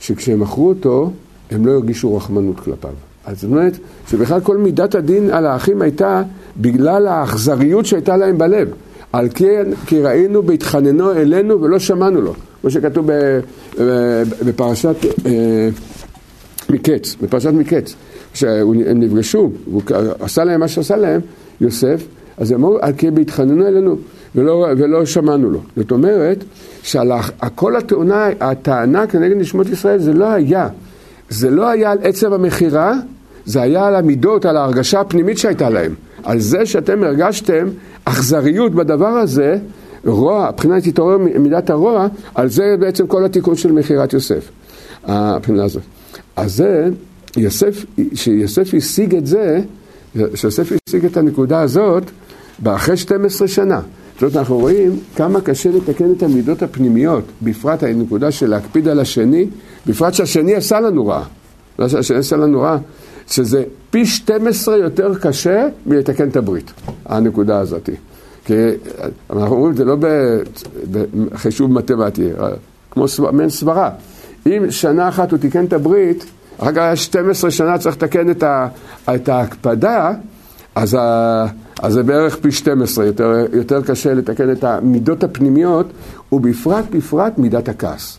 [0.00, 1.10] שכשהם מכרו אותו,
[1.50, 2.90] הם לא הרגישו רחמנות כלפיו.
[3.26, 3.78] אז זאת אומרת
[4.08, 6.22] שבכלל כל מידת הדין על האחים הייתה
[6.56, 8.68] בגלל האכזריות שהייתה להם בלב.
[9.12, 13.10] על כן כי ראינו בהתחננו אלינו ולא שמענו לו, כמו שכתוב
[14.46, 15.68] בפרשת אה,
[16.70, 17.94] מקץ, בפרשת מקץ,
[18.34, 19.82] שהם נפגשו, והוא
[20.20, 21.20] עשה להם מה שעשה להם,
[21.60, 23.96] יוסף, אז הם אמרו, על כן בהתחננו אלינו
[24.34, 25.60] ולא, ולא שמענו לו.
[25.76, 26.44] זאת אומרת,
[26.82, 30.68] שכל הטענה, הטענה כנגד נשמות ישראל זה לא היה,
[31.28, 32.94] זה לא היה על עצם המכירה,
[33.44, 35.94] זה היה על המידות, על ההרגשה הפנימית שהייתה להם.
[36.24, 37.68] על זה שאתם הרגשתם
[38.04, 39.58] אכזריות בדבר הזה,
[40.04, 44.50] רוע, מבחינת התעורר מידת הרוע, על זה בעצם כל התיקון של מכירת יוסף,
[45.04, 45.82] הבחינה הזאת.
[46.36, 46.88] אז זה,
[47.36, 49.60] יוסף, שיוסף השיג את זה,
[50.34, 52.02] שיוסף השיג את הנקודה הזאת
[52.64, 53.80] אחרי 12 שנה.
[54.20, 59.46] זאת אנחנו רואים כמה קשה לתקן את המידות הפנימיות, בפרט הנקודה של להקפיד על השני,
[59.86, 61.24] בפרט שהשני עשה לנו רע.
[61.78, 62.78] לא שהשני עשה לנו רע,
[63.26, 66.72] שזה פי 12 יותר קשה מלתקן את הברית,
[67.06, 67.90] הנקודה הזאת.
[68.44, 68.54] כי
[69.30, 69.96] אנחנו אומרים את זה לא
[70.90, 72.28] בחישוב מתמטי,
[72.90, 73.90] כמו מעין סברה.
[74.46, 76.24] אם שנה אחת הוא תיקן את הברית,
[76.58, 78.68] אחר כך היה 12 שנה צריך לתקן את, ה,
[79.14, 80.12] את ההקפדה,
[80.76, 81.46] אז, ה,
[81.82, 85.86] אז זה בערך פי 12, יותר, יותר קשה לתקן את המידות הפנימיות,
[86.32, 88.18] ובפרט בפרט מידת הכעס.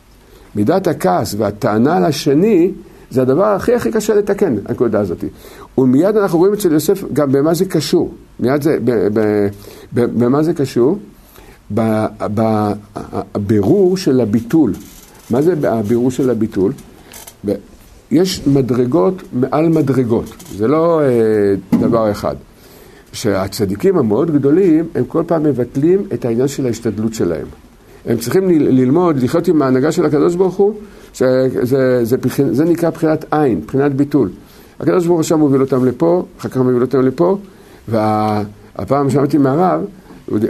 [0.55, 2.72] מידת הכעס והטענה לשני
[3.12, 5.24] זה הדבר הכי הכי קשה לתקן, הנקודה הזאת.
[5.78, 8.14] ומיד אנחנו רואים אצל יוסף גם במה זה קשור.
[8.39, 8.78] מיד זה,
[9.93, 10.97] במה זה קשור?
[13.36, 14.74] בבירור של הביטול.
[15.30, 16.72] מה זה הבירור של הביטול?
[18.12, 21.08] יש מדרגות מעל מדרגות, זה לא אה,
[21.80, 22.36] דבר אחד.
[23.18, 27.45] שהצדיקים המאוד גדולים, הם כל פעם מבטלים את העניין של ההשתדלות שלהם.
[28.05, 30.74] הם צריכים ללמוד, לחיות עם ההנהגה של הקדוש ברוך הוא,
[31.13, 32.18] שזה זה, זה,
[32.51, 34.30] זה נקרא בחינת עין, בחינת ביטול.
[34.80, 37.38] הקדוש ברוך הוא עכשיו מוביל אותם לפה, אחר כך מוביל אותם לפה,
[37.88, 39.82] והפעם שמעתי מהרב,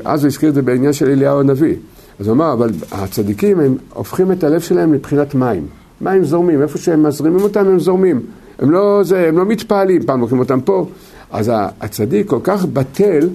[0.06, 1.76] אז הוא הזכיר את זה בעניין של אליהו הנביא.
[2.20, 5.68] אז הוא אמר, אבל הצדיקים הם הופכים את הלב שלהם לבחינת מים.
[6.02, 8.22] מים זורמים, איפה שהם מזרימים אותם הם זורמים.
[8.60, 10.88] הם לא, זה, הם לא מתפעלים, פעם לוקחים אותם פה.
[11.32, 11.52] אז
[11.82, 13.30] הצדיק כל כך בטל,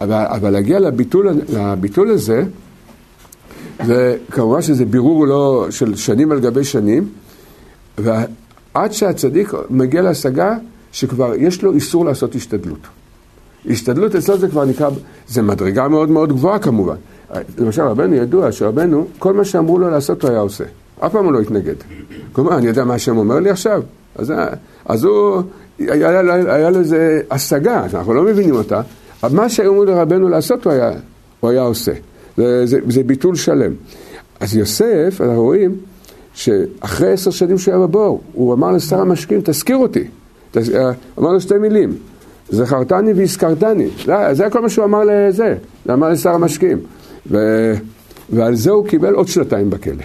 [0.00, 2.44] אבל, אבל להגיע לביטול, לביטול הזה,
[3.84, 7.08] זה כמובן שזה בירור לא של שנים על גבי שנים,
[7.98, 10.56] ועד שהצדיק מגיע להשגה
[10.92, 12.86] שכבר יש לו איסור לעשות השתדלות.
[13.70, 14.90] השתדלות אצלו זה כבר נקרא,
[15.28, 16.96] זה מדרגה מאוד מאוד גבוהה כמובן.
[17.58, 20.64] למשל רבנו ידוע שרבנו, כל מה שאמרו לו לעשות הוא היה עושה.
[21.00, 21.74] אף פעם הוא לא התנגד.
[22.32, 23.82] כלומר, אני יודע מה השם אומר לי עכשיו?
[24.16, 24.32] אז,
[24.84, 25.42] אז הוא,
[25.88, 28.80] היה, היה, היה לזה השגה, אנחנו לא מבינים אותה,
[29.22, 30.90] אבל מה שהיו לרבנו לעשות הוא היה,
[31.40, 31.92] הוא היה עושה.
[32.36, 33.72] זה, זה, זה ביטול שלם.
[34.40, 35.76] אז יוסף, אנחנו רואים
[36.34, 40.04] שאחרי עשר שנים שהוא היה בבור, הוא אמר לשר המשקים, תזכיר אותי.
[40.50, 40.72] תז...
[41.18, 41.96] אמר לו שתי מילים,
[42.50, 43.88] זכרתני והזכרתני.
[44.06, 45.54] זה, זה כל מה שהוא אמר לזה,
[45.86, 46.78] זה אמר לשר המשקים.
[47.30, 47.38] ו...
[48.30, 50.04] ועל זה הוא קיבל עוד שנתיים בכלא.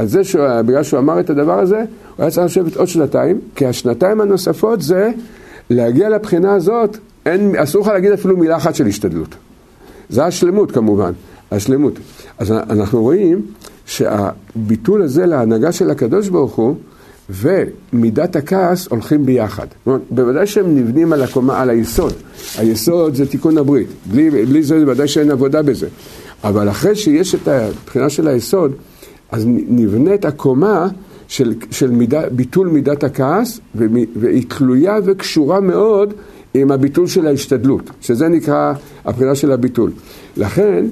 [0.00, 1.84] על זה שבגלל שהוא אמר את הדבר הזה, הוא
[2.18, 5.10] היה צריך לשבת עוד שנתיים, כי השנתיים הנוספות זה
[5.70, 6.96] להגיע לבחינה הזאת,
[7.26, 9.34] אין, אסור לך להגיד אפילו מילה אחת של השתדלות.
[10.08, 11.12] זה השלמות כמובן,
[11.50, 11.98] השלמות.
[12.38, 13.42] אז אנחנו רואים
[13.86, 16.74] שהביטול הזה להנהגה של הקדוש ברוך הוא
[17.30, 19.66] ומידת הכעס הולכים ביחד.
[20.10, 22.12] בוודאי שהם נבנים על הקומה, על היסוד.
[22.58, 23.88] היסוד זה תיקון הברית.
[24.06, 25.88] בלי, בלי זה בוודאי שאין עבודה בזה.
[26.44, 28.72] אבל אחרי שיש את הבחינה של היסוד,
[29.30, 30.88] אז נבנית הקומה
[31.28, 33.60] של, של מידה, ביטול מידת הכעס,
[34.16, 36.14] והיא תלויה וקשורה מאוד
[36.54, 38.72] עם הביטול של ההשתדלות, שזה נקרא
[39.04, 39.90] הבחינה של הביטול.
[40.36, 40.86] לכן,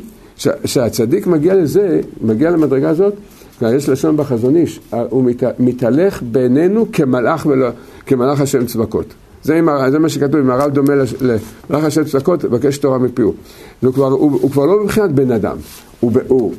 [0.62, 3.14] כשהצדיק מגיע לזה, מגיע למדרגה הזאת,
[3.62, 4.80] יש לשון בחזון איש,
[5.11, 7.68] הוא מת, מתהלך בינינו כמלאך, ולא,
[8.07, 9.07] כמלאך השם צבקות.
[9.43, 9.61] זה,
[9.91, 13.34] זה מה שכתוב, אם הרב דומה למלאך השם צבקות, בקש תורה מפיהו.
[13.80, 15.57] הוא הוא, כבר לא מבחינת בן אדם,
[16.01, 16.55] הוא, הוא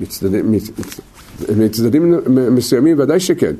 [0.00, 0.54] מצדדים,
[1.56, 3.52] מצדדים מסוימים ודאי שכן,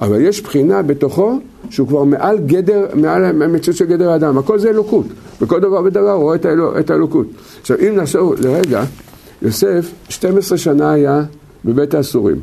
[0.00, 1.38] אבל יש בחינה בתוכו
[1.70, 5.06] שהוא כבר מעל גדר, מעל המציאות של גדר האדם, הכל זה אלוקות,
[5.40, 6.36] בכל דבר ודבר הוא רואה
[6.80, 7.26] את האלוקות.
[7.60, 8.84] עכשיו אם נחשוב לרגע,
[9.42, 11.22] יוסף 12 שנה היה
[11.64, 12.40] בבית האסורים.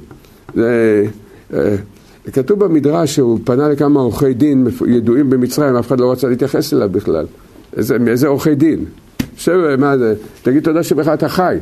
[0.56, 1.06] זה,
[1.54, 1.76] אה,
[2.34, 6.90] כתוב במדרש שהוא פנה לכמה עורכי דין ידועים במצרים, אף אחד לא רצה להתייחס אליו
[6.90, 7.26] בכלל.
[7.78, 8.86] איזה, איזה עורכי דין?
[9.38, 11.58] שב, מה זה, תגיד תודה שבכלל אתה חי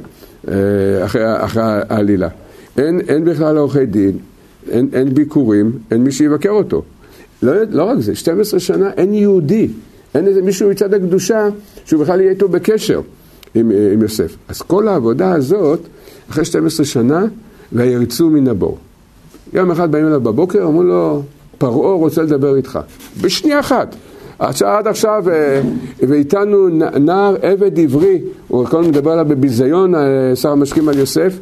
[0.48, 0.54] אה,
[1.06, 2.28] אחרי, אחרי העלילה.
[2.78, 4.18] אין, אין בכלל עורכי דין,
[4.70, 6.84] אין, אין ביקורים, אין מי שיבקר אותו.
[7.44, 9.68] לא, לא רק זה, 12 שנה אין יהודי,
[10.16, 11.49] אין איזה מישהו מצד הקדושה
[11.86, 13.02] שהוא בכלל יהיה איתו בקשר
[13.56, 14.36] עם, עם יוסף.
[14.48, 15.80] אז כל העבודה הזאת,
[16.30, 17.26] אחרי 12 שנה,
[17.74, 18.78] וירצו מן הבור.
[19.54, 21.24] יום אחד באים אליו בבוקר, אמרו לו,
[21.58, 22.80] פרעה רוצה לדבר איתך.
[23.22, 23.95] בשנייה אחת.
[24.40, 25.62] עד עכשיו, אה,
[25.99, 26.68] ואיתנו
[26.99, 31.40] נער עבד עברי, הוא כל הזמן מדבר עליו בביזיון, אה, שר המשקים על יוסף.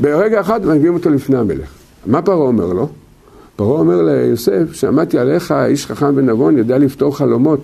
[0.00, 1.68] ברגע אחד מביאים אותו לפני המלך.
[2.06, 2.88] מה פרעה אומר לו?
[3.56, 7.60] פרעה אומר ליוסף, שמעתי עליך, איש חכם ונבון, יודע לפתור חלומות.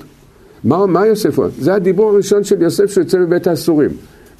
[0.65, 1.51] מה, מה יוסף אומר?
[1.61, 3.91] זה הדיבור הראשון של יוסף שיוצא מבית האסורים.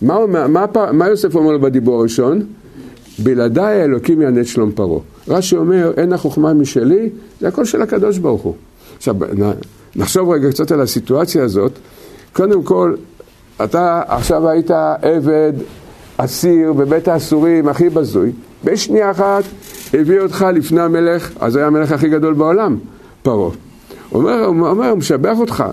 [0.03, 2.43] מה, מה, מה, מה יוסף אומר לו בדיבור הראשון?
[3.19, 5.01] בלעדיי האלוקים יענה שלום פרעה.
[5.29, 7.11] רש"י אומר, אין החוכמה משלי,
[7.41, 8.55] זה הכל של הקדוש ברוך הוא.
[8.97, 9.17] עכשיו,
[9.97, 11.73] נחשוב רגע קצת על הסיטואציה הזאת.
[12.33, 12.95] קודם כל,
[13.65, 14.71] אתה עכשיו היית
[15.03, 15.53] עבד,
[16.21, 18.33] אסיר בבית האסורים הכי בזוי,
[18.65, 19.45] בשנייה אחת
[19.95, 22.77] הביא אותך לפני המלך, אז היה המלך הכי גדול בעולם,
[23.23, 23.51] פרעה.
[24.13, 25.65] אומר, אומר, הוא משבח אותך.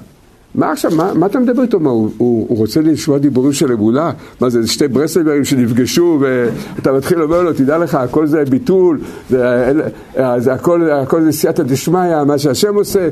[0.56, 1.80] מה עכשיו, מה, מה אתה מדבר איתו?
[1.80, 4.12] מה, הוא, הוא, הוא רוצה לשמוע דיבורים של אמונה?
[4.42, 9.00] מה זה, שתי ברסלברים שנפגשו ואתה מתחיל לומר לו, תדע לך, הכל זה ביטול,
[9.30, 9.72] זה,
[10.38, 13.10] זה הכל, הכל זה סייעתא דשמיא, מה שהשם עושה.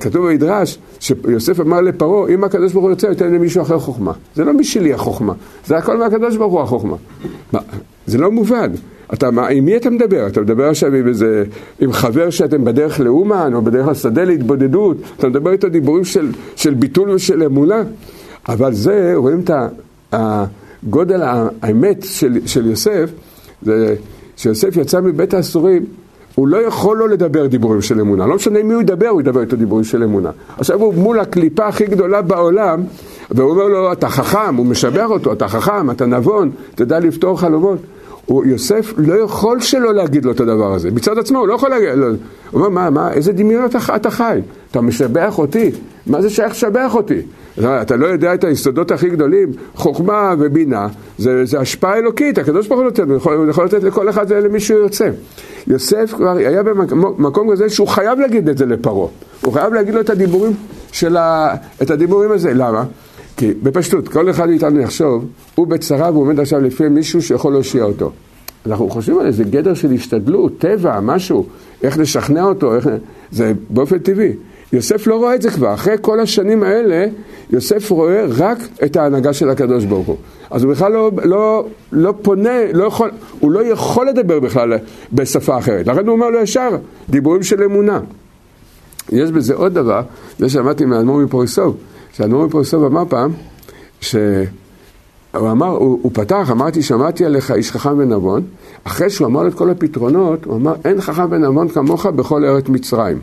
[0.00, 4.12] כתוב במדרש, שיוסף אמר לפרעה, אם הקדוש ברוך הוא יוצא, ייתן למישהו אחר חוכמה.
[4.34, 5.32] זה לא משלי החוכמה,
[5.66, 6.96] זה הכל מהקדוש ברוך הוא החוכמה.
[7.52, 7.60] מה,
[8.06, 8.70] זה לא מובן.
[9.14, 10.26] אתה, מה, עם מי אתה מדבר?
[10.26, 11.44] אתה מדבר עכשיו עם איזה,
[11.80, 16.74] עם חבר שאתם בדרך לאומן, או בדרך לשדה להתבודדות, אתה מדבר איתו דיבורים של, של
[16.74, 17.82] ביטול ושל אמונה?
[18.48, 19.50] אבל זה, רואים את
[20.12, 21.22] הגודל
[21.62, 23.10] האמת של, של יוסף,
[23.62, 23.94] זה
[24.36, 25.84] שיוסף יצא מבית האסורים,
[26.34, 28.26] הוא לא יכול לא לדבר דיבורים של אמונה.
[28.26, 30.30] לא משנה מי הוא ידבר, הוא ידבר איתו דיבורים של אמונה.
[30.58, 32.82] עכשיו הוא מול הקליפה הכי גדולה בעולם,
[33.30, 37.78] והוא אומר לו, אתה חכם, הוא משבח אותו, אתה חכם, אתה נבון, תדע לפתור חלומות.
[38.28, 40.90] הוא, יוסף לא יכול שלא להגיד לו את הדבר הזה.
[40.90, 42.06] מצד עצמו הוא לא יכול להגיד, לא.
[42.06, 42.16] הוא
[42.52, 44.40] אומר, מה, מה, איזה דמיון אתה, אתה חי?
[44.70, 45.70] אתה משבח אותי?
[46.06, 47.20] מה זה שייך לשבח אותי?
[47.60, 50.88] אתה לא יודע את היסודות הכי גדולים, חוכמה ובינה,
[51.18, 54.60] זה, זה השפעה אלוקית, הקדוש ברוך הוא נותן, הוא יכול, יכול לתת לכל אחד למי
[54.60, 55.08] שהוא יוצא.
[55.66, 59.08] יוסף כבר היה במקום כזה שהוא חייב להגיד את זה לפרעה,
[59.44, 60.52] הוא חייב להגיד לו את הדיבורים
[60.92, 61.54] של ה...
[61.82, 62.84] את הדיבורים הזה, למה?
[63.38, 67.84] כי בפשטות, כל אחד מאיתנו יחשוב, הוא בצרה והוא עומד עכשיו לפי מישהו שיכול להושיע
[67.84, 68.12] אותו.
[68.66, 71.46] אנחנו חושבים על איזה גדר של השתדלות, טבע, משהו,
[71.82, 72.88] איך לשכנע אותו, איך...
[73.30, 74.32] זה באופן טבעי.
[74.72, 77.06] יוסף לא רואה את זה כבר, אחרי כל השנים האלה,
[77.50, 80.16] יוסף רואה רק את ההנהגה של הקדוש ברוך הוא.
[80.50, 83.10] אז הוא בכלל לא, לא, לא פונה, לא יכול,
[83.40, 84.72] הוא לא יכול לדבר בכלל
[85.12, 85.86] בשפה אחרת.
[85.86, 86.68] לכן הוא אומר לו ישר,
[87.10, 88.00] דיבורים של אמונה.
[89.12, 90.02] יש בזה עוד דבר,
[90.38, 91.76] זה שמעתי מהאדמו"ר מפוריסוב,
[92.18, 93.30] שהאדמו"ר מפוריסוב אמר פעם,
[94.00, 94.20] שהוא
[95.34, 98.42] אמר, הוא, הוא פתח, אמרתי, שמעתי עליך איש חכם ונבון,
[98.84, 102.68] אחרי שהוא אמר לו את כל הפתרונות, הוא אמר, אין חכם ונבון כמוך בכל ארץ
[102.68, 103.18] מצרים.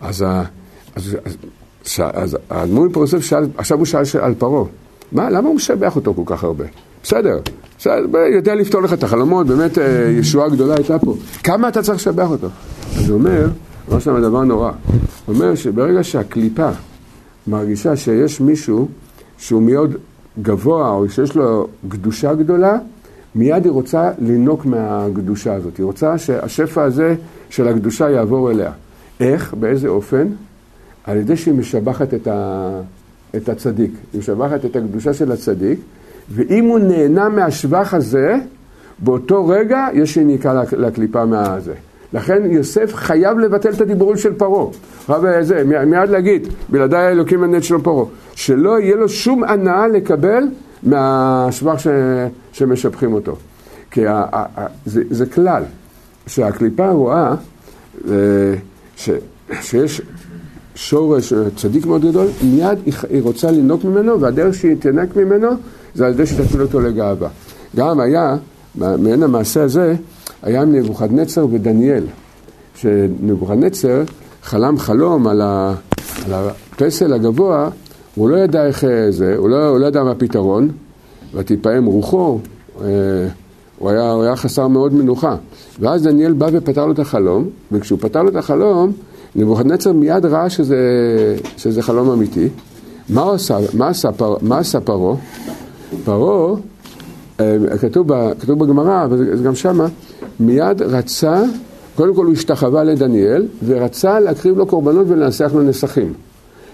[0.00, 0.24] אז,
[0.96, 1.36] אז, אז,
[2.12, 4.64] אז האדמו"ר מפוריסוב שאל, עכשיו הוא שאל על פרעה,
[5.12, 6.64] מה, למה הוא משבח אותו כל כך הרבה?
[7.02, 7.38] בסדר,
[7.78, 11.14] בסדר, יודע לפתור לך את החלומות, באמת אה, ישועה גדולה הייתה פה.
[11.44, 12.48] כמה אתה צריך לשבח אותו?
[12.96, 13.48] אז הוא אומר,
[13.90, 14.70] אמר שם דבר נורא.
[15.26, 16.70] הוא אומר שברגע שהקליפה
[17.48, 18.88] מרגישה שיש מישהו
[19.38, 19.96] שהוא מאוד
[20.42, 22.78] גבוה או שיש לו קדושה גדולה,
[23.34, 25.76] מיד היא רוצה לינוק מהקדושה הזאת.
[25.76, 27.14] היא רוצה שהשפע הזה
[27.50, 28.72] של הקדושה יעבור אליה.
[29.20, 29.54] איך?
[29.54, 30.26] באיזה אופן?
[31.04, 32.70] על ידי שהיא משבחת את, ה...
[33.36, 33.90] את הצדיק.
[34.12, 35.80] היא משבחת את הקדושה של הצדיק,
[36.30, 38.36] ואם הוא נהנה מהשבח הזה,
[38.98, 41.74] באותו רגע יש יניקה לקליפה מהזה.
[42.12, 44.66] לכן יוסף חייב לבטל את הדיבורים של פרעה.
[45.08, 48.04] רב זה, מיד להגיד, בלעדיי האלוקים הנט של פרעה.
[48.34, 50.44] שלא יהיה לו שום הנאה לקבל
[50.82, 51.86] מהשבח ש...
[52.52, 53.36] שמשבחים אותו.
[53.90, 54.24] כי ה...
[54.32, 54.66] ה...
[54.86, 55.62] זה, זה כלל,
[56.26, 57.34] שהקליפה רואה
[58.08, 58.14] אה,
[58.96, 59.10] ש...
[59.60, 60.02] שיש
[60.74, 62.78] שורש צדיק מאוד גדול, מיד
[63.10, 65.48] היא רוצה לנוק ממנו, והדרך שהיא תנק ממנו
[65.94, 67.28] זה על ידי שתפיל אותו לגאווה.
[67.76, 68.36] גם היה,
[68.74, 69.94] מעין המעשה הזה,
[70.42, 72.04] היה נבוכדנצר ודניאל,
[72.74, 74.02] שנבוכדנצר
[74.42, 75.42] חלם חלום על,
[76.32, 77.70] הפסל הגבוה,
[78.14, 80.68] הוא לא ידע איך זה, הוא לא, הוא לא ידע מה הפתרון,
[81.34, 82.38] ותפעם רוחו,
[82.80, 82.86] אה,
[83.78, 85.36] הוא היה, הוא היה חסר מאוד מנוחה.
[85.80, 88.92] ואז דניאל בא ופתר לו את החלום, וכשהוא פתר לו את החלום,
[89.36, 90.76] נבוכדנצר מיד ראה שזה,
[91.56, 92.48] שזה חלום אמיתי.
[93.08, 95.16] מה עשה, מה עשה, פר, מה עשה פרעה?
[96.04, 96.54] פרעה,
[97.40, 98.10] אה, כתוב,
[98.40, 99.86] כתוב בגמרא, וזה גם שמה,
[100.40, 101.42] מיד רצה,
[101.94, 106.12] קודם כל הוא השתחווה לדניאל, ורצה להקריב לו קורבנות ולנסח לו נסכים.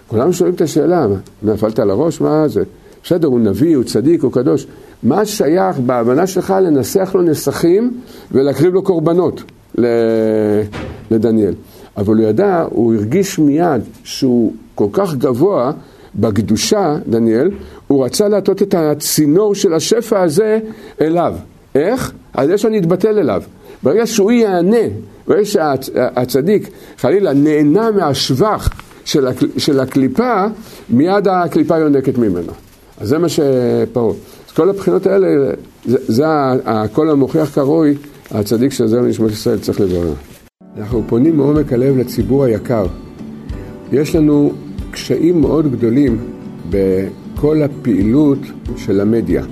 [0.08, 1.06] כולם שואלים את השאלה,
[1.42, 2.20] נפלת על הראש?
[2.20, 2.62] מה זה?
[3.04, 4.66] בסדר, הוא נביא, הוא צדיק, הוא קדוש.
[5.02, 8.00] מה שייך בהבנה שלך לנסח לו נסכים
[8.32, 9.42] ולהקריב לו קורבנות
[11.10, 11.54] לדניאל?
[11.96, 15.72] אבל הוא ידע, הוא הרגיש מיד שהוא כל כך גבוה
[16.14, 17.50] בקדושה, דניאל,
[17.86, 20.58] הוא רצה להטות את הצינור של השפע הזה
[21.00, 21.34] אליו.
[21.74, 22.12] איך?
[22.32, 23.42] על זה שאני אתבטל אליו.
[23.82, 24.86] ברגע שהוא יענה,
[25.26, 26.68] ברגע שהצדיק
[26.98, 28.68] חלילה נהנה מהשבח
[29.04, 30.44] של, הקל, של הקליפה,
[30.90, 32.52] מיד הקליפה יונקת ממנו.
[33.00, 34.14] אז זה מה שפרעה.
[34.48, 35.26] אז כל הבחינות האלה,
[35.84, 36.24] זה, זה
[36.64, 37.94] הקול המוכיח כראוי,
[38.30, 40.12] הצדיק של זרם נשמות ישראל צריך לברר.
[40.78, 42.86] אנחנו פונים מעומק הלב לציבור היקר.
[43.92, 44.52] יש לנו
[44.90, 46.18] קשיים מאוד גדולים
[46.70, 48.38] בכל הפעילות
[48.76, 49.44] של המדיה.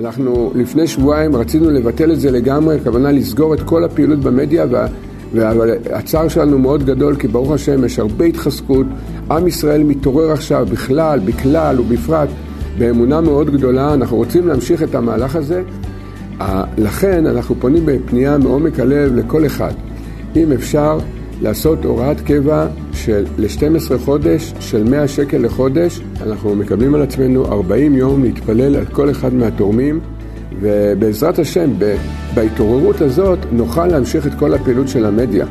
[0.00, 4.86] אנחנו לפני שבועיים רצינו לבטל את זה לגמרי, הכוונה לסגור את כל הפעילות במדיה וה...
[5.32, 8.86] והצער שלנו מאוד גדול כי ברוך השם יש הרבה התחזקות,
[9.30, 12.28] עם ישראל מתעורר עכשיו בכלל, בכלל ובפרט
[12.78, 15.62] באמונה מאוד גדולה, אנחנו רוצים להמשיך את המהלך הזה,
[16.78, 19.72] לכן אנחנו פונים בפנייה מעומק הלב לכל אחד,
[20.36, 20.98] אם אפשר
[21.42, 22.66] לעשות הוראת קבע
[23.04, 28.84] של ל-12 חודש של 100 שקל לחודש, אנחנו מקבלים על עצמנו 40 יום להתפלל על
[28.84, 30.00] כל אחד מהתורמים
[30.60, 31.70] ובעזרת השם,
[32.34, 35.46] בהתעוררות הזאת נוכל להמשיך את כל הפעילות של המדיה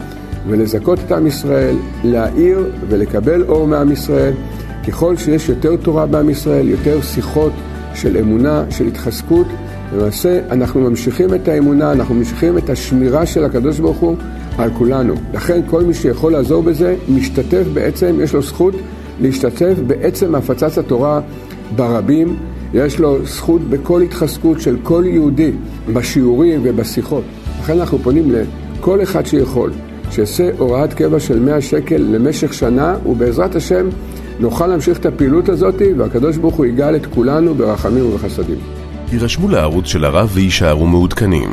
[0.47, 4.33] ולזכות את עם ישראל, להאיר ולקבל אור מעם ישראל.
[4.87, 7.53] ככל שיש יותר תורה בעם ישראל, יותר שיחות
[7.95, 9.47] של אמונה, של התחזקות,
[9.93, 14.15] למעשה אנחנו ממשיכים את האמונה, אנחנו ממשיכים את השמירה של הקדוש ברוך הוא
[14.59, 15.13] על כולנו.
[15.33, 18.73] לכן כל מי שיכול לעזור בזה, משתתף בעצם, יש לו זכות
[19.21, 21.21] להשתתף בעצם הפצת התורה
[21.75, 22.35] ברבים.
[22.73, 25.51] יש לו זכות בכל התחזקות של כל יהודי
[25.93, 27.23] בשיעורים ובשיחות.
[27.59, 28.31] לכן אנחנו פונים
[28.79, 29.71] לכל אחד שיכול,
[30.11, 33.89] שיעשה הוראת קבע של 100 שקל למשך שנה, ובעזרת השם
[34.39, 38.57] נוכל להמשיך את הפעילות הזאת, והקדוש ברוך הוא יגאל את כולנו ברחמים ובחסדים.
[39.11, 41.49] יירשמו לערוץ של הרב ויישארו מעודכנים.